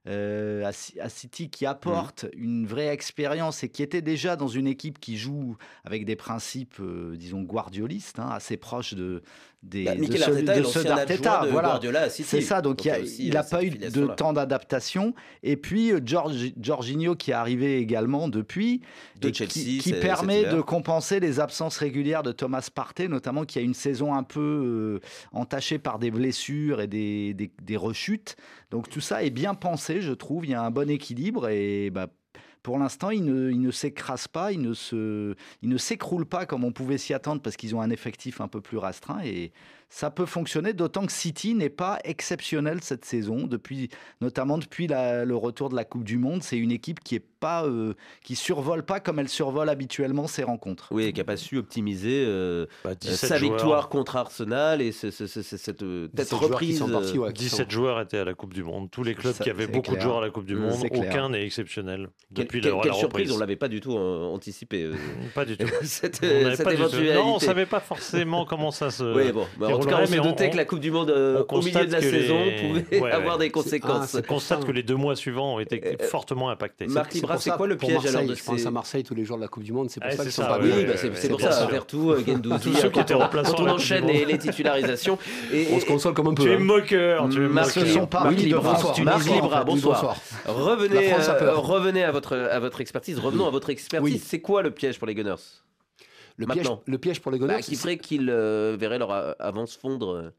euh, 0.07 0.65
à, 0.65 1.09
City 1.09 1.51
qui 1.51 1.67
apporte 1.67 2.23
mmh. 2.23 2.29
une 2.33 2.65
vraie 2.65 2.87
expérience 2.87 3.63
et 3.63 3.69
qui 3.69 3.83
était 3.83 4.01
déjà 4.01 4.35
dans 4.35 4.47
une 4.47 4.65
équipe 4.65 4.99
qui 4.99 5.15
joue 5.15 5.57
avec 5.85 6.05
des 6.05 6.15
principes, 6.15 6.79
euh, 6.79 7.15
disons, 7.15 7.43
guardiolistes, 7.43 8.17
hein, 8.17 8.29
assez 8.31 8.57
proches 8.57 8.95
de, 8.95 9.21
des, 9.61 9.85
bah, 9.85 9.93
de, 9.93 10.63
ceux, 10.63 10.83
d'Arteta. 10.83 11.45
Voilà, 11.51 11.79
c'est 12.09 12.41
ça. 12.41 12.61
Donc, 12.61 12.83
il 13.19 13.31
n'a 13.31 13.43
pas 13.43 13.63
eu 13.63 13.69
de 13.69 14.07
temps 14.07 14.33
d'adaptation. 14.33 15.13
Et 15.43 15.55
puis 15.55 15.91
George, 16.03 16.51
Jorginho 16.59 17.15
qui 17.15 17.29
est 17.29 17.35
arrivé 17.35 17.77
également 17.77 18.27
depuis, 18.27 18.81
de 19.19 19.31
Chelsea, 19.31 19.81
qui, 19.81 19.93
permet 19.93 20.45
de 20.45 20.61
compenser 20.61 21.19
les 21.19 21.39
absences 21.39 21.77
régulières 21.77 22.23
de 22.23 22.31
Thomas 22.31 22.67
Partey, 22.73 23.07
notamment 23.07 23.45
qui 23.45 23.59
a 23.59 23.61
une 23.61 23.75
saison 23.75 24.15
un 24.15 24.23
peu 24.23 24.99
entachée 25.31 25.77
par 25.77 25.99
des 25.99 26.09
blessures 26.09 26.81
et 26.81 26.87
des, 26.87 27.35
des, 27.35 27.51
des 27.61 27.77
rechutes. 27.77 28.35
Donc 28.71 28.89
tout 28.89 29.01
ça 29.01 29.23
est 29.23 29.29
bien 29.29 29.53
pensé, 29.53 30.01
je 30.01 30.13
trouve. 30.13 30.45
Il 30.45 30.51
y 30.51 30.53
a 30.55 30.63
un 30.63 30.71
bon 30.71 30.89
équilibre 30.89 31.49
et 31.49 31.89
bah, 31.91 32.07
pour 32.63 32.79
l'instant, 32.79 33.09
il 33.09 33.25
ne, 33.25 33.51
il 33.51 33.59
ne 33.59 33.71
s'écrase 33.71 34.27
pas, 34.27 34.51
il 34.51 34.61
ne, 34.61 34.73
se, 34.73 35.35
il 35.61 35.69
ne 35.69 35.77
s'écroule 35.77 36.25
pas 36.25 36.45
comme 36.45 36.63
on 36.63 36.71
pouvait 36.71 36.97
s'y 36.97 37.13
attendre 37.13 37.41
parce 37.41 37.57
qu'ils 37.57 37.75
ont 37.75 37.81
un 37.81 37.89
effectif 37.89 38.39
un 38.39 38.47
peu 38.47 38.61
plus 38.61 38.77
restreint. 38.77 39.21
Et 39.23 39.51
ça 39.91 40.09
peut 40.09 40.25
fonctionner, 40.25 40.71
d'autant 40.71 41.05
que 41.05 41.11
City 41.11 41.53
n'est 41.53 41.69
pas 41.69 41.99
exceptionnel 42.05 42.79
cette 42.81 43.03
saison, 43.03 43.45
depuis, 43.45 43.89
notamment 44.21 44.57
depuis 44.57 44.87
le 44.87 45.33
retour 45.33 45.69
de 45.69 45.75
la 45.75 45.83
Coupe 45.83 46.05
du 46.05 46.17
Monde. 46.17 46.43
C'est 46.43 46.57
une 46.57 46.71
équipe 46.71 47.01
qui 47.01 47.15
est 47.15 47.25
pas, 47.41 47.65
euh, 47.65 47.93
qui 48.23 48.37
survole 48.37 48.83
pas 48.83 49.01
comme 49.01 49.19
elle 49.19 49.27
survole 49.27 49.67
habituellement 49.67 50.27
ses 50.27 50.43
rencontres. 50.43 50.87
Oui, 50.91 51.05
et 51.05 51.13
qui 51.13 51.19
n'a 51.19 51.25
pas 51.25 51.35
su 51.35 51.57
optimiser 51.57 52.23
euh, 52.25 52.67
bah, 52.85 52.91
euh, 52.91 53.09
sa 53.11 53.37
victoire 53.37 53.89
contre 53.89 54.15
Arsenal 54.15 54.81
et 54.81 54.93
cette, 54.93 55.11
cette 55.11 55.81
reprise. 56.31 56.81
17 57.33 57.69
joueurs 57.69 57.99
étaient 57.99 58.19
à 58.19 58.25
la 58.25 58.33
Coupe 58.33 58.53
du 58.53 58.63
Monde. 58.63 58.89
Tous 58.89 59.03
les 59.03 59.13
clubs 59.13 59.37
qui 59.37 59.49
avaient 59.49 59.67
beaucoup 59.67 59.95
de 59.95 59.99
joueurs 59.99 60.19
à 60.19 60.21
la 60.21 60.29
Coupe 60.29 60.45
du 60.45 60.55
Monde, 60.55 60.85
aucun 60.89 61.29
n'est 61.29 61.45
exceptionnel. 61.45 62.07
Depuis 62.29 62.61
quelle, 62.61 62.75
quelle 62.81 62.93
surprise, 62.93 63.29
on 63.33 63.37
l'avait 63.37 63.57
pas 63.57 63.67
du 63.67 63.81
tout 63.81 63.97
anticipé. 63.97 64.89
Pas 65.35 65.43
du 65.43 65.57
tout. 65.57 65.67
cette, 65.81 66.23
éventualité. 66.23 67.13
Non, 67.15 67.35
on 67.35 67.39
savait 67.39 67.65
pas 67.65 67.81
forcément 67.81 68.45
comment 68.45 68.71
ça 68.71 68.89
se. 68.89 69.03
Oui, 69.03 69.33
bon. 69.33 69.45
Bah, 69.57 69.80
tout 69.81 69.89
cas, 69.89 69.99
on 70.01 70.05
se 70.05 70.15
doutait 70.15 70.49
que 70.49 70.57
la 70.57 70.65
Coupe 70.65 70.79
du 70.79 70.91
Monde 70.91 71.09
au 71.09 71.61
milieu 71.61 71.85
de 71.85 71.91
la 71.91 72.01
saison 72.01 72.39
pouvait 72.89 73.11
avoir 73.11 73.37
des 73.37 73.49
conséquences. 73.49 74.15
On 74.15 74.21
constate 74.21 74.65
que 74.65 74.71
les 74.71 74.83
deux 74.83 74.95
mois 74.95 75.15
suivants 75.15 75.55
ont 75.55 75.59
été 75.59 75.97
fortement 75.99 76.49
impactés 76.49 76.87
c'est 77.41 77.51
quoi 77.51 77.67
le 77.67 77.77
piège 77.77 78.05
alors 78.05 78.23
de 78.23 78.35
Je 78.35 78.43
pense 78.43 78.65
à 78.65 78.71
Marseille 78.71 79.03
tous 79.03 79.15
les 79.15 79.25
jours 79.25 79.37
de 79.37 79.41
la 79.41 79.47
Coupe 79.47 79.63
du 79.63 79.73
Monde, 79.73 79.89
c'est 79.89 79.99
pour 79.99 80.09
ah, 80.11 80.15
ça 80.15 80.23
qu'ils 80.23 80.31
sont 80.31 80.43
pas 80.43 80.59
bien. 80.59 80.83
Bah, 80.83 80.93
c'est 80.95 81.29
pour 81.29 81.41
ça, 81.41 81.65
Vertou, 81.65 82.11
euh, 82.11 82.23
Gendouzi, 82.25 82.71
quand 82.93 83.59
on 83.59 83.69
enchaîne 83.69 84.07
les 84.07 84.37
titularisations. 84.37 85.17
On 85.71 85.79
se 85.79 85.85
console 85.85 86.13
comme 86.13 86.27
un 86.27 86.33
peu. 86.33 86.43
Tu 86.43 86.51
es 86.51 86.57
moqueur, 86.57 87.27
Marc 87.49 87.75
Libra, 87.75 89.63
bonsoir. 89.63 90.15
Revenez 90.45 92.03
à 92.03 92.11
votre 92.11 92.81
expertise, 92.81 93.19
revenons 93.19 93.47
à 93.47 93.51
votre 93.51 93.69
expertise. 93.69 94.23
C'est 94.25 94.39
quoi 94.39 94.61
le 94.61 94.71
piège 94.71 94.97
pour 94.97 95.07
les 95.07 95.15
Gunners? 95.15 95.35
Le 96.37 96.47
piège, 96.47 96.67
le 96.85 96.97
piège 96.97 97.21
pour 97.21 97.31
les 97.31 97.39
Gunners, 97.39 97.55
bah, 97.55 97.61
qui 97.61 97.75
ferait 97.75 97.97
qu'ils 97.97 98.29
euh, 98.29 98.75
verraient 98.79 98.99
leur 98.99 99.11
avance 99.41 99.75
fondre 99.75 100.31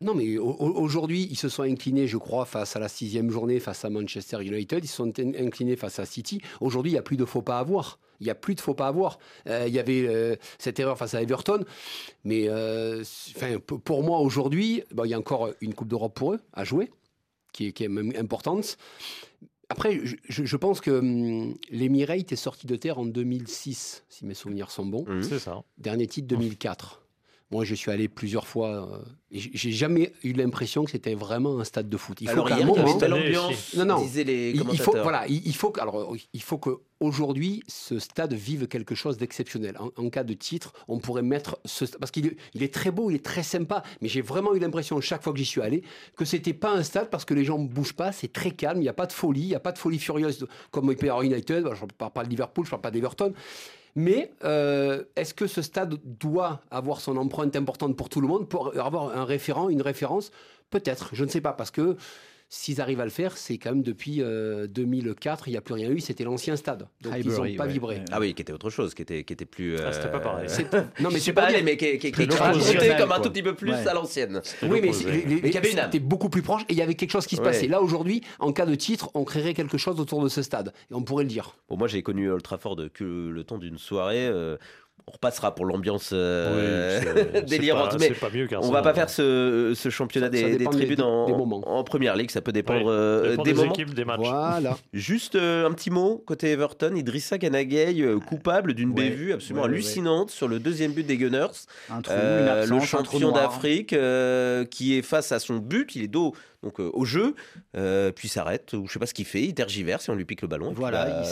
non, 0.00 0.14
mais 0.14 0.38
aujourd'hui, 0.38 1.26
ils 1.28 1.36
se 1.36 1.48
sont 1.48 1.64
inclinés, 1.64 2.06
je 2.06 2.18
crois, 2.18 2.44
face 2.44 2.76
à 2.76 2.78
la 2.78 2.86
sixième 2.86 3.30
journée, 3.30 3.58
face 3.58 3.84
à 3.84 3.90
Manchester 3.90 4.44
United. 4.44 4.84
Ils 4.84 4.88
se 4.88 4.94
sont 4.94 5.12
inclinés 5.18 5.74
face 5.74 5.98
à 5.98 6.06
City. 6.06 6.40
Aujourd'hui, 6.60 6.92
il 6.92 6.94
n'y 6.94 7.00
a 7.00 7.02
plus 7.02 7.16
de 7.16 7.24
faux 7.24 7.42
pas 7.42 7.56
à 7.56 7.60
avoir. 7.60 7.98
Il 8.20 8.24
n'y 8.24 8.30
a 8.30 8.36
plus 8.36 8.54
de 8.54 8.60
faux 8.60 8.74
pas 8.74 8.86
à 8.86 8.88
avoir. 8.88 9.18
Euh, 9.48 9.64
il 9.66 9.74
y 9.74 9.80
avait 9.80 10.06
euh, 10.06 10.36
cette 10.58 10.78
erreur 10.78 10.96
face 10.96 11.14
à 11.14 11.22
Everton. 11.22 11.64
Mais 12.22 12.44
euh, 12.48 13.02
pour 13.84 14.04
moi, 14.04 14.20
aujourd'hui, 14.20 14.84
il 15.04 15.10
y 15.10 15.14
a 15.14 15.18
encore 15.18 15.50
une 15.60 15.74
Coupe 15.74 15.88
d'Europe 15.88 16.14
pour 16.14 16.34
eux 16.34 16.40
à 16.52 16.62
jouer, 16.62 16.92
qui 17.52 17.66
est, 17.66 17.72
qui 17.72 17.82
est 17.82 17.88
même 17.88 18.12
importante. 18.16 18.76
Après, 19.70 20.00
je, 20.28 20.56
pense 20.56 20.80
que 20.80 20.90
hum, 20.90 21.54
l'Emirate 21.70 22.32
est 22.32 22.36
sorti 22.36 22.66
de 22.66 22.76
terre 22.76 22.98
en 22.98 23.04
2006, 23.04 24.04
si 24.08 24.24
mes 24.24 24.34
souvenirs 24.34 24.70
sont 24.70 24.86
bons. 24.86 25.04
C'est 25.22 25.38
ça. 25.38 25.62
Dernier 25.76 26.06
titre 26.06 26.28
2004. 26.28 27.02
Moi, 27.50 27.64
je 27.64 27.74
suis 27.74 27.90
allé 27.90 28.08
plusieurs 28.08 28.46
fois. 28.46 28.68
Euh, 28.68 28.98
et 29.30 29.38
j'ai 29.38 29.72
jamais 29.72 30.12
eu 30.22 30.34
l'impression 30.34 30.84
que 30.84 30.90
c'était 30.90 31.14
vraiment 31.14 31.58
un 31.60 31.64
stade 31.64 31.88
de 31.88 31.96
foot. 31.96 32.18
Il 32.20 32.28
faut 32.28 32.32
alors, 32.32 32.50
il 32.50 32.58
y 32.58 33.08
l'ambiance. 33.08 33.74
Non, 33.74 34.06
les 34.14 34.50
il, 34.50 34.78
faut, 34.78 34.92
voilà, 34.92 35.26
il, 35.28 35.54
faut, 35.54 35.72
alors, 35.80 36.14
il 36.34 36.42
faut 36.42 36.58
que 36.58 36.80
aujourd'hui, 37.00 37.62
ce 37.66 37.98
stade 37.98 38.34
vive 38.34 38.68
quelque 38.68 38.94
chose 38.94 39.16
d'exceptionnel. 39.16 39.78
En, 39.96 40.10
cas 40.10 40.24
de 40.24 40.34
titre, 40.34 40.74
on 40.88 40.98
pourrait 40.98 41.22
mettre 41.22 41.58
ce 41.64 41.86
parce 41.86 42.10
qu'il 42.10 42.36
il 42.52 42.62
est 42.62 42.72
très 42.72 42.90
beau, 42.90 43.10
il 43.10 43.16
est 43.16 43.24
très 43.24 43.42
sympa. 43.42 43.82
Mais 44.02 44.08
j'ai 44.08 44.20
vraiment 44.20 44.54
eu 44.54 44.58
l'impression 44.58 45.00
chaque 45.00 45.22
fois 45.22 45.32
que 45.32 45.38
j'y 45.38 45.46
suis 45.46 45.62
allé 45.62 45.82
que 46.16 46.26
c'était 46.26 46.52
pas 46.52 46.72
un 46.72 46.82
stade 46.82 47.08
parce 47.08 47.24
que 47.24 47.32
les 47.32 47.44
gens 47.44 47.58
ne 47.58 47.68
bougent 47.68 47.94
pas. 47.94 48.12
C'est 48.12 48.32
très 48.32 48.50
calme. 48.50 48.80
Il 48.80 48.82
n'y 48.82 48.88
a 48.90 48.94
pas 48.94 49.06
de 49.06 49.12
folie. 49.12 49.42
Il 49.42 49.48
n'y 49.48 49.54
a 49.54 49.60
pas 49.60 49.72
de 49.72 49.78
folie 49.78 49.98
furieuse 49.98 50.46
comme 50.70 50.90
au 50.90 50.94
PR 50.94 51.22
United. 51.22 51.66
Je 51.74 51.84
ne 51.84 51.90
parle 51.96 52.12
pas 52.12 52.24
de 52.24 52.28
Liverpool, 52.28 52.66
je 52.66 52.68
ne 52.68 52.72
parle 52.72 52.82
pas 52.82 52.90
d'Everton. 52.90 53.32
Mais 53.94 54.30
euh, 54.44 55.04
est-ce 55.16 55.34
que 55.34 55.46
ce 55.46 55.62
stade 55.62 55.96
doit 56.04 56.60
avoir 56.70 57.00
son 57.00 57.16
empreinte 57.16 57.56
importante 57.56 57.96
pour 57.96 58.08
tout 58.08 58.20
le 58.20 58.28
monde, 58.28 58.48
pour 58.48 58.78
avoir 58.78 59.16
un 59.16 59.24
référent, 59.24 59.68
une 59.68 59.82
référence? 59.82 60.30
Peut-être, 60.70 61.10
je 61.14 61.24
ne 61.24 61.30
sais 61.30 61.40
pas, 61.40 61.52
parce 61.52 61.70
que 61.70 61.96
S'ils 62.50 62.80
arrivent 62.80 63.00
à 63.00 63.04
le 63.04 63.10
faire, 63.10 63.36
c'est 63.36 63.58
quand 63.58 63.70
même 63.70 63.82
depuis 63.82 64.22
2004, 64.22 65.42
euh, 65.42 65.44
il 65.48 65.50
n'y 65.50 65.56
a 65.58 65.60
plus 65.60 65.74
rien 65.74 65.90
eu, 65.90 66.00
c'était 66.00 66.24
l'ancien 66.24 66.56
stade. 66.56 66.88
Donc 67.02 67.12
ils 67.18 67.28
n'ont 67.30 67.54
pas 67.56 67.66
vibré. 67.66 68.02
Ah 68.10 68.20
oui, 68.20 68.32
qui 68.32 68.40
était 68.40 68.54
autre 68.54 68.70
chose, 68.70 68.94
qui 68.94 69.02
était, 69.02 69.22
qui 69.24 69.34
était 69.34 69.44
plus. 69.44 69.78
Ah, 69.78 69.92
c'était 69.92 70.10
pas 70.10 70.20
pareil. 70.20 70.48
Euh, 70.48 70.82
non, 71.00 71.10
mais 71.12 71.18
c'est 71.18 71.34
pas 71.34 71.42
allé, 71.42 71.60
mais 71.60 71.76
qui, 71.76 71.98
qui, 71.98 72.10
qui, 72.10 72.26
comme 72.26 73.12
un 73.12 73.20
tout 73.20 73.30
petit 73.30 73.42
peu 73.42 73.54
plus 73.54 73.74
à 73.74 73.92
l'ancienne. 73.92 74.40
Oui, 74.62 74.80
mais 74.82 74.92
c'était 74.92 75.98
beaucoup 75.98 76.30
plus 76.30 76.42
proche 76.42 76.62
et 76.62 76.72
il 76.72 76.78
y 76.78 76.82
avait 76.82 76.94
quelque 76.94 77.12
chose 77.12 77.26
qui 77.26 77.36
se 77.36 77.42
passait. 77.42 77.68
Là, 77.68 77.82
aujourd'hui, 77.82 78.22
en 78.38 78.52
cas 78.52 78.64
de 78.64 78.74
titre, 78.74 79.10
on 79.12 79.24
créerait 79.24 79.54
quelque 79.54 79.76
chose 79.76 80.00
autour 80.00 80.22
de 80.22 80.28
ce 80.28 80.42
stade. 80.42 80.72
Et 80.90 80.94
on 80.94 81.02
pourrait 81.02 81.24
le 81.24 81.30
dire. 81.30 81.54
Bon, 81.68 81.76
moi, 81.76 81.86
j'ai 81.86 82.02
connu 82.02 82.30
Old 82.30 82.42
Trafford 82.42 82.76
que 82.94 83.28
le 83.28 83.44
temps 83.44 83.58
d'une 83.58 83.78
soirée. 83.78 84.26
Euh, 84.26 84.56
on 85.06 85.12
repassera 85.12 85.54
pour 85.54 85.64
l'ambiance 85.64 86.10
euh, 86.12 87.42
délirante. 87.46 87.98
mais 87.98 88.12
on 88.60 88.70
va 88.70 88.82
pas 88.82 88.94
faire 88.94 89.08
ce, 89.08 89.74
championnat 89.90 90.28
des, 90.28 90.64
tribunes 90.64 91.02
en, 91.02 91.84
première 91.84 92.16
ligue. 92.16 92.30
Ça 92.30 92.40
peut 92.40 92.52
dépendre, 92.52 92.90
euh, 92.90 93.36
des, 93.38 93.54
moments. 93.54 93.72
équipes, 93.72 93.94
des 93.94 94.04
matchs. 94.04 94.20
Voilà. 94.20 94.76
Juste 94.92 95.34
euh, 95.34 95.66
un 95.66 95.72
petit 95.72 95.90
mot 95.90 96.22
côté 96.26 96.50
Everton. 96.50 96.94
Idrissa 96.94 97.38
Ganagay, 97.38 98.04
coupable 98.26 98.74
d'une 98.74 98.92
bévue 98.92 99.32
absolument 99.32 99.64
hallucinante 99.64 100.30
sur 100.30 100.48
le 100.48 100.58
deuxième 100.58 100.92
but 100.92 101.06
des 101.06 101.16
Gunners. 101.16 101.46
Un 101.90 102.02
trou, 102.02 102.14
une 102.14 102.48
absence, 102.48 102.80
le 102.80 102.86
champion 102.86 103.32
d'Afrique 103.32 103.94
qui 104.70 104.98
est 104.98 105.02
face 105.02 105.32
à 105.32 105.38
son 105.38 105.56
but. 105.56 105.94
Il 105.96 106.02
est 106.02 106.08
dos 106.08 106.34
donc 106.64 106.80
au 106.80 107.04
jeu, 107.04 107.36
puis 108.14 108.28
s'arrête 108.28 108.72
ou 108.72 108.86
je 108.86 108.92
sais 108.92 108.98
pas 108.98 109.06
ce 109.06 109.14
qu'il 109.14 109.24
fait, 109.24 109.42
il 109.42 109.54
tergiverse 109.54 110.08
et 110.08 110.12
on 110.12 110.16
lui 110.16 110.24
pique 110.24 110.42
le 110.42 110.48
ballon. 110.48 110.72
Voilà. 110.74 111.22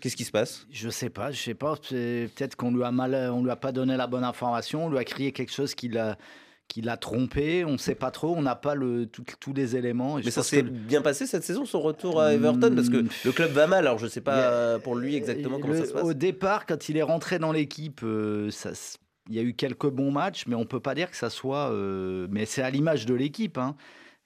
Qu'est-ce 0.00 0.16
qui 0.16 0.24
se 0.24 0.30
passe? 0.30 0.66
Je 0.70 0.88
sais 0.88 1.10
pas, 1.10 1.32
je 1.32 1.42
sais 1.42 1.54
pas. 1.54 1.76
Peut-être 1.76 2.56
qu'on 2.56 2.72
lui 2.72 2.84
a 2.84 2.92
mal 2.92 3.14
euh, 3.14 3.15
on 3.32 3.42
lui 3.42 3.50
a 3.50 3.56
pas 3.56 3.72
donné 3.72 3.96
la 3.96 4.06
bonne 4.06 4.24
information, 4.24 4.86
on 4.86 4.90
lui 4.90 4.98
a 4.98 5.04
crié 5.04 5.32
quelque 5.32 5.52
chose 5.52 5.74
qui 5.74 5.88
l'a 5.88 6.16
qui 6.68 6.82
l'a 6.82 6.96
trompé, 6.96 7.64
on 7.64 7.72
ne 7.72 7.76
sait 7.78 7.94
pas 7.94 8.10
trop, 8.10 8.34
on 8.36 8.42
n'a 8.42 8.56
pas 8.56 8.74
le, 8.74 9.06
tous 9.06 9.52
les 9.52 9.76
éléments. 9.76 10.16
Mais 10.16 10.30
ça 10.30 10.42
s'est 10.42 10.62
bien 10.62 11.00
passé 11.02 11.26
cette 11.26 11.44
saison, 11.44 11.64
son 11.64 11.80
retour 11.80 12.20
à 12.20 12.34
Everton, 12.34 12.72
parce 12.74 12.88
que 12.88 13.04
le 13.24 13.32
club 13.32 13.52
va 13.52 13.66
mal, 13.66 13.86
alors 13.86 13.98
je 13.98 14.04
ne 14.04 14.10
sais 14.10 14.20
pas 14.20 14.78
pour 14.80 14.96
lui 14.96 15.14
exactement 15.14 15.58
comment 15.58 15.74
ça 15.74 15.86
se 15.86 15.92
passe. 15.92 16.02
Au 16.02 16.14
départ, 16.14 16.66
quand 16.66 16.88
il 16.88 16.96
est 16.96 17.02
rentré 17.02 17.38
dans 17.38 17.52
l'équipe, 17.52 18.00
euh, 18.02 18.50
il 19.28 19.34
y 19.34 19.38
a 19.38 19.42
eu 19.42 19.54
quelques 19.54 19.88
bons 19.88 20.10
matchs, 20.10 20.44
mais 20.46 20.54
on 20.54 20.60
ne 20.60 20.64
peut 20.64 20.80
pas 20.80 20.94
dire 20.94 21.10
que 21.10 21.16
ça 21.16 21.30
soit... 21.30 21.70
Euh, 21.70 22.26
mais 22.30 22.46
c'est 22.46 22.62
à 22.62 22.70
l'image 22.70 23.06
de 23.06 23.14
l'équipe. 23.14 23.58
Hein. 23.58 23.76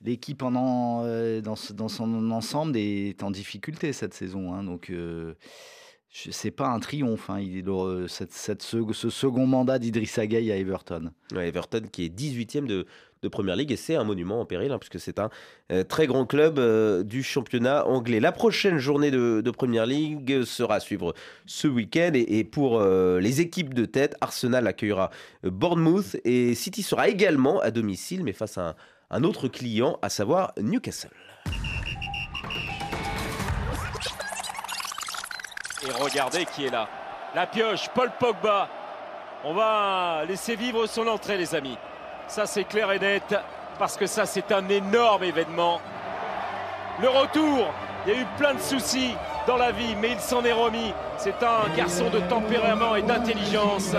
L'équipe 0.03 0.41
dans, 0.41 1.57
son 1.57 2.31
ensemble 2.31 2.77
est 2.77 3.23
en 3.23 3.31
difficulté 3.31 3.93
cette 3.93 4.15
saison. 4.15 4.55
Hein, 4.55 4.65
donc 4.65 4.91
c'est 6.13 6.51
pas 6.51 6.69
un 6.69 6.81
triomphe. 6.81 7.31
Hein. 7.31 7.39
Est 7.39 7.65
cette, 8.09 8.63
ce 8.63 9.11
second 9.11 9.47
mandat 9.47 9.79
d'Idrissa 9.79 10.27
Gueye 10.27 10.53
à 10.53 10.57
Everton. 10.57 11.13
Everton 11.35 11.83
qui 11.91 12.07
est 12.07 12.09
18e 12.09 12.67
de, 12.67 12.87
de 13.23 13.29
Première 13.29 13.57
Ligue 13.57 13.73
et 13.73 13.77
c'est 13.77 13.95
un 13.95 14.05
monument 14.05 14.41
en 14.41 14.45
péril 14.45 14.73
hein, 14.73 14.79
puisque 14.79 14.99
c'est 14.99 15.19
un 15.19 15.31
euh, 15.71 15.85
très 15.85 16.07
grand 16.07 16.27
club 16.27 16.59
euh, 16.59 17.03
du 17.05 17.23
championnat 17.23 17.87
anglais. 17.87 18.19
La 18.19 18.33
prochaine 18.33 18.79
journée 18.79 19.11
de, 19.11 19.41
de 19.41 19.51
Première 19.51 19.87
Ligue 19.87 20.45
sera 20.45 20.77
à 20.77 20.81
suivre 20.81 21.15
ce 21.47 21.69
week-end 21.69 22.13
et, 22.15 22.45
pour 22.45 22.81
euh, 22.81 23.21
les 23.21 23.41
équipes 23.41 23.75
de 23.75 23.85
tête, 23.85 24.17
Arsenal 24.21 24.67
accueillera 24.67 25.11
Bournemouth 25.45 26.17
et 26.25 26.55
City 26.55 26.83
sera 26.83 27.09
également 27.09 27.61
à 27.61 27.71
domicile 27.71 28.25
mais 28.25 28.33
face 28.33 28.59
à 28.59 28.75
un 29.11 29.25
autre 29.25 29.49
client, 29.49 29.99
à 30.03 30.09
savoir 30.09 30.53
Newcastle. 30.61 31.11
Et 35.87 35.93
regardez 35.93 36.45
qui 36.45 36.67
est 36.67 36.71
là. 36.71 36.87
La 37.35 37.47
pioche, 37.47 37.89
Paul 37.95 38.11
Pogba. 38.19 38.69
On 39.45 39.55
va 39.55 40.25
laisser 40.29 40.55
vivre 40.55 40.87
son 40.87 41.07
entrée, 41.07 41.39
les 41.39 41.55
amis. 41.55 41.79
Ça, 42.29 42.45
c'est 42.45 42.65
clair 42.65 42.93
et 42.93 42.99
net, 42.99 43.35
parce 43.79 43.97
que 43.97 44.07
ça, 44.07 44.27
c'est 44.27 44.53
un 44.53 44.69
énorme 44.69 45.25
événement. 45.25 45.81
Le 47.01 47.09
retour, 47.09 47.73
il 48.07 48.13
y 48.13 48.17
a 48.17 48.21
eu 48.21 48.27
plein 48.37 48.55
de 48.55 48.61
soucis 48.61 49.15
dans 49.47 49.57
la 49.57 49.73
vie, 49.73 49.97
mais 49.97 50.13
il 50.13 50.21
s'en 50.21 50.45
est 50.45 50.53
remis. 50.53 50.93
C'est 51.17 51.43
un 51.43 51.75
garçon 51.75 52.11
de 52.11 52.21
tempérament 52.21 52.95
et 52.97 53.03
d'intelligence. 53.03 53.95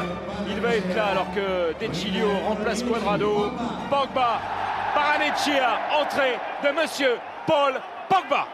Il 0.47 0.59
va 0.59 0.75
être 0.75 0.95
là 0.95 1.07
alors 1.07 1.27
que 1.33 1.73
De 1.73 2.47
remplace 2.47 2.83
Quadrado. 2.83 3.51
Pogba, 3.89 4.39
Paranechia, 4.93 5.79
entrée 5.99 6.37
de 6.63 6.69
Monsieur 6.79 7.17
Paul 7.47 7.73
Pogba. 8.07 8.45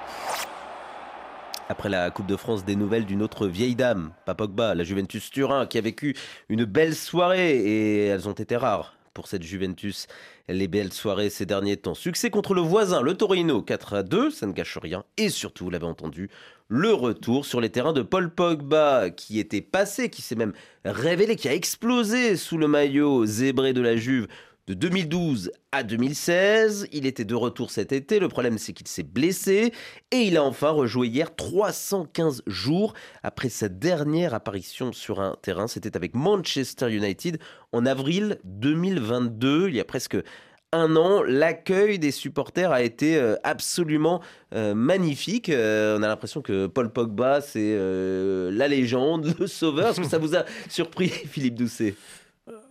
Après 1.69 1.89
la 1.89 2.09
Coupe 2.11 2.27
de 2.27 2.37
France, 2.37 2.63
des 2.63 2.77
nouvelles 2.77 3.05
d'une 3.05 3.21
autre 3.21 3.45
vieille 3.45 3.75
dame, 3.75 4.13
Papogba, 4.25 4.73
la 4.73 4.85
Juventus 4.85 5.29
Turin, 5.29 5.65
qui 5.65 5.77
a 5.77 5.81
vécu 5.81 6.15
une 6.47 6.63
belle 6.63 6.95
soirée 6.95 7.57
et 7.57 8.05
elles 8.05 8.29
ont 8.29 8.33
été 8.33 8.55
rares 8.55 8.95
pour 9.13 9.27
cette 9.27 9.43
Juventus. 9.43 10.07
Les 10.47 10.69
belles 10.69 10.93
soirées 10.93 11.29
ces 11.29 11.45
derniers 11.45 11.75
temps. 11.75 11.93
Succès 11.93 12.29
contre 12.29 12.53
le 12.53 12.61
voisin, 12.61 13.01
le 13.01 13.15
Torino, 13.15 13.61
4 13.61 13.95
à 13.95 14.03
2, 14.03 14.31
ça 14.31 14.47
ne 14.47 14.53
gâche 14.53 14.77
rien. 14.77 15.03
Et 15.17 15.27
surtout, 15.27 15.65
vous 15.65 15.69
l'avez 15.69 15.85
entendu, 15.85 16.29
le 16.69 16.93
retour 16.93 17.45
sur 17.45 17.59
les 17.59 17.69
terrains 17.69 17.91
de 17.91 18.01
Paul 18.01 18.29
Pogba, 18.29 19.09
qui 19.09 19.37
était 19.37 19.59
passé, 19.59 20.09
qui 20.09 20.21
s'est 20.21 20.35
même 20.35 20.53
révélé, 20.85 21.35
qui 21.35 21.49
a 21.49 21.53
explosé 21.53 22.37
sous 22.37 22.57
le 22.57 22.69
maillot 22.69 23.25
zébré 23.25 23.73
de 23.73 23.81
la 23.81 23.97
Juve 23.97 24.27
de 24.67 24.73
2012 24.73 25.51
à 25.71 25.83
2016. 25.83 26.87
Il 26.91 27.05
était 27.05 27.25
de 27.25 27.35
retour 27.35 27.71
cet 27.71 27.91
été. 27.91 28.19
Le 28.19 28.27
problème, 28.27 28.57
c'est 28.57 28.73
qu'il 28.73 28.87
s'est 28.87 29.03
blessé. 29.03 29.73
Et 30.11 30.17
il 30.17 30.37
a 30.37 30.43
enfin 30.43 30.69
rejoué 30.69 31.07
hier 31.07 31.35
315 31.35 32.43
jours 32.47 32.93
après 33.23 33.49
sa 33.49 33.69
dernière 33.69 34.33
apparition 34.33 34.91
sur 34.91 35.19
un 35.21 35.35
terrain. 35.41 35.67
C'était 35.67 35.95
avec 35.95 36.15
Manchester 36.15 36.91
United 36.93 37.39
en 37.71 37.85
avril 37.85 38.39
2022. 38.43 39.69
Il 39.69 39.75
y 39.75 39.79
a 39.79 39.85
presque 39.85 40.17
un 40.73 40.97
an, 40.97 41.23
l'accueil 41.23 41.97
des 41.97 42.11
supporters 42.11 42.71
a 42.71 42.81
été 42.81 43.17
euh, 43.17 43.35
absolument 43.43 44.21
euh, 44.53 44.73
magnifique. 44.75 45.49
Euh, 45.49 45.97
on 45.97 46.03
a 46.03 46.07
l'impression 46.07 46.41
que 46.41 46.67
Paul 46.67 46.91
Pogba, 46.91 47.39
c'est 47.39 47.77
la 48.51 48.67
légende, 48.67 49.33
le 49.39 49.47
sauveur. 49.47 49.89
Est-ce 49.89 50.01
que 50.01 50.07
ça 50.07 50.17
vous 50.17 50.35
a 50.35 50.43
surpris, 50.69 51.07
Philippe 51.31 51.55
Doucet? 51.55 51.95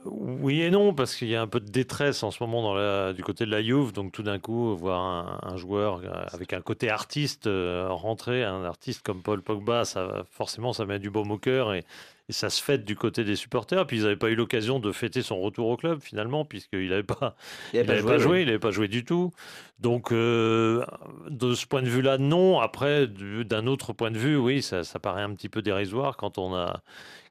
Oui 0.04 0.62
et 0.62 0.70
non, 0.70 0.94
parce 0.94 1.16
qu'il 1.16 1.28
y 1.28 1.36
a 1.36 1.42
un 1.42 1.46
peu 1.46 1.60
de 1.60 1.70
détresse 1.70 2.22
en 2.22 2.30
ce 2.30 2.42
moment 2.42 2.62
dans 2.62 2.74
la, 2.74 3.12
du 3.12 3.22
côté 3.22 3.44
de 3.44 3.50
la 3.50 3.62
Juve. 3.62 3.92
Donc 3.92 4.12
tout 4.12 4.22
d'un 4.22 4.38
coup, 4.38 4.74
voir 4.76 5.44
un, 5.44 5.56
joueur 5.56 6.00
avec 6.32 6.52
un 6.52 6.60
côté 6.60 6.90
artiste 6.90 7.46
euh, 7.46 7.88
rentrer, 7.90 8.44
un 8.44 8.64
artiste 8.64 9.02
comme 9.02 9.22
Paul 9.22 9.42
Pogba, 9.42 9.84
ça, 9.84 10.24
forcément, 10.30 10.72
ça 10.72 10.86
met 10.86 10.98
du 10.98 11.10
baume 11.10 11.30
au 11.30 11.38
cœur 11.38 11.74
et, 11.74 11.84
ça 12.28 12.50
se 12.50 12.60
fête 12.60 12.84
du 12.84 12.96
côté 12.96 13.22
des 13.22 13.36
supporters. 13.36 13.86
Puis 13.86 13.98
ils 13.98 14.02
n'avaient 14.02 14.16
pas 14.16 14.30
eu 14.30 14.34
l'occasion 14.34 14.80
de 14.80 14.90
fêter 14.90 15.22
son 15.22 15.40
retour 15.40 15.68
au 15.68 15.76
club 15.76 16.00
finalement, 16.00 16.44
puisqu'il 16.44 16.88
n'avait 16.88 17.04
pas, 17.04 17.36
il 17.72 17.84
pas, 17.84 18.18
joué, 18.18 18.40
il 18.40 18.46
n'avait 18.46 18.58
pas 18.58 18.72
joué 18.72 18.88
du 18.88 19.04
tout. 19.04 19.30
Donc 19.78 20.10
euh, 20.10 20.84
de 21.28 21.54
ce 21.54 21.66
point 21.66 21.82
de 21.82 21.88
vue-là, 21.88 22.18
non. 22.18 22.58
Après, 22.58 23.06
d'un 23.06 23.68
autre 23.68 23.92
point 23.92 24.10
de 24.10 24.18
vue, 24.18 24.36
oui, 24.36 24.60
ça, 24.60 24.82
ça 24.82 24.98
paraît 24.98 25.22
un 25.22 25.34
petit 25.34 25.48
peu 25.48 25.62
dérisoire 25.62 26.16
quand 26.16 26.36
on 26.38 26.52
a 26.56 26.82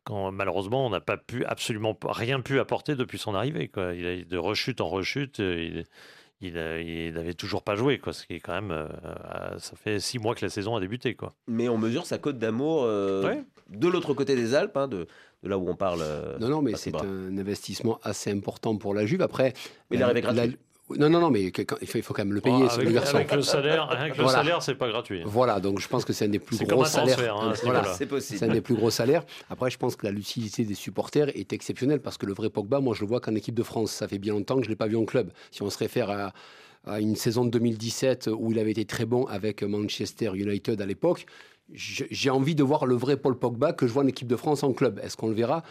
quand 0.05 0.31
malheureusement 0.31 0.85
on 0.85 0.89
n'a 0.89 1.01
pas 1.01 1.17
pu 1.17 1.43
absolument 1.43 1.97
rien 2.05 2.39
pu 2.39 2.59
apporter 2.59 2.95
depuis 2.95 3.17
son 3.17 3.35
arrivée. 3.35 3.67
Quoi. 3.67 3.93
Il 3.93 4.05
a 4.05 4.23
de 4.23 4.37
rechute 4.37 4.79
en 4.79 4.87
rechute. 4.87 5.39
Il, 5.39 5.83
il, 6.41 7.13
n'avait 7.13 7.33
toujours 7.33 7.63
pas 7.63 7.75
joué, 7.75 7.97
quoi, 7.97 8.13
ce 8.13 8.25
qui 8.25 8.33
est 8.33 8.39
quand 8.39 8.53
même. 8.53 8.71
Euh, 8.71 9.57
ça 9.57 9.75
fait 9.75 9.99
six 9.99 10.19
mois 10.19 10.35
que 10.35 10.45
la 10.45 10.49
saison 10.49 10.75
a 10.75 10.79
débuté. 10.79 11.15
Quoi. 11.15 11.33
Mais 11.47 11.69
on 11.69 11.77
mesure 11.77 12.05
sa 12.05 12.17
cote 12.17 12.37
d'amour 12.37 12.83
euh, 12.83 13.35
de 13.69 13.87
l'autre 13.87 14.13
côté 14.13 14.35
des 14.35 14.53
Alpes, 14.53 14.77
hein, 14.77 14.87
de, 14.87 15.07
de, 15.43 15.49
là 15.49 15.57
où 15.57 15.67
on 15.67 15.75
parle. 15.75 16.01
Euh, 16.01 16.37
non, 16.39 16.49
non, 16.49 16.61
mais 16.61 16.75
c'est 16.75 16.95
un 16.95 17.37
investissement 17.37 17.99
assez 18.03 18.31
important 18.31 18.75
pour 18.77 18.93
la 18.93 19.05
Juve. 19.05 19.21
Après, 19.21 19.53
mais 19.89 19.97
il 19.97 20.03
arrive 20.03 20.21
gratuit. 20.21 20.57
Non, 20.89 21.10
non, 21.10 21.19
non, 21.19 21.32
mais 21.32 21.41
il 21.41 22.04
faut, 22.04 22.13
quand 22.13 22.24
même 22.24 22.34
le 22.34 22.41
payer, 22.41 22.69
avec, 22.69 22.95
avec, 22.95 23.32
le 23.32 23.41
salaire, 23.41 23.89
avec 23.89 24.17
le 24.17 24.28
salaire, 24.28 24.62
c'est 24.62 24.76
pas 24.76 24.88
gratuit. 24.88 25.24
Voilà, 25.26 25.60
donc 25.60 25.80
je 25.80 25.88
pense 25.88 26.06
que 26.06 26.13
c'est 26.13 26.26
un 26.26 26.30
des 26.30 26.38
plus 26.38 26.63
gros 26.63 26.86
salaires. 26.86 27.36
Hein, 27.36 27.54
voilà, 27.63 27.84
c'est 27.95 28.06
possible. 28.06 28.39
C'est 28.39 28.45
un 28.45 28.54
des 28.54 28.62
plus 28.62 28.76
gros 28.76 28.91
salaires. 28.91 29.24
Après, 29.50 29.71
je 29.71 29.78
pense 29.78 29.95
que 29.95 30.06
la 30.06 30.12
lucidité 30.12 30.63
des 30.63 30.76
supporters 30.76 31.30
est 31.36 31.54
exceptionnelle 31.54 32.02
parce 32.02 32.19
que 32.19 32.28
le 32.28 32.34
vrai 32.34 32.52
Pogba, 32.52 32.82
moi, 32.82 32.93
je 32.93 33.02
le 33.02 33.08
vois 33.08 33.19
qu'en 33.19 33.34
équipe 33.34 33.56
de 33.56 33.63
France. 33.63 33.91
Ça 33.91 34.08
fait 34.08 34.19
bien 34.19 34.34
longtemps 34.34 34.58
que 34.58 34.63
je 34.63 34.69
l'ai 34.69 34.76
pas 34.76 34.88
vu 34.88 34.95
en 34.95 35.06
club. 35.06 35.32
Si 35.50 35.63
on 35.63 35.71
se 35.71 35.78
réfère 35.80 36.12
à, 36.12 36.34
à 36.86 37.00
une 37.00 37.15
saison 37.15 37.45
de 37.45 37.50
2017 37.50 38.30
où 38.38 38.52
il 38.52 38.60
avait 38.60 38.71
été 38.71 38.86
très 38.86 39.06
bon 39.06 39.26
avec 39.26 39.63
Manchester 39.63 40.32
United 40.36 40.80
à 40.80 40.86
l'époque, 40.86 41.26
j'ai 41.74 42.30
envie 42.30 42.54
de 42.54 42.63
voir 42.63 42.86
le 42.86 42.95
vrai 42.95 43.17
Paul 43.17 43.38
Pogba 43.38 43.74
que 43.74 43.88
je 43.88 43.91
vois 43.91 44.04
en 44.04 44.08
équipe 44.08 44.28
de 44.28 44.36
France 44.36 44.63
en 44.63 44.74
club. 44.74 45.00
Est-ce 45.04 45.17
qu'on 45.17 45.30
le 45.30 45.34
verra? 45.34 45.63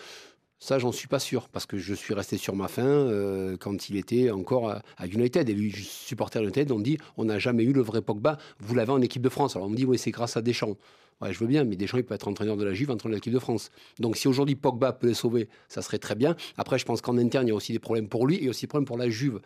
Ça, 0.65 0.79
j'en 0.79 0.93
suis 0.93 1.09
pas 1.09 1.19
sûr, 1.19 1.51
parce 1.51 1.67
que 1.67 1.77
je 1.77 1.93
suis 1.93 2.15
resté 2.15 2.39
sur 2.39 2.57
ma 2.57 2.69
faim 2.69 2.87
euh, 2.87 3.59
quand 3.59 3.91
il 3.91 3.97
était 3.97 4.31
encore 4.31 4.71
à, 4.71 5.07
United. 5.07 5.47
Et 5.51 5.55
les 5.55 5.71
supporters 5.71 6.41
United 6.41 6.73
ont 6.73 6.79
dit 6.79 6.97
on 7.19 7.27
n'a 7.27 7.39
jamais 7.39 7.65
eu 7.65 7.75
le 7.75 7.83
vrai 7.83 8.01
Pogba, 8.01 8.39
vous 8.61 8.75
l'avez 8.75 8.93
en 8.93 9.03
équipe 9.03 9.21
de 9.21 9.29
France. 9.29 9.57
Alors 9.57 9.69
on 9.69 9.71
me 9.71 9.77
dit 9.77 9.85
oui, 9.85 9.99
c'est 9.99 10.11
grâce 10.11 10.39
à 10.39 10.43
Deschamps. 10.43 10.79
Je 11.23 11.39
veux 11.39 11.47
bien, 11.47 11.65
mais 11.65 11.77
Deschamps, 11.77 11.99
il 11.99 12.05
peut 12.05 12.15
être 12.15 12.29
entraîneur 12.29 12.57
de 12.57 12.65
la 12.65 12.73
Juve, 12.73 12.91
entraîneur 12.91 13.13
de 13.13 13.17
l'équipe 13.17 13.33
de 13.33 13.39
France. 13.39 13.71
Donc 13.99 14.17
si 14.17 14.27
aujourd'hui 14.27 14.55
Pogba 14.55 14.95
peut 14.95 15.07
les 15.07 15.15
sauver, 15.15 15.51
ça 15.69 15.83
serait 15.83 15.99
très 15.99 16.15
bien. 16.15 16.35
Après, 16.57 16.79
je 16.79 16.87
pense 16.87 17.03
qu'en 17.03 17.19
interne, 17.19 17.47
il 17.47 17.51
y 17.51 17.53
a 17.53 17.55
aussi 17.55 17.75
des 17.75 17.79
problèmes 17.79 18.09
pour 18.09 18.27
lui 18.27 18.43
et 18.43 18.49
aussi 18.49 18.63
des 18.63 18.69
problèmes 18.69 18.87
pour 18.87 18.97
la 18.97 19.11
Juve. 19.11 19.41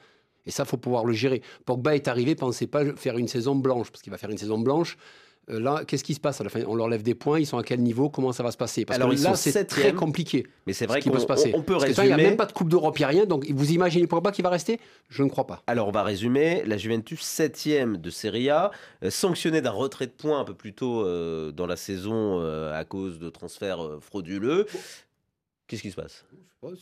Et 0.47 0.53
ça, 0.53 0.65
faut 0.65 0.77
pouvoir 0.77 1.05
le 1.05 1.15
gérer. 1.15 1.43
Pogba 1.65 1.97
est 1.97 2.07
arrivé, 2.07 2.37
pensez 2.37 2.69
pas 2.69 2.85
faire 2.95 3.19
une 3.19 3.29
saison 3.29 3.57
blanche, 3.57 3.91
parce 3.91 4.03
qu'il 4.03 4.13
va 4.13 4.19
faire 4.19 4.31
une 4.31 4.39
saison 4.39 4.59
blanche. 4.59 4.97
Euh, 5.51 5.61
là, 5.61 5.83
qu'est-ce 5.87 6.05
qui 6.05 6.15
se 6.15 6.21
passe 6.21 6.41
à 6.41 6.45
la 6.45 6.51
fin 6.51 6.63
On 6.67 6.75
leur 6.75 6.89
lève 6.89 7.03
des 7.03 7.15
points, 7.15 7.39
ils 7.39 7.47
sont 7.47 7.59
à 7.59 7.63
quel 7.63 7.81
niveau? 7.81 8.11
Comment 8.11 8.33
ça 8.33 8.43
va 8.43 8.51
se 8.51 8.57
passer? 8.57 8.85
Parce 8.85 8.99
Alors, 8.99 9.15
que 9.15 9.21
là, 9.23 9.35
c'est 9.35 9.65
très 9.65 9.93
compliqué. 9.93 10.47
Mais 10.67 10.73
c'est 10.73 10.87
vrai 10.87 11.01
qu'on 11.01 11.11
peut 11.11 11.19
se 11.19 11.27
passer. 11.27 11.53
On, 11.55 11.63
peut 11.63 11.77
résumer. 11.77 12.09
il 12.09 12.15
n'y 12.15 12.21
a 12.21 12.29
même 12.29 12.37
pas 12.37 12.47
de 12.47 12.53
Coupe 12.53 12.69
d'Europe, 12.69 12.99
il 12.99 13.03
n'y 13.03 13.05
a 13.05 13.09
rien. 13.09 13.27
Donc, 13.27 13.47
vous 13.51 13.73
imaginez 13.73 14.07
Pogba 14.07 14.33
qui 14.33 14.43
va 14.43 14.51
rester? 14.51 14.81
Je 15.09 15.23
ne 15.23 15.29
crois 15.29 15.47
pas. 15.47 15.63
Alors, 15.67 15.89
on 15.89 15.93
va 15.93 16.03
résumer. 16.03 16.63
La 16.67 16.77
Juventus, 16.77 17.21
septième 17.21 17.97
de 17.97 18.11
Serie 18.11 18.51
A, 18.51 18.71
euh, 19.03 19.11
sanctionnée 19.11 19.61
d'un 19.61 19.71
retrait 19.71 20.07
de 20.07 20.13
points 20.13 20.41
un 20.41 20.45
peu 20.45 20.55
plus 20.55 20.75
tôt 20.75 21.03
euh, 21.03 21.53
dans 21.53 21.67
la 21.67 21.77
saison 21.77 22.39
à 22.39 22.85
cause 22.85 23.19
de 23.19 23.31
transferts 23.31 23.99
frauduleux. 24.01 24.67
Qu'est-ce 25.67 25.83
qui 25.83 25.91
se 25.91 25.97
passe? 25.97 26.25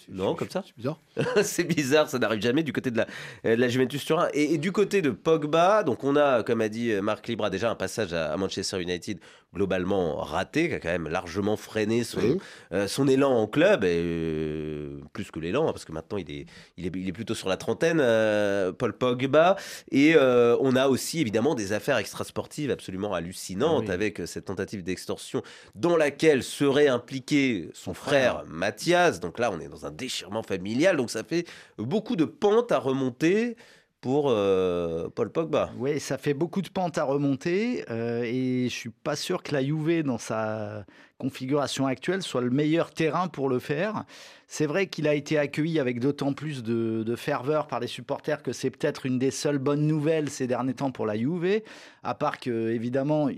Non, 0.09 0.35
comme 0.35 0.49
ça 0.49 0.65
C'est 0.65 0.77
bizarre. 0.77 0.99
c'est 1.45 1.65
bizarre, 1.65 2.09
ça 2.09 2.19
n'arrive 2.19 2.41
jamais 2.41 2.63
du 2.63 2.73
côté 2.73 2.91
de 2.91 2.97
la, 2.97 3.07
euh, 3.45 3.57
la 3.57 3.69
Juventus 3.69 4.03
Turin. 4.05 4.29
Et, 4.33 4.55
et, 4.55 4.59
du 4.59 4.73
côté 4.73 5.03
de 5.03 5.11
Pogba, 5.11 5.83
donc 5.83 6.03
on 6.03 6.17
a, 6.17 6.43
comme 6.43 6.63
a 6.63 6.71
dit 6.71 6.95
Marc 7.03 7.29
Libra, 7.29 7.51
déjà 7.51 7.71
un 7.71 7.75
passage 7.75 8.15
à, 8.15 8.35
Manchester 8.39 8.81
United 8.81 9.19
globalement 9.55 10.17
raté, 10.17 10.69
qui 10.69 10.75
a 10.75 10.81
quand 10.81 10.89
même 10.89 11.09
largement 11.09 11.57
freiné 11.57 12.05
son, 12.05 12.39
euh, 12.73 12.89
son 12.89 13.07
élan 13.07 13.33
en 13.33 13.47
club, 13.47 13.85
et 13.85 14.01
euh, 14.03 15.01
plus 15.13 15.31
que 15.31 15.41
l'élan, 15.41 15.69
hein, 15.69 15.73
parce 15.73 15.85
que 15.85 15.93
maintenant 15.93 16.19
il 16.19 16.31
est, 16.31 16.47
il 16.77 16.87
est, 16.87 16.93
il 16.95 17.09
est 17.09 17.13
plutôt 17.13 17.35
sur 17.35 17.49
la 17.49 17.59
trentaine, 17.59 17.99
Paul 18.79 18.95
Pogba. 18.95 19.57
Et 19.91 20.17
on 20.17 20.75
a 20.75 20.89
aussi 20.89 21.21
évidemment 21.21 21.55
des 21.55 21.73
affaires 21.73 21.99
extrasportives 21.99 22.71
absolument 22.71 23.13
hallucinantes, 23.13 23.91
avec 23.91 24.23
cette 24.25 24.47
tentative 24.47 24.83
d'extorsion 24.83 25.43
dans 25.75 25.97
laquelle 25.97 26.43
serait 26.43 26.89
impliqué 26.89 27.69
son 27.75 27.93
frère 27.93 28.43
Mathias. 28.47 29.21
Donc 29.21 29.39
là, 29.39 29.51
on 29.53 29.61
est 29.61 29.66
dans 29.69 29.87
un 29.87 29.91
déchirement 29.91 30.43
familial, 30.43 30.97
donc 30.97 31.11
ça 31.11 31.25
fait 31.25 31.47
beaucoup 31.79 32.17
de 32.17 32.25
pentes 32.25 32.73
à 32.73 32.79
remonter 32.79 33.57
pour 34.01 34.27
euh, 34.29 35.09
Paul 35.15 35.31
Pogba. 35.31 35.71
Oui, 35.79 35.99
ça 35.99 36.19
fait 36.19 36.35
beaucoup 36.35 36.63
de 36.63 36.69
pentes 36.69 36.99
à 36.99 37.05
remonter 37.05 37.85
euh, 37.91 38.23
et 38.25 38.69
je 38.69 38.75
suis 38.75 38.91
pas 38.91 39.17
sûr 39.17 39.43
que 39.43 39.53
la 39.53 39.65
Juve 39.65 40.03
dans 40.03 40.19
sa 40.19 40.85
configuration 41.19 41.87
actuelle 41.87 42.23
soit 42.23 42.43
le 42.43 42.51
meilleur 42.51 42.91
terrain 42.91 43.29
pour 43.29 43.49
le 43.49 43.59
faire. 43.59 44.05
C'est 44.49 44.67
vrai 44.67 44.87
qu'il 44.87 45.09
a 45.09 45.15
été 45.15 45.39
accueilli 45.39 45.81
avec 45.81 45.99
d'autant 45.99 46.33
plus 46.33 46.63
de, 46.63 47.17
ferveur 47.17 47.67
par 47.67 47.81
les 47.81 47.87
supporters 47.87 48.43
que 48.43 48.53
c'est 48.53 48.71
peut-être 48.71 49.07
une 49.07 49.19
des 49.19 49.31
seules 49.31 49.59
bonnes 49.59 49.87
nouvelles 49.87 50.29
ces 50.29 50.47
derniers 50.47 50.75
temps 50.75 50.91
pour 50.91 51.07
la 51.07 51.17
Juve, 51.17 51.63
à 52.03 52.15
part 52.15 52.39
que 52.39 52.71
évidemment 52.71 53.29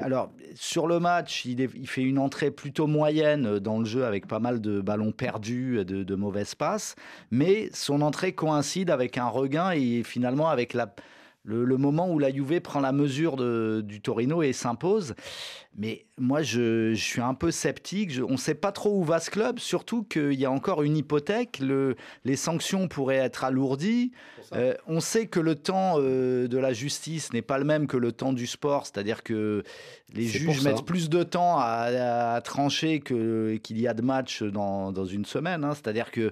alors, 0.00 0.32
sur 0.56 0.88
le 0.88 0.98
match, 0.98 1.44
il, 1.44 1.86
fait 1.86 2.02
une 2.02 2.18
entrée 2.18 2.50
plutôt 2.50 2.88
moyenne 2.88 3.60
dans 3.60 3.78
le 3.78 3.84
jeu 3.84 4.04
avec 4.04 4.26
pas 4.26 4.40
mal 4.40 4.60
de 4.60 4.80
ballons 4.80 5.12
perdus, 5.12 5.84
de, 5.84 6.02
de 6.02 6.14
mauvaises 6.16 6.56
passes. 6.56 6.96
Mais 7.30 7.70
son 7.72 8.00
entrée 8.02 8.32
coïncide 8.32 8.90
avec 8.90 9.18
un 9.18 9.28
regain 9.28 9.70
et 9.70 10.02
finalement 10.02 10.48
avec 10.48 10.74
la, 10.74 10.92
le, 11.44 11.76
moment 11.76 12.10
où 12.10 12.18
la 12.18 12.32
Juve 12.32 12.60
prend 12.60 12.80
la 12.80 12.92
mesure 12.92 13.36
du 13.82 14.00
Torino 14.00 14.42
et 14.42 14.52
s'impose. 14.52 15.14
Mais 15.76 16.06
moi, 16.18 16.42
je, 16.42 16.94
suis 16.94 17.20
un 17.20 17.34
peu 17.34 17.50
sceptique. 17.50 18.12
on 18.26 18.32
ne 18.32 18.36
sait 18.36 18.54
pas 18.54 18.70
trop 18.70 18.98
où 18.98 19.04
va 19.04 19.18
ce 19.18 19.30
club, 19.30 19.58
surtout 19.58 20.04
qu'il 20.04 20.34
y 20.34 20.44
a 20.44 20.50
encore 20.50 20.82
une 20.82 20.96
hypothèque. 20.96 21.60
les 22.24 22.36
sanctions 22.36 22.86
pourraient 22.88 23.16
être 23.16 23.44
alourdies. 23.44 24.12
Euh, 24.52 24.74
on 24.86 25.00
sait 25.00 25.26
que 25.26 25.40
le 25.40 25.56
temps 25.56 25.96
euh, 25.98 26.46
de 26.46 26.58
la 26.58 26.72
justice 26.72 27.32
n'est 27.32 27.42
pas 27.42 27.58
le 27.58 27.64
même 27.64 27.86
que 27.86 27.96
le 27.96 28.12
temps 28.12 28.32
du 28.32 28.46
sport, 28.46 28.86
c'est-à-dire 28.86 29.22
que 29.22 29.64
les 30.12 30.26
juges 30.26 30.62
mettent 30.62 30.84
plus 30.84 31.08
de 31.08 31.22
temps 31.22 31.56
à, 31.58 32.40
trancher 32.44 33.00
qu'il 33.00 33.80
y 33.80 33.88
a 33.88 33.94
de 33.94 34.02
matchs 34.02 34.42
dans, 34.42 35.04
une 35.04 35.24
semaine. 35.24 35.64
Hein. 35.64 35.74
C'est-à-dire 35.74 36.10
que 36.10 36.30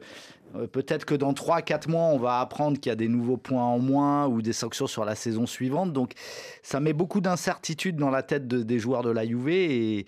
peut-être 0.73 1.05
que 1.05 1.15
dans 1.15 1.33
3-4 1.33 1.91
mois, 1.91 2.05
on 2.05 2.19
va 2.19 2.41
apprendre 2.41 2.79
qu'il 2.79 2.91
y 2.91 2.93
a 2.93 2.97
des 2.97 3.09
nouveaux 3.09 3.37
points 3.37 3.63
en 3.63 3.79
moins 3.79 4.27
ou 4.27 4.43
des 4.43 4.53
sanctions 4.53 4.87
sur 4.87 5.05
la 5.05 5.15
saison 5.15 5.47
suivante. 5.47 5.93
Donc 5.93 6.13
ça 6.63 6.81
met 6.81 6.93
beaucoup 6.93 7.21
d'incertitudes 7.21 7.97
dans 7.97 8.11
la 8.11 8.23
tête 8.23 8.47
des 8.47 8.79
joueurs 8.79 9.03
de 9.03 9.11
la 9.11 9.27
Juve 9.27 9.49
et 9.49 10.07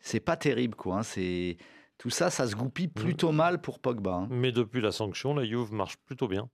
c'est 0.00 0.20
pas 0.20 0.36
terrible. 0.36 0.74
quoi. 0.74 0.98
Hein. 0.98 1.02
C'est 1.02 1.56
tout 1.98 2.10
ça, 2.10 2.30
ça 2.30 2.46
se 2.46 2.54
goupille 2.54 2.88
mmh. 2.88 3.00
plutôt 3.02 3.32
mal 3.32 3.60
pour 3.60 3.78
Pogba. 3.78 4.12
Hein. 4.12 4.28
Mais 4.30 4.52
depuis 4.52 4.80
la 4.80 4.92
sanction, 4.92 5.34
la 5.34 5.44
Juve 5.44 5.72
marche 5.72 5.96
plutôt 6.06 6.28
bien. 6.28 6.48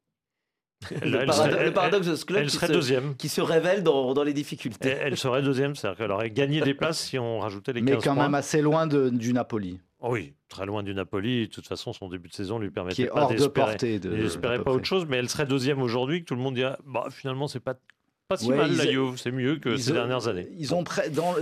le, 0.91 1.71
paradoxe 1.73 2.07
de 2.07 2.17
ce 2.17 2.25
club 2.25 2.47
qui, 2.47 2.57
se, 2.57 2.73
deuxième. 2.73 3.15
qui 3.17 3.29
se 3.29 3.43
révèle 3.43 3.83
dans, 3.83 4.15
dans 4.15 4.23
les 4.23 4.33
difficultés. 4.33 4.89
Elle, 4.89 5.19
serait 5.19 5.43
deuxième, 5.43 5.75
c'est-à-dire 5.75 5.99
qu'elle 5.99 6.11
aurait 6.11 6.31
gagné 6.31 6.63
des 6.63 6.73
places 6.75 7.01
si 7.01 7.19
on 7.19 7.41
rajoutait 7.41 7.75
les 7.75 7.83
15 7.83 7.97
Mais 7.97 8.03
quand 8.03 8.15
même 8.15 8.35
assez 8.35 8.63
loin 8.63 8.87
de, 8.87 9.11
du 9.11 9.35
Napoli. 9.35 9.79
Oh 9.99 10.13
oui, 10.13 10.33
très 10.51 10.67
loin 10.67 10.83
du 10.83 10.95
Napoli. 10.95 11.49
De 11.49 11.53
toute 11.53 11.67
façon, 11.67 11.95
son 11.95 12.09
début 12.11 12.29
de 12.29 12.35
saison 12.35 12.59
lui 12.59 12.71
permettait 12.71 13.07
pas 13.07 13.27
d'espérer 13.27 13.77
de 13.99 14.59
pas 14.59 14.71
autre 14.73 14.85
chose, 14.85 15.07
mais 15.09 15.17
elle 15.17 15.31
serait 15.31 15.47
deuxième 15.47 15.81
aujourd'hui, 15.81 16.21
que 16.21 16.27
tout 16.27 16.35
le 16.35 16.43
monde 16.43 16.55
dirait, 16.55 16.77
bah, 16.85 17.07
finalement, 17.11 17.49
c'est 17.49 17.61
pas 17.61 17.75
pas 18.29 18.37
si 18.37 18.49
mal 18.49 18.77
la 18.77 18.89
Juve, 18.89 19.17
c'est 19.17 19.33
mieux 19.33 19.57
que 19.57 19.77
ces 19.77 19.93
dernières 19.93 20.29
années. 20.29 20.49
Ils 20.57 20.73
ont 20.73 20.85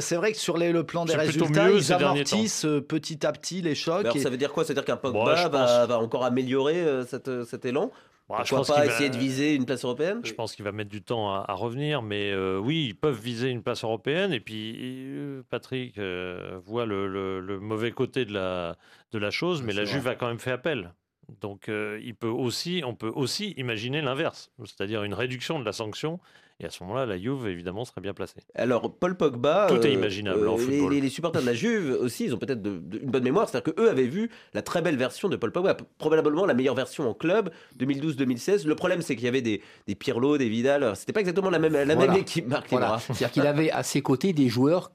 c'est 0.00 0.16
vrai 0.16 0.32
que 0.32 0.38
sur 0.38 0.56
le 0.56 0.82
plan 0.84 1.04
des 1.04 1.16
résultats, 1.16 1.70
ils 1.70 1.92
amortissent 1.92 2.66
petit 2.88 3.26
à 3.26 3.32
petit 3.32 3.60
les 3.60 3.74
chocs. 3.74 4.06
Alors, 4.06 4.16
Ça 4.16 4.30
veut 4.30 4.38
dire 4.38 4.52
quoi? 4.52 4.64
Ça 4.64 4.68
veut 4.68 4.74
dire 4.74 4.84
qu'un 4.84 4.96
Pogba 4.96 5.48
va, 5.48 5.98
encore 5.98 6.24
améliorer 6.24 7.02
cet 7.06 7.64
élan? 7.64 7.90
Bah, 8.28 8.42
je 8.44 8.54
pense 8.54 8.68
pas 8.68 8.84
essayer 8.84 9.08
de 9.08 9.16
viser 9.16 9.54
une 9.54 9.64
place 9.64 9.84
européenne? 9.84 10.20
Je 10.22 10.34
pense 10.34 10.54
qu'il 10.54 10.64
va 10.64 10.72
mettre 10.72 10.90
du 10.90 11.02
temps 11.02 11.32
à, 11.32 11.52
revenir, 11.54 12.02
mais 12.02 12.30
euh, 12.30 12.58
oui, 12.58 12.86
ils 12.88 12.94
peuvent 12.94 13.18
viser 13.18 13.48
une 13.48 13.62
place 13.62 13.84
européenne. 13.84 14.32
Et 14.32 14.40
puis, 14.40 14.74
euh, 14.78 15.42
Patrick 15.48 15.96
euh, 15.98 16.58
voit 16.64 16.84
le, 16.84 17.58
mauvais 17.60 17.90
côté 17.92 18.26
de 18.26 18.34
la, 18.34 18.76
de 19.12 19.18
la 19.18 19.30
chose, 19.30 19.62
mais 19.62 19.72
la 19.72 19.84
Juve 19.84 20.08
a 20.08 20.14
quand 20.14 20.28
même 20.28 20.38
fait 20.38 20.50
appel. 20.50 20.92
Donc, 21.40 21.68
il 21.68 22.14
peut 22.14 22.28
aussi, 22.28 22.82
on 22.84 22.94
peut 22.94 23.12
aussi 23.14 23.52
imaginer 23.56 24.00
l'inverse, 24.00 24.50
c'est-à-dire 24.64 25.04
une 25.04 25.14
réduction 25.14 25.58
de 25.58 25.64
la 25.64 25.72
sanction 25.72 26.20
et 26.60 26.66
à 26.66 26.70
ce 26.70 26.82
moment-là, 26.82 27.06
la 27.06 27.16
Juve, 27.16 27.46
évidemment, 27.46 27.84
serait 27.84 28.00
bien 28.00 28.12
placée. 28.12 28.40
Alors, 28.56 28.92
Paul 28.92 29.16
Pogba. 29.16 29.68
Tout 29.68 29.86
est 29.86 29.92
imaginable 29.92 30.48
en 30.48 30.56
football. 30.56 30.92
Les, 30.92 31.08
supporters 31.08 31.40
de 31.40 31.46
la 31.46 31.54
Juve 31.54 31.96
aussi, 32.00 32.24
ils 32.24 32.34
ont 32.34 32.38
peut-être 32.38 32.66
une 32.66 33.10
bonne 33.10 33.22
mémoire. 33.22 33.48
C'est-à-dire 33.48 33.74
qu'eux 33.74 33.88
avaient 33.88 34.08
vu 34.08 34.28
la 34.54 34.62
très 34.62 34.82
belle 34.82 34.96
version 34.96 35.28
de 35.28 35.36
Paul 35.36 35.52
Pogba, 35.52 35.76
probablement 35.98 36.46
la 36.46 36.54
meilleure 36.54 36.74
version 36.74 37.08
en 37.08 37.14
club, 37.14 37.52
2012-2016. 37.78 38.66
Le 38.66 38.74
problème, 38.74 39.02
c'est 39.02 39.14
qu'il 39.14 39.26
y 39.26 39.28
avait 39.28 39.40
des, 39.40 39.62
des 39.86 39.94
Pirlo, 39.94 40.36
des 40.36 40.48
Vidal. 40.48 40.96
C'était 40.96 41.12
pas 41.12 41.20
exactement 41.20 41.50
la 41.50 41.60
même, 41.60 41.74
la 41.74 41.94
même 41.94 42.14
équipe, 42.14 42.48
Marc 42.48 42.66
voilà. 42.70 42.98
C'est-à-dire 42.98 43.30
qu'il 43.30 43.46
avait 43.46 43.70
à 43.70 43.84
ses 43.84 44.02
côtés 44.02 44.32
des 44.32 44.48
joueurs 44.48 44.90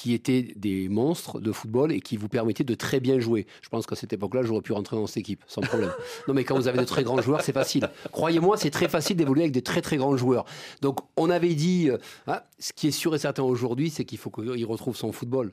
qui 0.00 0.14
étaient 0.14 0.54
des 0.56 0.88
monstres 0.88 1.40
de 1.40 1.52
football 1.52 1.92
et 1.92 2.00
qui 2.00 2.16
vous 2.16 2.30
permettaient 2.30 2.64
de 2.64 2.74
très 2.74 3.00
bien 3.00 3.20
jouer. 3.20 3.46
Je 3.60 3.68
pense 3.68 3.84
qu'à 3.84 3.96
cette 3.96 4.14
époque-là, 4.14 4.42
j'aurais 4.42 4.62
pu 4.62 4.72
rentrer 4.72 4.96
dans 4.96 5.06
cette 5.06 5.18
équipe 5.18 5.44
sans 5.46 5.60
problème. 5.60 5.92
non, 6.26 6.32
mais 6.32 6.42
quand 6.42 6.56
vous 6.56 6.68
avez 6.68 6.78
de 6.78 6.84
très 6.84 7.04
grands 7.04 7.20
joueurs, 7.20 7.42
c'est 7.42 7.52
facile. 7.52 7.86
Croyez-moi, 8.10 8.56
c'est 8.56 8.70
très 8.70 8.88
facile 8.88 9.18
d'évoluer 9.18 9.42
avec 9.42 9.52
des 9.52 9.60
très 9.60 9.82
très 9.82 9.98
grands 9.98 10.16
joueurs. 10.16 10.46
Donc, 10.80 11.00
on 11.18 11.28
avait 11.28 11.52
dit, 11.52 11.90
euh, 11.90 11.98
hein, 12.28 12.40
ce 12.58 12.72
qui 12.72 12.88
est 12.88 12.92
sûr 12.92 13.14
et 13.14 13.18
certain 13.18 13.42
aujourd'hui, 13.42 13.90
c'est 13.90 14.06
qu'il 14.06 14.16
faut 14.16 14.30
qu'il 14.30 14.64
retrouve 14.64 14.96
son 14.96 15.12
football. 15.12 15.52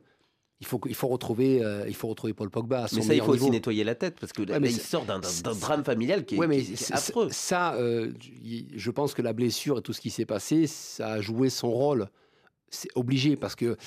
Il 0.62 0.66
faut, 0.66 0.80
il 0.88 0.96
faut 0.96 1.10
retrouver, 1.10 1.62
euh, 1.62 1.84
il 1.86 1.94
faut 1.94 2.08
retrouver 2.08 2.34
Paul 2.34 2.50
Pogba. 2.50 2.88
Mais 2.94 3.02
ça, 3.02 3.14
il 3.14 3.22
faut 3.22 3.34
aussi 3.34 3.50
nettoyer 3.50 3.84
la 3.84 3.96
tête 3.96 4.16
parce 4.18 4.32
que 4.32 4.44
il 4.44 4.72
sort 4.72 5.04
d'un 5.04 5.20
drame 5.60 5.84
familial 5.84 6.24
qui 6.24 6.36
est, 6.36 6.48
mais 6.48 6.64
affreux. 6.92 7.28
Ça, 7.32 7.74
euh, 7.74 8.14
je 8.74 8.92
pense 8.92 9.14
que 9.14 9.22
la 9.22 9.34
blessure 9.34 9.80
et 9.80 9.82
tout 9.82 9.92
ce 9.92 10.00
qui 10.00 10.10
s'est 10.10 10.26
passé, 10.26 10.68
ça 10.68 11.10
a 11.10 11.22
joué 11.22 11.50
son 11.50 11.70
rôle. 11.70 12.08
C'est 12.70 12.90
obligé 12.96 13.36
parce 13.36 13.56
que 13.56 13.78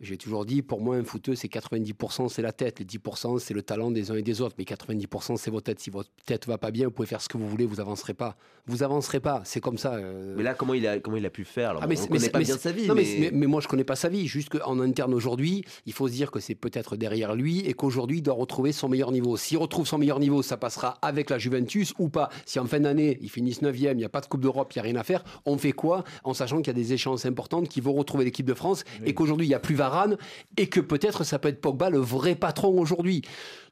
j'ai 0.00 0.16
toujours 0.16 0.46
dit, 0.46 0.62
pour 0.62 0.80
moi, 0.80 0.96
un 0.96 1.04
footeux, 1.04 1.34
c'est 1.34 1.48
90% 1.48 2.28
c'est 2.28 2.42
la 2.42 2.52
tête, 2.52 2.78
les 2.78 2.86
10% 2.86 3.38
c'est 3.38 3.54
le 3.54 3.62
talent 3.62 3.90
des 3.90 4.10
uns 4.10 4.16
et 4.16 4.22
des 4.22 4.40
autres, 4.40 4.54
mais 4.58 4.64
90% 4.64 5.36
c'est 5.36 5.50
votre 5.50 5.64
tête. 5.64 5.80
Si 5.80 5.90
votre 5.90 6.10
tête 6.24 6.46
va 6.46 6.58
pas 6.58 6.70
bien, 6.70 6.86
vous 6.86 6.92
pouvez 6.92 7.06
faire 7.06 7.20
ce 7.20 7.28
que 7.28 7.36
vous 7.36 7.48
voulez, 7.48 7.66
vous 7.66 7.80
avancerez 7.80 8.14
pas. 8.14 8.36
Vous 8.66 8.82
avancerez 8.82 9.20
pas, 9.20 9.42
c'est 9.44 9.60
comme 9.60 9.78
ça. 9.78 9.94
Euh. 9.94 10.34
Mais 10.36 10.42
là, 10.42 10.54
comment 10.54 10.74
il 10.74 10.86
a, 10.86 10.98
comment 11.00 11.16
il 11.16 11.26
a 11.26 11.30
pu 11.30 11.44
faire 11.44 11.70
alors, 11.70 11.82
ah, 11.82 11.86
mais, 11.86 12.00
On 12.00 12.06
connaît 12.06 12.30
pas 12.30 12.38
bien 12.38 12.56
sa 12.56 12.72
vie. 12.72 12.88
mais... 12.94 13.30
Mais, 13.32 13.46
moi, 13.46 13.60
je 13.60 13.68
connais 13.68 13.84
pas 13.84 13.96
sa 13.96 14.08
vie. 14.08 14.26
Juste 14.26 14.50
qu'en 14.50 14.78
interne 14.80 15.12
aujourd'hui, 15.12 15.64
il 15.86 15.92
faut 15.92 16.08
se 16.08 16.12
dire 16.12 16.30
que 16.30 16.40
c'est 16.40 16.54
peut-être 16.54 16.96
derrière 16.96 17.34
lui 17.34 17.60
et 17.60 17.74
qu'aujourd'hui, 17.74 18.18
il 18.18 18.22
doit 18.22 18.34
retrouver 18.34 18.72
son 18.72 18.88
meilleur 18.88 19.12
niveau. 19.12 19.36
S'il 19.36 19.58
retrouve 19.58 19.86
son 19.86 19.98
meilleur 19.98 20.20
niveau, 20.20 20.42
ça 20.42 20.56
passera 20.56 20.98
avec 21.02 21.30
la 21.30 21.38
Juventus 21.38 21.92
ou 21.98 22.08
pas. 22.08 22.30
Si 22.46 22.58
en 22.58 22.66
fin 22.66 22.80
d'année, 22.80 23.18
il 23.20 23.30
finissent 23.30 23.62
9e, 23.62 23.92
il 23.92 23.96
n'y 23.96 24.04
a 24.04 24.08
pas 24.08 24.20
de 24.20 24.26
Coupe 24.26 24.40
d'Europe, 24.40 24.72
il 24.74 24.78
n'y 24.78 24.80
a 24.80 24.84
rien 24.84 24.96
à 24.96 25.02
faire, 25.02 25.24
on 25.46 25.58
fait 25.58 25.72
quoi? 25.72 26.04
En 26.24 26.34
sachant 26.34 26.58
qu'il 26.58 26.68
y 26.68 26.70
a 26.70 26.74
des 26.74 26.92
échéances 26.92 27.26
importantes 27.26 27.68
qui 27.68 27.80
vont 27.80 27.92
retrouver 27.92 28.24
l'équipe 28.24 28.46
de 28.46 28.54
France 28.54 28.84
et 29.04 29.14
qu'aujourd'hui, 29.14 29.46
il 29.46 29.50
n'y 29.50 29.54
a 29.54 29.60
plus 29.60 29.74
Varane 29.90 30.16
et 30.56 30.68
que 30.68 30.80
peut-être 30.80 31.24
ça 31.24 31.38
peut 31.38 31.48
être 31.48 31.60
Pogba 31.60 31.90
le 31.90 31.98
vrai 31.98 32.34
patron 32.34 32.78
aujourd'hui. 32.78 33.22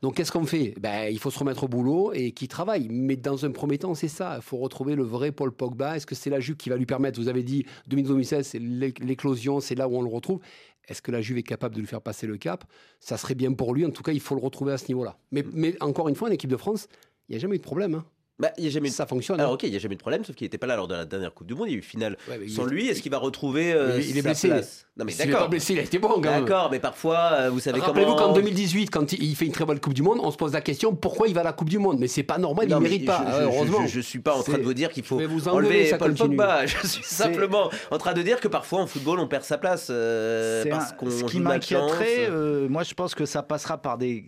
Donc 0.02 0.16
qu'est-ce 0.16 0.32
qu'on 0.32 0.44
fait? 0.44 0.74
Ben, 0.80 1.08
Il 1.10 1.18
faut 1.18 1.30
se 1.30 1.38
remettre 1.38 1.64
au 1.64 1.68
boulot 1.68 2.12
et 2.12 2.32
qui 2.32 2.48
travaille. 2.48 2.88
Mais 2.90 3.16
dans 3.16 3.44
un 3.44 3.50
premier 3.50 3.78
temps, 3.78 3.94
c'est 3.94 4.08
ça. 4.08 4.34
Il 4.36 4.42
faut 4.42 4.58
retrouver 4.58 4.94
le 4.94 5.02
vrai 5.02 5.32
Paul 5.32 5.52
Pogba. 5.52 5.96
Est-ce 5.96 6.06
que 6.06 6.14
c'est 6.14 6.30
la 6.30 6.40
Juve 6.40 6.56
qui 6.56 6.70
va 6.70 6.76
lui 6.76 6.86
permettre 6.86 7.20
Vous 7.20 7.28
avez 7.28 7.42
dit 7.42 7.64
2016, 7.88 8.46
c'est 8.46 8.58
l'éclosion, 8.58 9.60
c'est 9.60 9.74
là 9.74 9.88
où 9.88 9.96
on 9.96 10.02
le 10.02 10.08
retrouve? 10.08 10.40
Est-ce 10.88 11.02
que 11.02 11.10
la 11.10 11.20
Juve 11.20 11.38
est 11.38 11.42
capable 11.42 11.74
de 11.74 11.80
lui 11.80 11.86
faire 11.86 12.00
passer 12.00 12.26
le 12.26 12.36
cap? 12.38 12.64
Ça 12.98 13.16
serait 13.16 13.34
bien 13.34 13.52
pour 13.52 13.74
lui. 13.74 13.84
En 13.84 13.90
tout 13.90 14.02
cas, 14.02 14.12
il 14.12 14.20
faut 14.20 14.34
le 14.34 14.40
retrouver 14.40 14.72
à 14.72 14.78
ce 14.78 14.88
niveau-là. 14.88 15.18
Mais, 15.32 15.44
mais 15.52 15.76
encore 15.82 16.08
une 16.08 16.14
fois, 16.14 16.28
en 16.28 16.32
équipe 16.32 16.50
de 16.50 16.56
France, 16.56 16.88
il 17.28 17.32
n'y 17.32 17.36
a 17.36 17.40
jamais 17.40 17.56
eu 17.56 17.58
de 17.58 17.64
problème. 17.64 17.94
Hein. 17.94 18.04
Bah, 18.38 18.52
y 18.56 18.68
a 18.68 18.70
jamais 18.70 18.88
Ça 18.88 19.06
fonctionne. 19.06 19.40
Alors, 19.40 19.52
hein. 19.52 19.54
ok, 19.54 19.64
il 19.64 19.70
n'y 19.70 19.76
a 19.76 19.80
jamais 19.80 19.94
eu 19.94 19.96
de 19.96 20.02
problème, 20.02 20.24
sauf 20.24 20.36
qu'il 20.36 20.44
n'était 20.44 20.58
pas 20.58 20.68
là 20.68 20.76
lors 20.76 20.86
de 20.86 20.94
la 20.94 21.04
dernière 21.04 21.34
Coupe 21.34 21.48
du 21.48 21.54
Monde. 21.54 21.66
Il 21.68 21.72
y 21.72 21.74
a 21.74 21.78
eu 21.78 21.82
finale 21.82 22.16
sans 22.48 22.64
lui. 22.64 22.88
Est-ce 22.88 23.02
qu'il 23.02 23.10
va 23.10 23.18
retrouver 23.18 23.72
euh, 23.72 24.00
il, 24.00 24.16
est 24.16 24.22
blessé. 24.22 24.48
Place 24.48 24.86
non, 24.96 25.04
mais 25.04 25.14
d'accord. 25.14 25.40
Il 25.40 25.42
pas 25.42 25.48
blessé, 25.48 25.72
il 25.74 25.78
a 25.78 25.82
été 25.82 25.98
bon 25.98 26.18
D'accord, 26.18 26.70
mais 26.70 26.80
parfois, 26.80 27.30
euh, 27.32 27.50
vous 27.50 27.60
savez 27.60 27.78
comment. 27.78 27.92
Rappelez-vous 27.92 28.16
qu'en 28.16 28.32
2018, 28.32 28.90
quand 28.90 29.12
il 29.12 29.36
fait 29.36 29.46
une 29.46 29.52
très 29.52 29.64
bonne 29.64 29.78
Coupe 29.78 29.94
du 29.94 30.02
Monde, 30.02 30.18
on 30.22 30.30
se 30.32 30.36
pose 30.36 30.52
la 30.52 30.60
question 30.60 30.94
pourquoi 30.94 31.28
il 31.28 31.34
va 31.34 31.40
à 31.42 31.44
la 31.44 31.52
Coupe 31.52 31.68
du 31.68 31.78
Monde? 31.78 31.98
Mais 31.98 32.08
c'est 32.08 32.24
pas 32.24 32.38
normal, 32.38 32.66
il 32.68 32.74
ne 32.74 32.80
mérite 32.80 33.06
pas. 33.06 33.24
Je, 33.38 33.42
heureusement. 33.44 33.86
Je, 33.86 33.98
ne 33.98 34.02
suis 34.02 34.18
pas 34.18 34.36
en 34.36 34.42
train 34.42 34.58
de 34.58 34.62
vous 34.62 34.74
dire 34.74 34.90
qu'il 34.90 35.04
faut 35.04 35.20
vous 35.20 35.48
enlever 35.48 35.92
Paul 35.98 36.14
Pogba. 36.14 36.66
Je 36.66 36.86
suis 36.86 37.04
simplement 37.04 37.70
en 37.90 37.98
train 37.98 38.12
de 38.12 38.22
dire 38.22 38.40
que 38.40 38.48
parfois 38.48 38.80
en 38.80 38.86
football, 38.86 39.20
on 39.20 39.28
perd 39.28 39.44
sa 39.44 39.58
place 39.58 39.88
euh, 39.90 40.64
parce 40.68 40.92
qu'on 40.92 41.10
Ce 41.10 41.24
qui 41.24 41.40
m'inquiéterait, 41.40 42.28
moi, 42.68 42.82
je 42.82 42.94
pense 42.94 43.14
que 43.14 43.24
ça 43.24 43.42
passera 43.42 43.78
par 43.78 43.98
des 43.98 44.24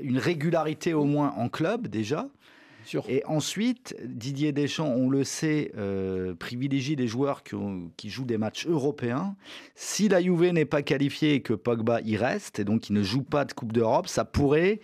une 0.00 0.18
régularité 0.18 0.94
au 0.94 1.04
moins 1.04 1.34
en 1.36 1.48
club 1.48 1.88
déjà. 1.88 2.26
Et 3.08 3.22
ensuite, 3.26 3.96
Didier 4.04 4.52
Deschamps, 4.52 4.92
on 4.94 5.08
le 5.08 5.24
sait, 5.24 5.72
euh, 5.76 6.34
privilégie 6.34 6.96
des 6.96 7.06
joueurs 7.06 7.42
qui, 7.42 8.10
jouent 8.10 8.24
des 8.24 8.38
matchs 8.38 8.66
européens. 8.66 9.36
Si 9.74 10.08
la 10.08 10.20
Juve 10.20 10.50
n'est 10.52 10.64
pas 10.64 10.82
qualifiée 10.82 11.34
et 11.34 11.40
que 11.40 11.54
Pogba 11.54 12.00
y 12.02 12.16
reste, 12.16 12.58
et 12.58 12.64
donc 12.64 12.88
il 12.90 12.92
ne 12.94 13.02
joue 13.02 13.22
pas 13.22 13.44
de 13.44 13.52
Coupe 13.52 13.72
d'Europe, 13.72 14.08
ça 14.08 14.24
pourrait 14.24 14.80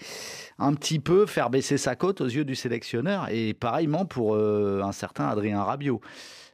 un 0.59 0.75
petit 0.75 0.99
peu 0.99 1.27
faire 1.27 1.51
baisser 1.51 1.79
sa 1.79 1.97
cote 1.97 2.21
aux 2.21 2.27
yeux 2.27 2.45
du 2.45 2.55
sélectionneur. 2.55 3.29
Et 3.31 3.55
pareillement 3.55 4.05
pour 4.05 4.35
euh, 4.35 4.83
un 4.83 4.93
certain 4.93 5.29
Adrien 5.29 5.63
Rabiot. 5.63 6.01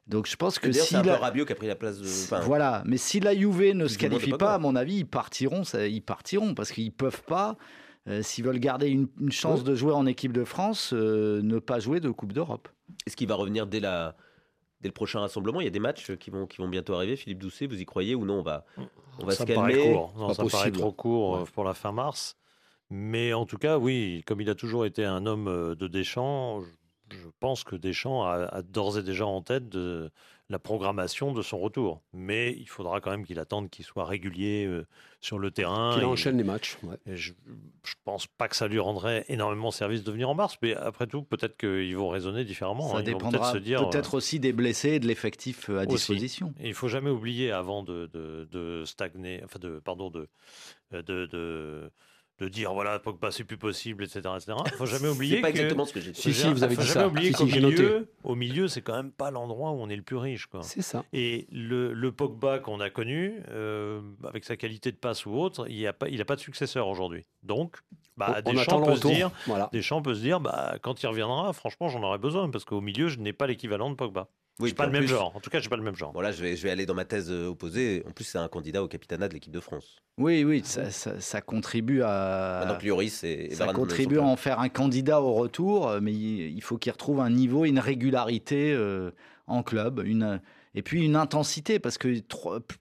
Donc 0.06 0.28
je 0.28 0.36
pense 0.36 0.58
que 0.58 0.70
si 0.70 0.94
la... 0.94 1.16
Rabiot 1.16 1.44
qui 1.44 1.52
a 1.52 1.56
pris 1.56 1.66
la 1.66 1.74
place 1.74 1.98
de. 1.98 2.44
voilà, 2.44 2.82
mais 2.86 2.96
si 2.96 3.18
la 3.18 3.34
Juve 3.34 3.72
ne 3.74 3.88
se 3.88 3.98
qualifie 3.98 4.32
pas, 4.32 4.54
à 4.54 4.58
mon 4.58 4.76
avis, 4.76 4.98
ils 4.98 5.06
partiront. 5.06 5.64
Ça, 5.64 5.86
ils 5.86 6.02
partiront 6.02 6.54
parce 6.54 6.70
qu'ils 6.70 6.92
peuvent 6.92 7.22
pas 7.22 7.56
euh, 8.08 8.22
s'ils 8.22 8.44
veulent 8.44 8.60
garder 8.60 8.88
une, 8.88 9.08
chance 9.30 9.64
de 9.64 9.74
jouer 9.74 9.92
en 9.92 10.06
équipe 10.06 10.32
de 10.32 10.44
France, 10.44 10.92
euh, 10.92 11.40
ne 11.42 11.58
pas 11.58 11.80
jouer 11.80 12.00
de 12.00 12.10
Coupe 12.10 12.32
d'Europe. 12.32 12.68
Est-ce 13.06 13.16
qu'il 13.16 13.28
va 13.28 13.34
revenir 13.34 13.66
dès, 13.66 13.80
la, 13.80 14.16
dès 14.80 14.88
le 14.88 14.92
prochain 14.92 15.20
rassemblement? 15.20 15.60
Il 15.60 15.64
y 15.64 15.68
a 15.68 15.70
des 15.70 15.80
matchs 15.80 16.14
qui 16.16 16.30
vont, 16.30 16.46
qui 16.46 16.58
vont 16.58 16.68
bientôt 16.68 16.94
arriver. 16.94 17.16
Philippe 17.16 17.38
Doucet, 17.38 17.66
vous 17.66 17.80
y 17.80 17.84
croyez 17.84 18.14
ou 18.14 18.24
non? 18.24 18.38
On 18.38 18.42
va, 18.42 18.64
on 19.18 19.26
va 19.26 19.32
ça 19.32 19.44
se 19.44 19.52
calmer. 19.52 19.92
Court. 19.92 20.14
Non, 20.16 20.34
ça 20.34 20.44
paraît 20.44 20.70
trop 20.70 20.92
court 20.92 21.36
euh, 21.36 21.44
pour 21.52 21.64
la 21.64 21.74
fin 21.74 21.90
mars. 21.90 22.36
Mais 22.90 23.32
en 23.32 23.46
tout 23.46 23.58
cas, 23.58 23.78
oui, 23.78 24.22
comme 24.26 24.40
il 24.40 24.48
a 24.48 24.54
toujours 24.54 24.86
été 24.86 25.04
un 25.04 25.26
homme 25.26 25.74
de 25.74 25.88
Deschamps, 25.88 26.62
je 27.10 27.28
pense 27.40 27.64
que 27.64 27.74
Deschamps 27.74 28.24
a, 28.24 28.62
d'ores 28.62 28.98
et 28.98 29.02
déjà 29.02 29.26
en 29.26 29.42
tête 29.42 29.68
de 29.68 30.12
la 30.48 30.58
programmation 30.58 31.32
de 31.32 31.42
son 31.42 31.58
retour. 31.58 32.02
Mais 32.12 32.52
il 32.52 32.68
faudra 32.68 33.00
quand 33.00 33.10
même 33.10 33.24
qu'il 33.24 33.38
attende 33.38 33.68
qu'il 33.68 33.84
soit 33.84 34.04
régulier 34.04 34.64
euh, 34.66 34.86
sur 35.20 35.38
le 35.38 35.50
terrain. 35.50 35.94
Qu'il 35.94 36.04
enchaîne 36.04 36.38
les 36.38 36.44
matchs. 36.44 36.78
je 37.06 37.32
ne 37.32 37.36
pense 38.04 38.26
pas 38.26 38.48
que 38.48 38.56
ça 38.56 38.68
lui 38.68 38.78
rendrait 38.78 39.24
énormément 39.28 39.70
service 39.70 40.04
de 40.04 40.12
venir 40.12 40.28
en 40.30 40.34
mars. 40.34 40.56
Mais 40.62 40.74
après 40.74 41.06
tout, 41.06 41.22
peut-être 41.22 41.56
qu'ils 41.56 41.96
vont 41.96 42.08
raisonner 42.08 42.44
différemment. 42.44 42.88
Ça 42.88 42.98
hein. 42.98 43.02
dépendra 43.02 43.52
peut-être 43.52 44.14
euh, 44.14 44.18
aussi 44.18 44.38
des 44.38 44.52
blessés 44.52 44.90
et 44.90 45.00
de 45.00 45.06
l'effectif 45.06 45.68
euh, 45.68 45.80
à 45.80 45.86
disposition. 45.86 46.54
il 46.60 46.68
ne 46.68 46.74
faut 46.74 46.88
jamais 46.88 47.10
oublier 47.10 47.50
avant 47.50 47.82
de, 47.82 48.06
de, 48.06 48.84
stagner, 48.84 49.40
enfin 49.44 49.58
de, 49.58 49.80
pardon, 49.80 50.10
de, 50.10 50.28
de 50.92 51.26
de 51.26 51.90
dire 52.44 52.74
voilà 52.74 52.98
Pogba 52.98 53.30
c'est 53.30 53.44
plus 53.44 53.56
possible 53.56 54.04
etc 54.04 54.20
etc 54.36 54.58
faut 54.76 54.86
jamais 54.86 55.08
oublier 55.08 55.40
pas 55.40 55.50
exactement 55.50 55.86
ce 55.86 55.94
que 55.94 56.00
j'ai 56.00 56.12
dit. 56.12 56.20
Si, 56.20 56.34
si 56.34 56.52
vous 56.52 56.62
avez 56.62 56.76
dit 56.76 56.84
jamais 56.84 57.06
oublier 57.06 57.32
qu'au 57.32 57.46
milieu 57.46 58.08
au 58.24 58.34
milieu 58.34 58.68
c'est 58.68 58.82
quand 58.82 58.94
même 58.94 59.10
pas 59.10 59.30
l'endroit 59.30 59.70
où 59.70 59.76
on 59.80 59.88
est 59.88 59.96
le 59.96 60.02
plus 60.02 60.16
riche 60.16 60.46
quoi. 60.46 60.62
C'est 60.62 60.82
ça. 60.82 61.04
Et 61.12 61.46
le, 61.50 61.92
le 61.92 62.12
Pogba 62.12 62.58
qu'on 62.58 62.80
a 62.80 62.90
connu 62.90 63.42
euh, 63.48 64.00
avec 64.24 64.44
sa 64.44 64.56
qualité 64.56 64.92
de 64.92 64.96
passe 64.96 65.24
ou 65.26 65.32
autre 65.32 65.66
il 65.68 65.86
a 65.86 65.92
pas 65.92 66.08
il 66.08 66.20
a 66.20 66.24
pas 66.24 66.36
de 66.36 66.40
successeur 66.40 66.88
aujourd'hui. 66.88 67.24
Donc 67.42 67.78
bah, 68.16 68.42
Deschamps, 68.42 68.82
peut 68.82 68.96
se 68.96 69.06
dire, 69.06 69.30
voilà. 69.46 69.68
Deschamps 69.72 70.02
peut 70.02 70.14
se 70.14 70.20
dire 70.20 70.40
bah, 70.40 70.76
quand 70.82 71.02
il 71.02 71.06
reviendra 71.06 71.52
franchement 71.52 71.88
j'en 71.88 72.02
aurais 72.02 72.18
besoin 72.18 72.50
parce 72.50 72.64
qu'au 72.64 72.80
milieu 72.80 73.08
je 73.08 73.18
n'ai 73.18 73.32
pas 73.32 73.46
l'équivalent 73.46 73.90
de 73.90 73.94
Pogba 73.94 74.28
oui, 74.58 74.72
pas 74.72 74.86
le 74.86 74.92
même 74.92 75.06
genre. 75.06 75.36
En 75.36 75.40
tout 75.40 75.50
cas, 75.50 75.60
je 75.60 75.68
pas 75.68 75.76
le 75.76 75.82
même 75.82 75.96
genre. 75.96 76.12
Voilà, 76.12 76.32
je 76.32 76.42
vais, 76.42 76.56
je 76.56 76.62
vais 76.62 76.70
aller 76.70 76.86
dans 76.86 76.94
ma 76.94 77.04
thèse 77.04 77.30
euh, 77.30 77.48
opposée. 77.48 78.02
En 78.08 78.12
plus, 78.12 78.24
c'est 78.24 78.38
un 78.38 78.48
candidat 78.48 78.82
au 78.82 78.88
capitanat 78.88 79.28
de 79.28 79.34
l'équipe 79.34 79.52
de 79.52 79.60
France. 79.60 79.96
Oui, 80.16 80.44
oui, 80.44 80.62
ça, 80.64 80.90
ça, 80.90 81.40
contribue 81.42 82.00
à. 82.02 82.60
a 82.60 82.74
priori, 82.74 83.10
c'est. 83.10 83.54
Ça 83.54 83.66
contribue 83.72 84.18
à 84.18 84.22
en 84.22 84.36
faire 84.36 84.60
un 84.60 84.70
candidat 84.70 85.20
au 85.20 85.34
retour, 85.34 85.98
mais 86.00 86.12
il 86.12 86.60
faut 86.62 86.78
qu'il 86.78 86.90
retrouve 86.92 87.20
un 87.20 87.28
niveau, 87.28 87.66
une 87.66 87.78
régularité 87.78 88.72
euh, 88.72 89.10
en 89.46 89.62
club, 89.62 90.02
une 90.04 90.40
et 90.74 90.82
puis 90.82 91.04
une 91.04 91.16
intensité 91.16 91.78
parce 91.78 91.96
que 91.96 92.20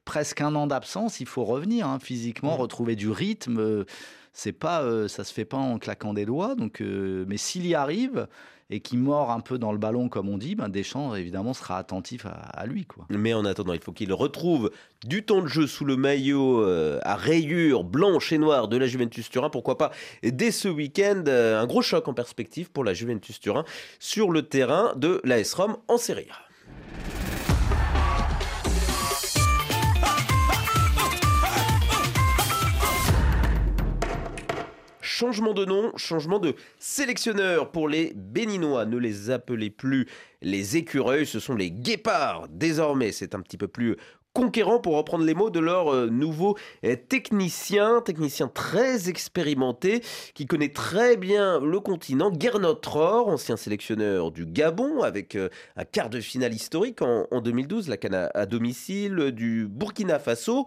presque 0.03 0.41
un 0.41 0.53
an 0.55 0.67
d'absence, 0.67 1.19
il 1.19 1.27
faut 1.27 1.45
revenir 1.45 1.87
hein, 1.87 1.99
physiquement, 1.99 2.55
retrouver 2.55 2.95
du 2.95 3.09
rythme. 3.09 3.59
Euh, 3.59 3.83
c'est 4.31 4.51
pas, 4.51 5.07
ça 5.07 5.23
se 5.23 5.33
fait 5.33 5.45
pas 5.45 5.55
en 5.55 5.79
claquant 5.79 6.13
des 6.13 6.25
doigts. 6.25 6.55
Donc, 6.55 6.81
mais 6.81 7.37
s'il 7.37 7.65
y 7.65 7.73
arrive, 7.73 8.27
et 8.69 8.79
qui 8.79 8.97
mord 8.97 9.31
un 9.31 9.39
peu 9.39 9.57
dans 9.57 9.71
le 9.71 9.77
ballon, 9.77 10.09
comme 10.09 10.29
on 10.29 10.37
dit, 10.37 10.55
ben 10.55 10.69
Deschamps, 10.69 11.15
évidemment, 11.15 11.53
sera 11.53 11.77
attentif 11.77 12.25
à, 12.25 12.65
lui. 12.65 12.85
Quoi. 12.85 13.05
Mais 13.09 13.33
en 13.33 13.45
attendant, 13.45 13.73
il 13.73 13.79
faut 13.79 13.91
qu'il 13.91 14.11
retrouve 14.11 14.71
du 15.05 15.23
temps 15.23 15.41
de 15.41 15.47
jeu 15.47 15.67
sous 15.67 15.85
le 15.85 15.95
maillot 15.95 16.61
euh, 16.61 16.99
à 17.03 17.15
rayures 17.15 17.83
blanches 17.83 18.31
et 18.31 18.37
noires 18.37 18.67
de 18.67 18.77
la 18.77 18.87
Juventus 18.87 19.29
Turin. 19.29 19.49
Pourquoi 19.49 19.77
pas 19.77 19.91
dès 20.23 20.51
ce 20.51 20.67
week-end, 20.67 21.23
euh, 21.27 21.61
un 21.61 21.67
gros 21.67 21.81
choc 21.81 22.07
en 22.07 22.13
perspective 22.13 22.71
pour 22.71 22.83
la 22.83 22.93
Juventus 22.93 23.39
Turin 23.39 23.65
sur 23.99 24.31
le 24.31 24.41
terrain 24.43 24.93
de 24.95 25.21
l'AS 25.23 25.53
Rome 25.53 25.77
en 25.87 25.97
Serie 25.97 26.27
A. 26.31 27.44
changement 35.15 35.53
de 35.53 35.63
nom, 35.63 35.93
changement 35.95 36.39
de 36.39 36.55
sélectionneur 36.77 37.71
pour 37.71 37.87
les 37.87 38.11
Béninois. 38.15 38.85
Ne 38.85 38.97
les 38.97 39.29
appelez 39.29 39.69
plus 39.69 40.07
les 40.41 40.75
écureuils, 40.75 41.25
ce 41.25 41.39
sont 41.39 41.55
les 41.55 41.71
guépards. 41.71 42.47
Désormais, 42.49 43.13
c'est 43.13 43.33
un 43.33 43.39
petit 43.39 43.55
peu 43.55 43.69
plus 43.69 43.95
conquérant 44.33 44.81
pour 44.81 44.97
reprendre 44.97 45.23
les 45.23 45.33
mots 45.33 45.49
de 45.49 45.61
leur 45.61 45.87
euh, 45.87 46.07
nouveau 46.07 46.57
euh, 46.83 46.97
technicien, 46.97 48.01
technicien 48.01 48.49
très 48.49 49.07
expérimenté 49.07 50.03
qui 50.33 50.47
connaît 50.47 50.73
très 50.73 51.15
bien 51.15 51.61
le 51.61 51.79
continent, 51.79 52.29
Gernot 52.37 52.81
Rohr, 52.85 53.29
ancien 53.29 53.55
sélectionneur 53.55 54.31
du 54.31 54.45
Gabon 54.45 55.01
avec 55.01 55.37
euh, 55.37 55.47
un 55.77 55.85
quart 55.85 56.09
de 56.09 56.19
finale 56.19 56.53
historique 56.53 57.01
en, 57.01 57.39
2012, 57.39 57.87
la 57.87 57.95
canne 57.95 58.29
à 58.33 58.45
domicile, 58.45 59.31
du 59.31 59.65
Burkina 59.69 60.19
Faso, 60.19 60.65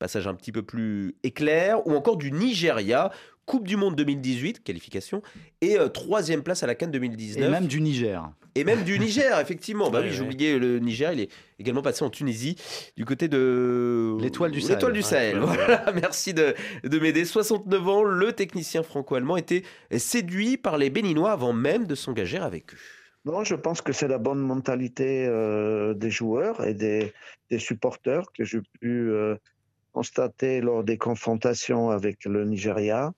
passage 0.00 0.26
un 0.26 0.34
petit 0.34 0.52
peu 0.52 0.62
plus 0.62 1.16
éclair, 1.22 1.86
ou 1.86 1.94
encore 1.94 2.16
du 2.16 2.32
Nigeria, 2.32 3.10
Coupe 3.46 3.66
du 3.66 3.76
Monde 3.76 3.94
2018, 3.96 4.62
qualification, 4.62 5.22
et 5.60 5.78
euh, 5.78 5.88
troisième 5.88 6.42
place 6.42 6.62
à 6.62 6.66
la 6.66 6.74
Cannes 6.74 6.90
2019. 6.90 7.46
Et 7.46 7.50
même 7.50 7.66
du 7.66 7.80
Niger. 7.80 8.30
Et 8.54 8.64
même 8.64 8.84
du 8.84 8.98
Niger, 8.98 9.38
effectivement. 9.40 9.90
Bah 9.90 10.00
oui, 10.02 10.10
j'oubliais 10.12 10.58
le 10.58 10.78
Niger, 10.78 11.12
il 11.12 11.20
est 11.20 11.30
également 11.58 11.82
passé 11.82 12.04
en 12.04 12.10
Tunisie, 12.10 12.56
du 12.96 13.04
côté 13.04 13.28
de... 13.28 14.16
L'étoile 14.20 14.52
du 14.52 14.60
Sahel. 14.60 14.76
L'étoile 14.76 14.92
du 14.92 15.02
Sahel, 15.02 15.38
voilà, 15.38 15.92
merci 16.00 16.32
de, 16.34 16.54
de 16.84 16.98
m'aider. 16.98 17.24
69 17.24 17.88
ans, 17.88 18.02
le 18.04 18.32
technicien 18.32 18.82
franco-allemand 18.82 19.36
était 19.36 19.62
séduit 19.96 20.56
par 20.56 20.78
les 20.78 20.90
Béninois 20.90 21.32
avant 21.32 21.52
même 21.52 21.86
de 21.86 21.94
s'engager 21.94 22.38
avec 22.38 22.74
eux. 22.74 22.78
Non, 23.24 23.42
je 23.42 23.54
pense 23.54 23.80
que 23.80 23.92
c'est 23.92 24.08
la 24.08 24.18
bonne 24.18 24.40
mentalité 24.40 25.26
euh, 25.26 25.94
des 25.94 26.10
joueurs 26.10 26.64
et 26.66 26.74
des, 26.74 27.12
des 27.50 27.58
supporters 27.58 28.30
que 28.32 28.44
j'ai 28.44 28.60
pu 28.60 29.10
euh, 29.10 29.36
constaté 29.94 30.60
lors 30.60 30.84
des 30.84 30.98
confrontations 30.98 31.90
avec 31.90 32.24
le 32.24 32.44
Nigeria. 32.44 33.14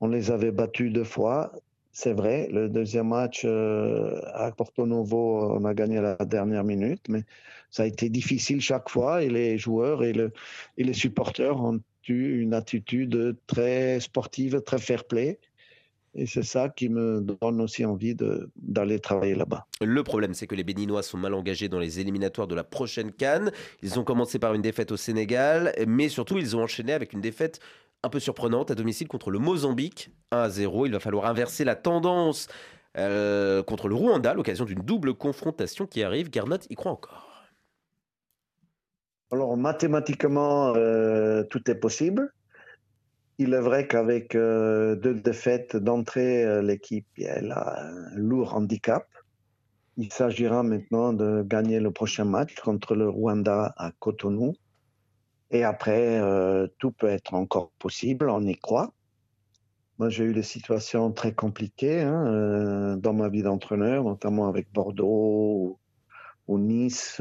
On 0.00 0.08
les 0.08 0.30
avait 0.30 0.50
battus 0.50 0.92
deux 0.92 1.04
fois. 1.04 1.52
C'est 1.92 2.12
vrai, 2.12 2.48
le 2.50 2.68
deuxième 2.68 3.08
match 3.08 3.42
euh, 3.44 4.20
à 4.34 4.50
Porto 4.52 4.86
Novo, 4.86 5.52
on 5.58 5.64
a 5.64 5.72
gagné 5.72 6.00
la 6.00 6.16
dernière 6.16 6.64
minute, 6.64 7.04
mais 7.08 7.22
ça 7.70 7.84
a 7.84 7.86
été 7.86 8.08
difficile 8.10 8.60
chaque 8.60 8.88
fois 8.90 9.22
et 9.22 9.30
les 9.30 9.56
joueurs 9.56 10.02
et 10.04 10.12
les 10.76 10.92
supporters 10.92 11.56
ont 11.56 11.80
eu 12.08 12.40
une 12.40 12.54
attitude 12.54 13.36
très 13.46 14.00
sportive, 14.00 14.60
très 14.60 14.78
fair-play. 14.78 15.38
Et 16.18 16.24
c'est 16.24 16.42
ça 16.42 16.70
qui 16.70 16.88
me 16.88 17.20
donne 17.20 17.60
aussi 17.60 17.84
envie 17.84 18.16
d'aller 18.56 18.98
travailler 19.00 19.34
là-bas. 19.34 19.66
Le 19.82 20.02
problème, 20.02 20.32
c'est 20.32 20.46
que 20.46 20.54
les 20.54 20.64
Béninois 20.64 21.02
sont 21.02 21.18
mal 21.18 21.34
engagés 21.34 21.68
dans 21.68 21.78
les 21.78 22.00
éliminatoires 22.00 22.46
de 22.46 22.54
la 22.54 22.64
prochaine 22.64 23.12
Cannes. 23.12 23.52
Ils 23.82 23.98
ont 24.00 24.04
commencé 24.04 24.38
par 24.38 24.54
une 24.54 24.62
défaite 24.62 24.92
au 24.92 24.96
Sénégal, 24.96 25.74
mais 25.86 26.08
surtout, 26.08 26.38
ils 26.38 26.56
ont 26.56 26.62
enchaîné 26.62 26.94
avec 26.94 27.12
une 27.12 27.20
défaite 27.20 27.60
un 28.02 28.08
peu 28.08 28.18
surprenante 28.18 28.70
à 28.70 28.74
domicile 28.74 29.08
contre 29.08 29.30
le 29.30 29.38
Mozambique, 29.38 30.10
1 30.32 30.38
à 30.38 30.48
0. 30.48 30.86
Il 30.86 30.92
va 30.92 31.00
falloir 31.00 31.26
inverser 31.26 31.64
la 31.64 31.74
tendance 31.74 32.48
euh, 32.96 33.62
contre 33.62 33.88
le 33.88 33.94
Rwanda 33.94 34.30
à 34.30 34.34
l'occasion 34.34 34.64
d'une 34.64 34.80
double 34.80 35.12
confrontation 35.12 35.86
qui 35.86 36.02
arrive. 36.02 36.30
Garnot 36.30 36.56
y 36.70 36.74
croit 36.76 36.92
encore. 36.92 37.44
Alors 39.30 39.54
mathématiquement, 39.56 40.72
euh, 40.76 41.42
tout 41.44 41.70
est 41.70 41.74
possible. 41.74 42.32
Il 43.38 43.52
est 43.52 43.60
vrai 43.60 43.86
qu'avec 43.86 44.34
euh, 44.34 44.96
deux 44.96 45.14
défaites 45.14 45.76
d'entrée, 45.76 46.42
euh, 46.42 46.62
l'équipe 46.62 47.06
a 47.22 47.82
un 47.82 48.14
lourd 48.14 48.54
handicap. 48.54 49.06
Il 49.98 50.10
s'agira 50.10 50.62
maintenant 50.62 51.12
de 51.12 51.42
gagner 51.42 51.78
le 51.78 51.90
prochain 51.90 52.24
match 52.24 52.54
contre 52.54 52.94
le 52.94 53.10
Rwanda 53.10 53.74
à 53.76 53.92
Cotonou. 53.98 54.54
Et 55.50 55.64
après, 55.64 56.18
euh, 56.18 56.66
tout 56.78 56.92
peut 56.92 57.08
être 57.08 57.34
encore 57.34 57.72
possible, 57.78 58.30
on 58.30 58.40
y 58.46 58.56
croit. 58.56 58.94
Moi, 59.98 60.08
j'ai 60.08 60.24
eu 60.24 60.32
des 60.32 60.42
situations 60.42 61.12
très 61.12 61.32
compliquées 61.32 62.02
hein, 62.02 62.96
dans 62.98 63.14
ma 63.14 63.28
vie 63.28 63.42
d'entraîneur, 63.42 64.04
notamment 64.04 64.48
avec 64.48 64.70
Bordeaux 64.72 65.78
ou, 66.48 66.58
Nice 66.58 67.20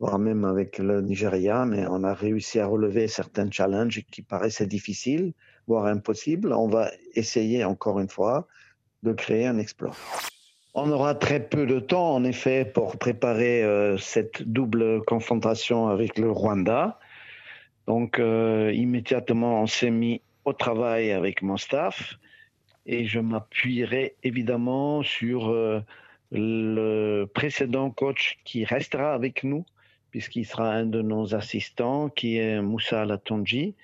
voire 0.00 0.18
même 0.18 0.44
avec 0.44 0.78
le 0.78 1.00
Nigeria, 1.00 1.64
mais 1.64 1.86
on 1.88 2.04
a 2.04 2.14
réussi 2.14 2.60
à 2.60 2.66
relever 2.66 3.08
certains 3.08 3.50
challenges 3.50 4.04
qui 4.10 4.22
paraissaient 4.22 4.66
difficiles, 4.66 5.32
voire 5.66 5.86
impossibles. 5.86 6.52
On 6.52 6.68
va 6.68 6.90
essayer 7.14 7.64
encore 7.64 7.98
une 8.00 8.08
fois 8.08 8.46
de 9.02 9.12
créer 9.12 9.46
un 9.46 9.58
exploit. 9.58 9.94
On 10.74 10.90
aura 10.90 11.14
très 11.14 11.40
peu 11.40 11.66
de 11.66 11.80
temps, 11.80 12.14
en 12.14 12.24
effet, 12.24 12.64
pour 12.64 12.98
préparer 12.98 13.64
euh, 13.64 13.96
cette 13.96 14.42
double 14.42 15.02
confrontation 15.04 15.88
avec 15.88 16.18
le 16.18 16.30
Rwanda. 16.30 16.98
Donc, 17.86 18.18
euh, 18.18 18.70
immédiatement, 18.74 19.62
on 19.62 19.66
s'est 19.66 19.90
mis 19.90 20.20
au 20.44 20.52
travail 20.52 21.10
avec 21.10 21.42
mon 21.42 21.56
staff 21.56 22.18
et 22.86 23.06
je 23.06 23.18
m'appuierai 23.18 24.16
évidemment 24.22 25.02
sur 25.02 25.50
euh, 25.50 25.80
le 26.30 27.24
précédent 27.24 27.90
coach 27.90 28.38
qui 28.44 28.64
restera 28.64 29.14
avec 29.14 29.44
nous, 29.44 29.64
puisqu'il 30.10 30.46
sera 30.46 30.72
un 30.72 30.86
de 30.86 31.02
nos 31.02 31.34
assistants, 31.34 32.08
qui 32.08 32.38
est 32.38 32.60
Moussa 32.60 33.04
Latonji, 33.04 33.74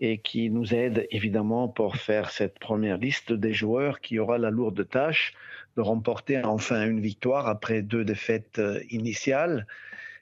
et 0.00 0.18
qui 0.18 0.50
nous 0.50 0.74
aide 0.74 1.06
évidemment 1.10 1.68
pour 1.68 1.96
faire 1.96 2.30
cette 2.30 2.58
première 2.58 2.96
liste 2.96 3.32
des 3.32 3.52
joueurs 3.52 4.00
qui 4.00 4.18
aura 4.18 4.38
la 4.38 4.50
lourde 4.50 4.88
tâche 4.88 5.34
de 5.76 5.82
remporter 5.82 6.42
enfin 6.42 6.86
une 6.86 7.00
victoire 7.00 7.46
après 7.46 7.82
deux 7.82 8.04
défaites 8.04 8.58
euh, 8.58 8.80
initiales 8.90 9.66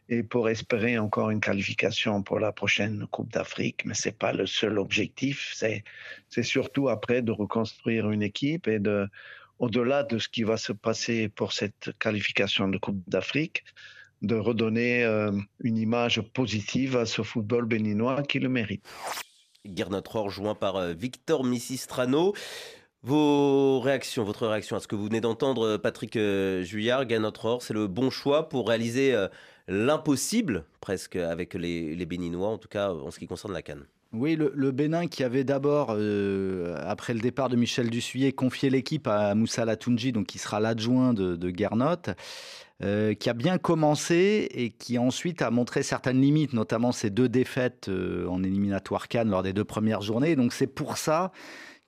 et 0.09 0.23
pour 0.23 0.49
espérer 0.49 0.99
encore 0.99 1.31
une 1.31 1.41
qualification 1.41 2.23
pour 2.23 2.41
la 2.41 2.51
prochaine 2.51 3.07
Coupe 3.11 3.31
d'Afrique. 3.31 3.85
Mais 3.85 3.95
ce 3.95 4.09
n'est 4.09 4.15
pas 4.15 4.33
le 4.33 4.47
seul 4.47 4.79
objectif, 4.79 5.53
c'est, 5.55 5.85
c'est 6.29 6.43
surtout 6.43 6.89
après 6.89 7.23
de 7.23 7.31
reconstruire 7.31 8.11
une 8.11 8.23
équipe 8.23 8.67
et 8.69 8.79
de, 8.79 9.07
au-delà 9.59 10.03
de 10.03 10.19
ce 10.19 10.29
qui 10.29 10.43
va 10.43 10.57
se 10.57 10.73
passer 10.73 11.29
pour 11.29 11.53
cette 11.53 11.91
qualification 11.99 12.69
de 12.69 12.79
Coupe 12.79 13.03
d'Afrique, 13.07 13.65
de 14.23 14.35
redonner 14.35 15.05
euh, 15.05 15.33
une 15.61 15.79
image 15.79 16.21
positive 16.33 16.97
à 16.97 17.07
ce 17.07 17.23
football 17.23 17.67
béninois 17.67 18.23
qui 18.23 18.39
le 18.39 18.49
mérite. 18.49 18.85
Gernot 19.65 20.29
joint 20.29 20.55
par 20.55 20.77
euh, 20.77 20.93
Victor 20.93 21.45
Missistrano. 21.45 22.35
Vos 23.03 23.79
réactions, 23.79 24.25
votre 24.25 24.49
réaction 24.49 24.77
à 24.77 24.81
ce 24.81 24.89
que 24.89 24.97
vous 24.97 25.05
venez 25.05 25.21
d'entendre, 25.21 25.67
euh, 25.67 25.79
Patrick 25.79 26.15
Juillard, 26.15 27.09
Gernot 27.09 27.61
c'est 27.61 27.75
le 27.75 27.87
bon 27.87 28.11
choix 28.11 28.49
pour 28.49 28.69
réaliser 28.69 29.15
l'impossible, 29.69 30.65
presque, 30.81 31.15
avec 31.15 31.55
les, 31.55 32.07
Béninois, 32.07 32.49
en 32.49 32.59
tout 32.59 32.69
cas 32.69 32.91
en 32.91 33.11
ce 33.13 33.21
qui 33.21 33.27
concerne 33.29 33.53
la 33.53 33.63
Cannes. 33.63 33.85
Oui, 34.13 34.37
le, 34.37 34.71
Bénin 34.73 35.07
qui 35.07 35.23
avait 35.23 35.45
d'abord, 35.45 35.91
après 35.91 37.15
le 37.15 37.21
départ 37.21 37.51
de 37.51 37.57
Michel 37.57 37.89
Dussuyer, 37.89 38.33
confié 38.33 38.69
l'équipe 38.71 39.07
à 39.07 39.35
Moussa 39.35 39.65
Latunji, 39.65 40.11
donc 40.11 40.27
qui 40.27 40.39
sera 40.39 40.59
l'adjoint 40.59 41.13
de, 41.13 41.37
de 41.37 41.53
Gernot, 41.57 42.15
euh, 42.81 43.15
qui 43.15 43.29
a 43.29 43.35
bien 43.35 43.59
commencé 43.59 44.49
et 44.53 44.71
qui 44.71 44.99
ensuite 44.99 45.43
a 45.43 45.51
montré 45.51 45.83
certaines 45.83 46.21
limites, 46.21 46.53
notamment 46.53 46.93
ces 46.93 47.11
deux 47.11 47.29
défaites 47.29 47.89
euh, 47.89 48.29
en 48.29 48.45
éliminatoire 48.45 49.09
Cannes 49.09 49.31
lors 49.31 49.43
des 49.43 49.53
deux 49.53 49.65
premières 49.65 50.01
journées. 50.01 50.37
Donc 50.37 50.53
c'est 50.53 50.69
pour 50.69 50.97
ça 50.97 51.33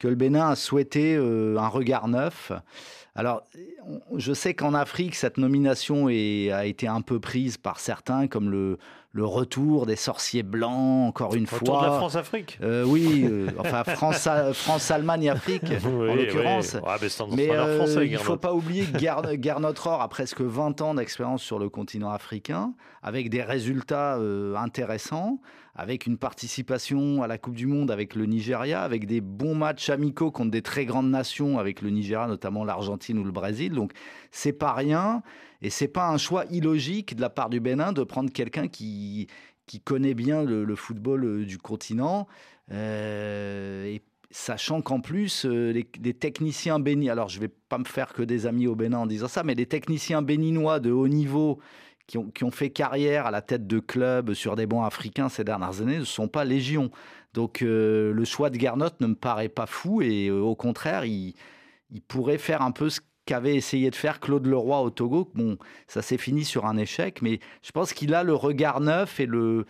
que 0.00 0.08
le 0.08 0.16
Bénin 0.16 0.48
a 0.48 0.56
souhaité 0.56 1.14
euh, 1.14 1.56
un 1.58 1.68
regard 1.68 2.08
neuf. 2.08 2.50
Alors, 3.14 3.46
je 4.16 4.32
sais 4.32 4.54
qu'en 4.54 4.74
Afrique, 4.74 5.14
cette 5.14 5.36
nomination 5.36 6.08
a 6.08 6.66
été 6.66 6.88
un 6.88 7.02
peu 7.02 7.20
prise 7.20 7.56
par 7.56 7.78
certains, 7.78 8.26
comme 8.26 8.50
le, 8.50 8.78
le 9.12 9.24
retour 9.24 9.86
des 9.86 9.96
sorciers 9.96 10.44
blancs, 10.44 11.08
encore 11.08 11.34
une 11.34 11.44
retour 11.44 11.58
fois. 11.58 11.78
Retour 11.78 11.80
de 11.80 11.86
la 11.86 11.98
France-Afrique 11.98 12.58
euh, 12.62 12.84
Oui, 12.84 13.24
euh, 13.28 13.48
enfin 13.58 13.82
France-Allemagne-Afrique, 13.84 15.64
en 15.84 16.14
l'occurrence. 16.14 16.76
mais, 17.32 17.50
euh, 17.50 18.04
il 18.04 18.12
ne 18.12 18.18
faut 18.18 18.36
pas 18.36 18.54
oublier 18.54 18.84
que 18.84 18.98
Gernot 18.98 19.74
Rohr 19.82 20.00
a 20.00 20.08
presque 20.08 20.40
20 20.40 20.80
ans 20.80 20.94
d'expérience 20.94 21.42
sur 21.42 21.58
le 21.58 21.68
continent 21.68 22.10
africain, 22.10 22.72
avec 23.02 23.30
des 23.30 23.42
résultats 23.42 24.16
intéressants, 24.56 25.40
avec 25.74 26.06
une 26.06 26.16
participation 26.16 27.22
à 27.22 27.26
la 27.26 27.38
Coupe 27.38 27.54
du 27.54 27.66
Monde 27.66 27.90
avec 27.90 28.14
le 28.14 28.26
Nigeria, 28.26 28.82
avec 28.82 29.06
des 29.06 29.20
bons 29.20 29.54
matchs 29.54 29.90
amicaux 29.90 30.30
contre 30.30 30.50
des 30.50 30.62
très 30.62 30.84
grandes 30.84 31.10
nations, 31.10 31.58
avec 31.58 31.80
le 31.80 31.90
Nigeria, 31.90 32.28
notamment 32.28 32.64
l'Argentine 32.64 33.18
ou 33.18 33.24
le 33.24 33.32
Brésil. 33.32 33.72
Donc, 33.72 33.92
c'est 34.30 34.52
pas 34.52 34.72
rien. 34.72 35.22
Et 35.62 35.70
c'est 35.70 35.88
pas 35.88 36.08
un 36.08 36.18
choix 36.18 36.44
illogique 36.50 37.14
de 37.16 37.20
la 37.20 37.30
part 37.30 37.50
du 37.50 37.60
Bénin 37.60 37.92
de 37.92 38.02
prendre 38.02 38.32
quelqu'un 38.32 38.68
qui, 38.68 39.28
qui 39.70 39.80
connaît 39.80 40.14
bien 40.14 40.42
le, 40.42 40.74
football 40.74 41.24
euh, 41.24 41.44
du 41.44 41.56
continent. 41.56 42.26
Euh, 42.72 43.84
et 43.84 44.02
sachant 44.32 44.82
qu'en 44.82 45.00
plus, 45.00 45.44
euh, 45.44 45.72
les, 45.72 46.14
techniciens 46.14 46.80
béninois, 46.80 47.12
alors 47.12 47.28
je 47.28 47.38
vais 47.38 47.48
pas 47.68 47.78
me 47.78 47.84
faire 47.84 48.12
que 48.12 48.22
des 48.22 48.46
amis 48.46 48.66
au 48.66 48.74
Bénin 48.74 48.98
en 48.98 49.06
disant 49.06 49.28
ça, 49.28 49.44
mais 49.44 49.54
les 49.54 49.66
techniciens 49.66 50.22
béninois 50.22 50.80
de 50.80 50.90
haut 50.90 51.06
niveau 51.06 51.60
qui 52.08 52.18
ont, 52.18 52.30
qui 52.30 52.42
ont 52.42 52.50
fait 52.50 52.70
carrière 52.70 53.26
à 53.26 53.30
la 53.30 53.42
tête 53.42 53.68
de 53.68 53.78
clubs 53.78 54.34
sur 54.34 54.56
des 54.56 54.66
bancs 54.66 54.84
africains 54.84 55.28
ces 55.28 55.44
dernières 55.44 55.80
années 55.80 55.98
ne 55.98 56.04
sont 56.04 56.26
pas 56.26 56.44
légion. 56.44 56.90
Donc 57.32 57.60
le 57.60 58.24
choix 58.24 58.50
de 58.50 58.56
Garnot 58.56 58.90
ne 58.98 59.06
me 59.06 59.14
paraît 59.14 59.48
pas 59.48 59.66
fou 59.66 60.02
et 60.02 60.32
au 60.32 60.56
contraire, 60.56 61.04
il, 61.04 61.34
il 61.92 62.02
pourrait 62.02 62.38
faire 62.38 62.62
un 62.62 62.72
peu 62.72 62.90
ce 62.90 63.00
qu'avait 63.30 63.54
essayé 63.54 63.90
de 63.90 63.94
faire 63.94 64.18
Claude 64.18 64.44
Leroy 64.44 64.80
au 64.80 64.90
Togo. 64.90 65.30
Bon, 65.34 65.56
ça 65.86 66.02
s'est 66.02 66.18
fini 66.18 66.44
sur 66.44 66.66
un 66.66 66.76
échec, 66.76 67.22
mais 67.22 67.38
je 67.62 67.70
pense 67.70 67.92
qu'il 67.92 68.12
a 68.12 68.24
le 68.24 68.34
regard 68.34 68.80
neuf 68.80 69.20
et 69.20 69.26
le, 69.26 69.66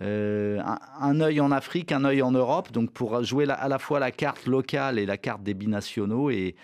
euh, 0.00 0.58
un, 0.98 1.20
œil 1.20 1.38
en 1.38 1.52
Afrique, 1.52 1.92
un 1.92 2.04
œil 2.06 2.22
en 2.22 2.30
Europe, 2.30 2.72
donc 2.72 2.90
pour 2.90 3.22
jouer 3.22 3.46
à 3.50 3.68
la 3.68 3.78
fois 3.78 4.00
la 4.00 4.12
carte 4.12 4.46
locale 4.46 4.98
et 4.98 5.04
la 5.04 5.18
carte 5.18 5.42
des 5.42 5.52
binationaux 5.52 6.30
et 6.30 6.56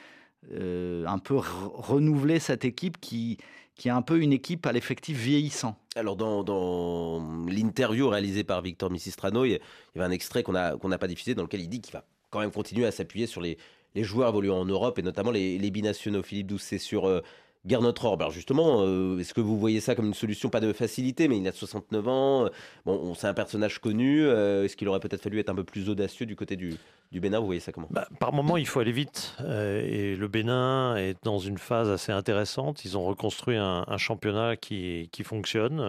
euh, 0.54 1.04
un 1.06 1.18
peu 1.18 1.36
renouveler 1.36 2.38
cette 2.38 2.64
équipe 2.64 2.98
qui, 2.98 3.36
qui 3.74 3.88
est 3.88 3.92
un 3.92 4.00
peu 4.00 4.18
une 4.18 4.32
équipe 4.32 4.64
à 4.64 4.72
l'effectif 4.72 5.18
vieillissant. 5.18 5.76
Alors 5.96 6.16
dans, 6.16 7.44
l'interview 7.46 8.08
réalisée 8.08 8.42
par 8.42 8.62
Victor 8.62 8.90
Missistrano, 8.90 9.44
il 9.44 9.50
y 9.50 9.58
avait 9.96 10.06
un 10.06 10.10
extrait 10.12 10.42
qu'on 10.42 10.52
n'a 10.54 10.98
pas 10.98 11.08
diffusé 11.08 11.34
dans 11.34 11.42
lequel 11.42 11.60
il 11.60 11.68
dit 11.68 11.82
qu'il 11.82 11.92
va 11.92 12.06
quand 12.30 12.40
même 12.40 12.50
continuer 12.50 12.86
à 12.86 12.90
s'appuyer 12.90 13.26
sur 13.26 13.42
les, 13.42 13.58
les 13.94 14.04
joueurs 14.04 14.30
évoluant 14.30 14.60
en 14.60 14.64
Europe 14.64 14.98
et 14.98 15.02
notamment 15.02 15.30
les, 15.30 15.58
les 15.58 15.70
binationaux. 15.70 16.22
Philippe 16.22 16.48
Douce, 16.48 16.62
c'est 16.62 16.78
sur 16.78 17.06
euh. 17.06 17.22
Alors 17.70 18.30
justement, 18.30 18.82
euh, 18.82 19.18
est-ce 19.18 19.34
que 19.34 19.40
vous 19.40 19.58
voyez 19.58 19.80
ça 19.80 19.94
comme 19.94 20.06
une 20.06 20.14
solution, 20.14 20.48
pas 20.48 20.60
de 20.60 20.72
facilité, 20.72 21.28
mais 21.28 21.36
il 21.38 21.46
a 21.46 21.52
69 21.52 22.08
ans, 22.08 22.44
euh, 22.46 22.48
bon, 22.86 23.14
c'est 23.14 23.26
un 23.26 23.34
personnage 23.34 23.78
connu, 23.78 24.22
euh, 24.22 24.64
est-ce 24.64 24.76
qu'il 24.76 24.88
aurait 24.88 25.00
peut-être 25.00 25.22
fallu 25.22 25.38
être 25.38 25.50
un 25.50 25.54
peu 25.54 25.64
plus 25.64 25.88
audacieux 25.88 26.24
du 26.24 26.36
côté 26.36 26.56
du, 26.56 26.74
du 27.12 27.20
Bénin? 27.20 27.40
Vous 27.40 27.46
voyez 27.46 27.60
ça 27.60 27.72
comment? 27.72 27.88
Bah, 27.90 28.08
Par 28.20 28.32
moment, 28.32 28.56
il 28.56 28.66
faut 28.66 28.80
aller 28.80 28.92
vite, 28.92 29.36
et 29.40 30.16
le 30.16 30.28
Bénin 30.28 30.96
est 30.96 31.16
dans 31.24 31.38
une 31.38 31.58
phase 31.58 31.90
assez 31.90 32.12
intéressante. 32.12 32.84
Ils 32.84 32.96
ont 32.96 33.04
reconstruit 33.04 33.56
un, 33.56 33.84
un 33.86 33.98
championnat 33.98 34.56
qui, 34.56 35.08
qui 35.12 35.22
fonctionne 35.22 35.80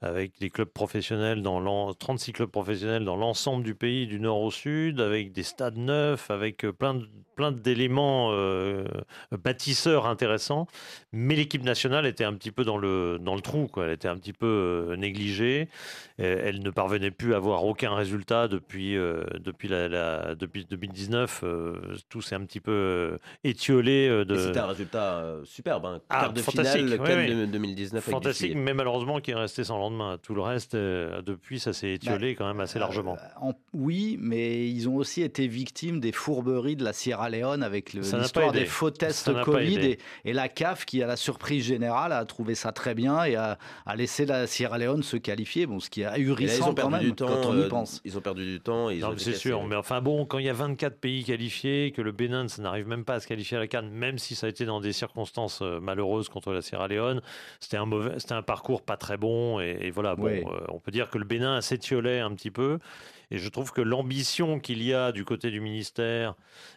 avec 0.00 0.38
des 0.38 0.48
clubs 0.48 0.68
professionnels 0.68 1.42
dans 1.42 1.92
36 1.92 2.32
clubs 2.32 2.50
professionnels 2.50 3.04
dans 3.04 3.16
l'ensemble 3.16 3.64
du 3.64 3.74
pays 3.74 4.06
du 4.06 4.20
nord 4.20 4.40
au 4.40 4.50
sud, 4.50 5.00
avec 5.00 5.32
des 5.32 5.42
stades 5.42 5.76
neufs, 5.76 6.30
avec 6.30 6.64
euh, 6.64 6.72
plein 6.72 6.94
de, 6.94 7.08
plein 7.34 7.50
d'éléments 7.50 8.30
euh, 8.32 8.84
bâtisseurs 9.32 10.06
intéressants. 10.06 10.68
Mais 11.12 11.34
l'équipe 11.34 11.64
nationale 11.64 12.06
était 12.06 12.24
un 12.24 12.34
petit 12.34 12.52
peu 12.52 12.64
dans 12.64 12.78
le, 12.78 13.18
dans 13.20 13.34
le 13.34 13.40
trou, 13.40 13.66
quoi. 13.66 13.86
elle 13.86 13.92
était 13.92 14.08
un 14.08 14.16
petit 14.16 14.32
peu 14.32 14.46
euh, 14.90 14.96
négligée. 14.96 15.68
Elle 16.18 16.62
ne 16.62 16.70
parvenait 16.70 17.12
plus 17.12 17.34
à 17.34 17.36
avoir 17.36 17.64
aucun 17.64 17.94
résultat 17.94 18.48
depuis, 18.48 18.96
depuis, 19.38 19.68
la, 19.68 20.34
depuis 20.34 20.64
2019. 20.64 21.44
tout 22.08 22.20
s'est 22.22 22.34
un 22.34 22.44
petit 22.44 22.58
peu 22.58 23.16
étiolé. 23.44 24.24
De... 24.24 24.34
C'était 24.36 24.58
un 24.58 24.66
résultat 24.66 25.36
superbe, 25.44 25.86
hein. 25.86 26.00
ah, 26.08 26.28
de 26.28 26.40
finale, 26.40 26.98
oui, 27.00 27.46
2019. 27.46 28.02
Fantastique, 28.02 28.56
mais 28.56 28.74
malheureusement 28.74 29.20
qui 29.20 29.30
est 29.30 29.36
resté 29.36 29.62
sans 29.62 29.78
tout 30.22 30.34
le 30.34 30.40
reste, 30.40 30.74
euh, 30.74 31.22
depuis, 31.22 31.60
ça 31.60 31.72
s'est 31.72 31.92
étiolé 31.92 32.32
bah, 32.32 32.38
quand 32.38 32.46
même 32.46 32.60
assez 32.60 32.78
largement. 32.78 33.16
Euh, 33.42 33.52
oui, 33.72 34.18
mais 34.20 34.68
ils 34.68 34.88
ont 34.88 34.96
aussi 34.96 35.22
été 35.22 35.46
victimes 35.46 36.00
des 36.00 36.12
fourberies 36.12 36.76
de 36.76 36.84
la 36.84 36.92
Sierra 36.92 37.30
Leone 37.30 37.62
avec 37.62 37.92
l'histoire 37.92 38.52
des 38.52 38.66
faux 38.66 38.90
tests 38.90 39.30
Covid 39.42 39.96
et, 40.24 40.32
la 40.32 40.48
CAF 40.48 40.84
qui, 40.84 41.02
à 41.02 41.06
la 41.06 41.16
surprise 41.16 41.64
générale, 41.64 42.12
a 42.12 42.24
trouvé 42.24 42.54
ça 42.54 42.72
très 42.72 42.94
bien 42.94 43.24
et 43.24 43.36
a, 43.36 43.58
laissé 43.96 44.26
la 44.26 44.46
Sierra 44.46 44.78
Leone 44.78 45.02
se 45.02 45.16
qualifier. 45.16 45.66
Bon, 45.66 45.80
ce 45.80 45.90
qui 45.90 46.02
est 46.02 46.06
ahurissant 46.06 46.74
quand 46.74 46.90
même 46.90 47.14
temps, 47.14 47.26
quand 47.26 47.50
on 47.50 47.56
y 47.56 47.62
euh, 47.62 47.68
pense. 47.68 48.00
Ils 48.04 48.16
ont 48.16 48.20
perdu 48.20 48.44
du 48.44 48.60
temps. 48.60 48.88
C'est 49.16 49.34
sûr, 49.34 49.64
mais 49.64 49.76
enfin 49.76 50.00
bon, 50.00 50.24
quand 50.26 50.38
il 50.38 50.46
y 50.46 50.50
a 50.50 50.54
24 50.54 50.98
pays 50.98 51.24
qualifiés, 51.24 51.92
que 51.92 52.02
le 52.02 52.12
Bénin 52.12 52.48
ça 52.48 52.62
n'arrive 52.62 52.86
même 52.86 53.04
pas 53.04 53.14
à 53.14 53.20
se 53.20 53.26
qualifier 53.26 53.56
à 53.56 53.60
la 53.60 53.66
Cannes, 53.66 53.90
même 53.90 54.18
si 54.18 54.34
ça 54.34 54.46
a 54.46 54.50
été 54.50 54.64
dans 54.64 54.80
des 54.80 54.92
circonstances 54.92 55.60
malheureuses 55.60 56.28
contre 56.28 56.52
la 56.52 56.62
Sierra 56.62 56.88
Leone, 56.88 57.20
c'était 57.60 57.76
un 57.76 57.86
mauvais, 57.86 58.18
c'était 58.18 58.34
un 58.34 58.42
parcours 58.42 58.82
pas 58.82 58.96
très 58.96 59.16
bon 59.16 59.60
et 59.60 59.77
et, 59.78 59.90
voilà, 59.90 60.16
bon, 60.16 60.26
euh, 60.26 60.42
on 60.68 60.78
peut 60.78 60.90
dire 60.90 61.10
que 61.10 61.18
le 61.18 61.24
Bénin 61.24 61.60
s'étiolait 61.60 62.20
un 62.20 62.34
petit 62.34 62.50
peu. 62.50 62.78
Et 63.30 63.38
je 63.38 63.48
trouve 63.48 63.72
que 63.72 63.82
l'ambition 63.82 64.58
qu'il 64.58 64.82
y 64.82 64.94
a 64.94 65.12
du 65.12 65.24
côté 65.24 65.50
du 65.50 65.60
ministère 65.60 66.34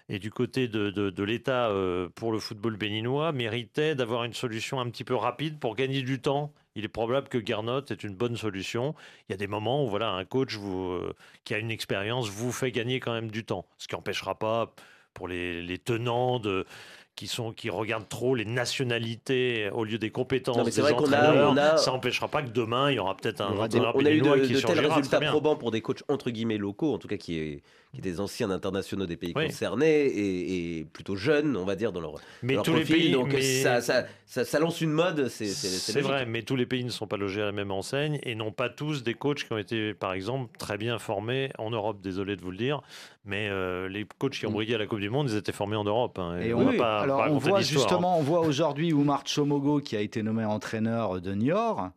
et 0.10 0.20
du 0.20 0.32
côté 0.32 0.68
de, 0.68 0.90
de, 0.90 1.24
l'État 1.24 1.70
euh, 1.70 2.10
pour 2.14 2.32
le 2.32 2.40
football 2.40 2.76
béninois 2.76 3.32
méritait 3.32 3.96
d'avoir 3.96 4.26
une 4.26 4.34
solution 4.34 4.82
un 4.82 4.90
petit 4.90 5.06
peu 5.06 5.16
rapide 5.16 5.60
pour 5.60 5.76
gagner 5.76 6.02
du 6.02 6.20
temps. 6.20 6.54
Il 6.76 6.84
est 6.84 6.90
probable 6.90 7.30
que 7.30 7.38
Garnot 7.38 7.86
est 7.90 8.04
une 8.04 8.16
bonne 8.16 8.36
solution. 8.36 8.96
Il 9.28 9.32
y 9.32 9.36
a 9.36 9.38
des 9.38 9.48
moments 9.48 9.86
où 9.86 9.90
voilà, 9.90 10.10
un 10.10 10.26
coach 10.26 10.56
vous, 10.56 10.92
euh, 10.92 11.16
qui 11.46 11.54
a 11.54 11.58
une 11.58 11.72
expérience 11.72 12.30
vous 12.30 12.52
fait 12.52 12.72
gagner 12.72 13.00
quand 13.00 13.14
même 13.14 13.32
du 13.32 13.46
temps. 13.46 13.66
Ce 13.78 13.88
qui 13.88 13.96
n'empêchera 13.96 14.36
pas 14.36 14.74
pour 15.14 15.28
les, 15.28 15.62
les 15.62 15.78
tenants 15.78 16.40
de 16.40 16.66
qui, 17.16 17.28
sont, 17.28 17.52
qui 17.52 17.70
regardent 17.70 18.10
trop 18.10 18.36
les 18.36 18.46
nationalités 18.46 19.70
au 19.74 19.84
lieu 19.84 19.98
des 19.98 20.10
compétences 20.10 20.64
des 20.64 20.82
vrai 20.82 20.94
entraîneurs. 20.94 21.58
A, 21.58 21.78
ça 21.78 21.92
n'empêchera 21.92 22.28
pas 22.28 22.42
que 22.42 22.50
demain, 22.50 22.90
il 22.92 22.96
y 22.96 23.00
aura 23.00 23.16
peut-être 23.16 23.42
un 23.42 23.58
entraîneur 23.58 23.96
On 23.96 24.06
a 24.06 24.12
eu 24.12 24.22
de, 24.22 24.54
de 24.54 24.60
tels 24.60 24.86
résultats 24.86 25.22
probants 25.22 25.56
pour 25.56 25.72
des 25.72 25.82
coachs 25.82 26.04
entre 26.08 26.30
guillemets 26.32 26.58
locaux, 26.58 26.94
en 26.94 26.98
tout 26.98 27.08
cas 27.08 27.18
qui 27.18 27.38
est 27.40 27.64
qui 27.94 28.02
des 28.02 28.20
anciens 28.20 28.50
internationaux 28.50 29.06
des 29.06 29.18
pays 29.18 29.34
concernés 29.34 30.06
et, 30.06 30.86
plutôt 30.86 31.16
jeunes, 31.16 31.58
on 31.58 31.66
va 31.66 31.76
dire, 31.76 31.92
dans 31.92 32.00
leur, 32.00 32.16
mais 32.42 32.56
tous 32.62 32.76
les 32.76 32.86
pays, 32.86 33.12
donc 33.12 33.34
ça, 33.42 33.82
ça, 33.82 34.06
ça, 34.26 34.60
lance 34.60 34.82
une 34.82 34.92
mode. 34.92 35.28
C'est 35.28 36.02
vrai, 36.02 36.26
mais 36.26 36.44
tous 36.44 36.56
les 36.56 36.66
pays 36.66 36.84
ne 36.84 36.90
sont 36.90 37.08
pas 37.08 37.18
logés 37.18 37.42
à 37.42 37.46
la 37.46 37.52
même 37.52 37.72
enseigne 37.72 38.20
et 38.24 38.36
n'ont 38.36 38.52
pas 38.52 38.70
tous 38.70 39.04
des 39.04 39.14
coachs 39.14 39.44
qui 39.46 39.54
ont 39.54 39.58
été, 39.58 39.94
par 39.94 40.14
exemple, 40.14 40.58
très 40.58 40.78
bien 40.78 41.00
formés 41.00 41.52
en 41.58 41.70
Europe. 41.70 42.02
Désolé 42.02 42.36
de 42.36 42.42
vous 42.42 42.52
le 42.52 42.58
dire, 42.58 42.82
mais 43.26 43.50
euh, 43.50 43.90
les 43.90 44.06
coachs 44.18 44.34
qui 44.34 44.46
ont 44.46 44.52
mm. 44.52 44.54
brillé 44.54 44.76
à 44.76 44.78
la 44.78 44.86
Coupe 44.86 45.00
du 45.00 45.10
Monde, 45.10 45.30
ils 45.30 45.38
étaient 45.38 45.52
formés 45.52 45.76
en 45.76 45.84
Europe. 45.84 46.18
Hein, 46.20 46.40
et, 46.40 46.54
on, 46.54 46.76
pas, 46.78 47.02
alors 47.02 47.26
on 47.30 47.38
voit 47.38 47.60
hein. 47.60 47.62
justement, 47.62 48.18
on 48.18 48.24
voit 48.24 48.42
aujourd'hui 48.42 48.94
Oumar 48.94 49.24
Chomogo 49.26 49.80
qui 49.80 49.96
a 49.96 50.02
été 50.02 50.24
nommé 50.24 50.46
entraîneur 50.46 51.20
de 51.22 51.34
Niort. 51.34 51.90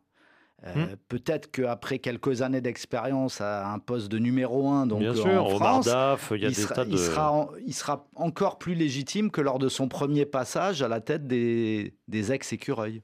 Euh, 0.66 0.86
hmm. 0.86 0.96
Peut-être 1.08 1.50
qu'après 1.50 1.98
quelques 1.98 2.40
années 2.42 2.60
d'expérience 2.60 3.40
à 3.40 3.70
un 3.70 3.78
poste 3.78 4.10
de 4.10 4.18
numéro 4.18 4.68
1, 4.68 4.86
donc 4.86 5.00
Bien 5.00 5.14
sûr, 5.14 5.44
en 5.44 5.50
France, 5.50 5.86
il, 5.86 6.40
y 6.40 6.46
a 6.46 6.48
des 6.48 6.54
sera, 6.54 6.84
il, 6.84 6.98
sera 6.98 7.48
il, 7.66 7.74
sera 7.74 8.06
encore 8.16 8.58
plus 8.58 8.74
légitime 8.74 9.30
que 9.30 9.42
lors 9.42 9.58
de 9.58 9.68
son 9.68 9.88
premier 9.88 10.24
passage 10.24 10.82
à 10.82 10.88
la 10.88 11.00
tête 11.00 11.26
des, 11.26 11.94
des 12.08 12.32
ex-écureuils. 12.32 13.02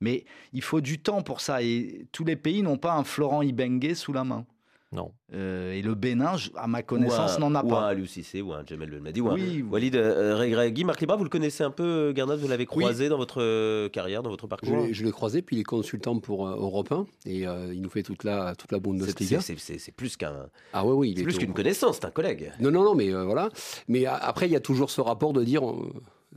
Mais 0.00 0.24
il 0.52 0.62
faut 0.62 0.80
du 0.80 0.98
temps 0.98 1.22
pour 1.22 1.40
ça 1.40 1.62
et 1.62 2.06
tous 2.12 2.24
les 2.24 2.36
pays 2.36 2.62
n'ont 2.62 2.78
pas 2.78 2.94
un 2.94 3.04
Florent 3.04 3.42
Ibengue 3.42 3.94
sous 3.94 4.12
la 4.12 4.24
main. 4.24 4.46
Non. 4.92 5.12
Euh, 5.32 5.72
et 5.72 5.80
le 5.80 5.94
Bénin, 5.94 6.36
à 6.54 6.66
ma 6.66 6.82
connaissance, 6.82 7.38
n'en 7.38 7.54
a 7.54 7.64
ou 7.64 7.68
pas. 7.68 7.80
Un 7.80 7.88
Aliou 7.88 8.06
ou 8.44 8.52
un 8.52 8.64
Jamel 8.66 8.90
Belmadi, 8.90 9.22
ou 9.22 9.32
oui, 9.32 9.62
Walid 9.62 9.96
euh, 9.96 10.68
Guy 10.68 10.84
Marc 10.84 11.00
Libra, 11.00 11.16
vous 11.16 11.24
le 11.24 11.30
connaissez 11.30 11.64
un 11.64 11.70
peu, 11.70 12.12
Garnot 12.14 12.36
Vous 12.36 12.48
l'avez 12.48 12.66
croisé 12.66 13.08
dans 13.08 13.16
votre 13.16 13.40
euh, 13.40 13.88
carrière, 13.88 14.22
dans 14.22 14.30
votre 14.30 14.46
parcours 14.46 14.86
Je, 14.90 15.04
l'ai 15.04 15.10
croisé, 15.10 15.40
puis 15.40 15.56
il 15.56 15.60
est 15.60 15.64
consultant 15.64 16.18
pour 16.18 16.46
Europe 16.46 16.92
1, 16.92 17.06
et 17.26 17.40
il 17.42 17.80
nous 17.80 17.90
fait 17.90 18.02
toute 18.02 18.24
la, 18.24 18.54
toute 18.54 18.70
la 18.70 18.78
Bundesliga. 18.78 19.40
C'est 19.40 19.92
plus 19.92 20.16
qu'un. 20.16 20.46
Ah 20.72 20.84
oui, 20.84 20.92
oui. 20.92 21.14
C'est 21.16 21.24
plus 21.24 21.38
qu'une 21.38 21.54
connaissance, 21.54 21.96
c'est 21.96 22.06
un 22.06 22.10
collègue. 22.10 22.52
Non, 22.60 22.70
non, 22.70 22.84
non, 22.84 22.94
mais 22.94 23.10
voilà. 23.10 23.48
Mais 23.88 24.04
après, 24.06 24.46
il 24.46 24.52
y 24.52 24.56
a 24.56 24.60
toujours 24.60 24.90
ce 24.90 25.00
rapport 25.00 25.32
de 25.32 25.42
dire 25.42 25.62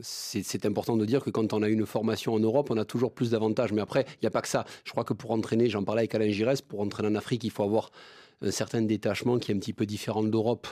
c'est 0.00 0.66
important 0.66 0.96
de 0.96 1.04
dire 1.04 1.22
que 1.22 1.30
quand 1.30 1.52
on 1.52 1.62
a 1.62 1.68
une 1.68 1.86
formation 1.86 2.34
en 2.34 2.38
Europe, 2.38 2.70
on 2.70 2.76
a 2.76 2.84
toujours 2.84 3.12
plus 3.12 3.30
d'avantages. 3.30 3.72
Mais 3.72 3.80
après, 3.80 4.04
il 4.16 4.18
n'y 4.22 4.26
a 4.26 4.30
pas 4.30 4.42
que 4.42 4.48
ça. 4.48 4.64
Je 4.84 4.90
crois 4.92 5.04
que 5.04 5.14
pour 5.14 5.30
entraîner, 5.30 5.68
j'en 5.68 5.84
parlais 5.84 6.00
avec 6.00 6.14
Alain 6.14 6.30
Giresse, 6.30 6.62
pour 6.62 6.80
entraîner 6.80 7.08
en 7.08 7.14
Afrique, 7.14 7.44
il 7.44 7.50
faut 7.50 7.62
avoir 7.62 7.90
un 8.42 8.50
certain 8.50 8.82
détachement 8.82 9.38
qui 9.38 9.52
est 9.52 9.54
un 9.54 9.58
petit 9.58 9.72
peu 9.72 9.86
différent 9.86 10.22
d'Europe. 10.22 10.66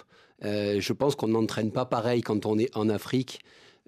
Euh, 0.44 0.80
je 0.80 0.92
pense 0.92 1.14
qu'on 1.14 1.28
n'entraîne 1.28 1.70
pas 1.70 1.86
pareil 1.86 2.22
quand 2.22 2.46
on 2.46 2.58
est 2.58 2.74
en 2.76 2.88
Afrique 2.88 3.40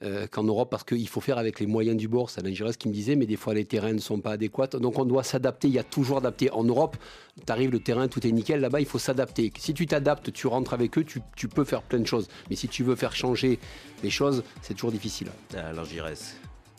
euh, 0.02 0.26
qu'en 0.26 0.44
Europe 0.44 0.70
parce 0.70 0.84
qu'il 0.84 1.08
faut 1.08 1.22
faire 1.22 1.38
avec 1.38 1.58
les 1.58 1.66
moyens 1.66 1.96
du 1.96 2.06
bord. 2.06 2.28
C'est 2.28 2.40
Alain 2.40 2.52
qui 2.52 2.88
me 2.88 2.92
disait, 2.92 3.16
mais 3.16 3.24
des 3.24 3.36
fois 3.36 3.54
les 3.54 3.64
terrains 3.64 3.94
ne 3.94 3.98
sont 3.98 4.20
pas 4.20 4.32
adéquats. 4.32 4.66
Donc 4.78 4.98
on 4.98 5.06
doit 5.06 5.22
s'adapter. 5.22 5.68
Il 5.68 5.74
y 5.74 5.78
a 5.78 5.84
toujours 5.84 6.18
adapté. 6.18 6.50
En 6.50 6.64
Europe, 6.64 6.98
tu 7.44 7.50
arrives, 7.50 7.70
le 7.70 7.80
terrain, 7.80 8.06
tout 8.06 8.26
est 8.26 8.30
nickel. 8.30 8.60
Là-bas, 8.60 8.80
il 8.80 8.86
faut 8.86 8.98
s'adapter. 8.98 9.50
Si 9.58 9.72
tu 9.72 9.86
t'adaptes, 9.86 10.32
tu 10.32 10.46
rentres 10.46 10.74
avec 10.74 10.98
eux, 10.98 11.04
tu, 11.04 11.48
peux 11.48 11.64
faire 11.64 11.82
plein 11.82 12.00
de 12.00 12.06
choses. 12.06 12.28
Mais 12.50 12.56
si 12.56 12.68
tu 12.68 12.82
veux 12.82 12.94
faire 12.94 13.16
changer 13.16 13.58
les 14.02 14.10
choses, 14.10 14.44
c'est 14.60 14.74
toujours 14.74 14.92
difficile. 14.92 15.28
Reste 15.54 16.36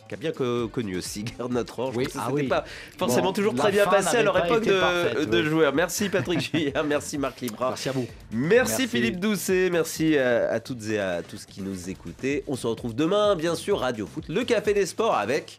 qui 0.08 0.16
a 0.16 0.18
bien 0.18 0.32
connu 0.32 0.98
aussi 0.98 1.24
Garde 1.24 1.52
notre 1.52 1.80
Orge. 1.80 1.96
Oui. 1.96 2.08
Ah 2.18 2.30
pas 2.48 2.66
forcément 2.98 3.34
toujours 3.34 3.54
très 3.56 3.72
bien 3.72 3.86
passé 3.86 4.18
à 4.18 4.24
leur 4.24 4.46
époque 4.46 4.66
de, 4.66 5.44
joueurs. 5.44 5.74
Merci 5.74 6.10
Patrick 6.10 6.40
Juillard, 6.40 6.84
merci 6.86 7.18
Marc 7.18 7.42
Libra. 7.42 7.70
Merci 7.70 7.90
à 7.90 7.92
vous. 7.92 8.08
Merci, 8.32 8.88
Philippe 8.88 9.20
Doucet, 9.20 9.70
merci 9.72 10.18
à, 10.18 10.60
toutes 10.60 10.88
et 10.90 11.00
à 11.00 11.22
tous 11.22 11.46
qui 11.46 11.62
nous 11.62 11.90
écoutaient. 11.90 12.44
On 12.48 12.56
se 12.56 12.68
retrouve 12.68 12.96
demain, 12.96 13.36
bien 13.36 13.56
sûr, 13.56 13.80
Radio 13.80 14.06
Foot, 14.08 14.26
le 14.30 14.44
Café 14.44 14.74
des 14.74 14.86
Sports 14.86 15.16
avec 15.16 15.58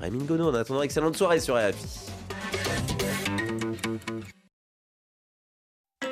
Rémi 0.00 0.24
Gono. 0.24 0.48
En 0.48 0.54
attendant, 0.54 0.82
excellente 0.82 1.16
soirée 1.16 1.40
sur 1.40 1.56
RFI. 1.56 3.27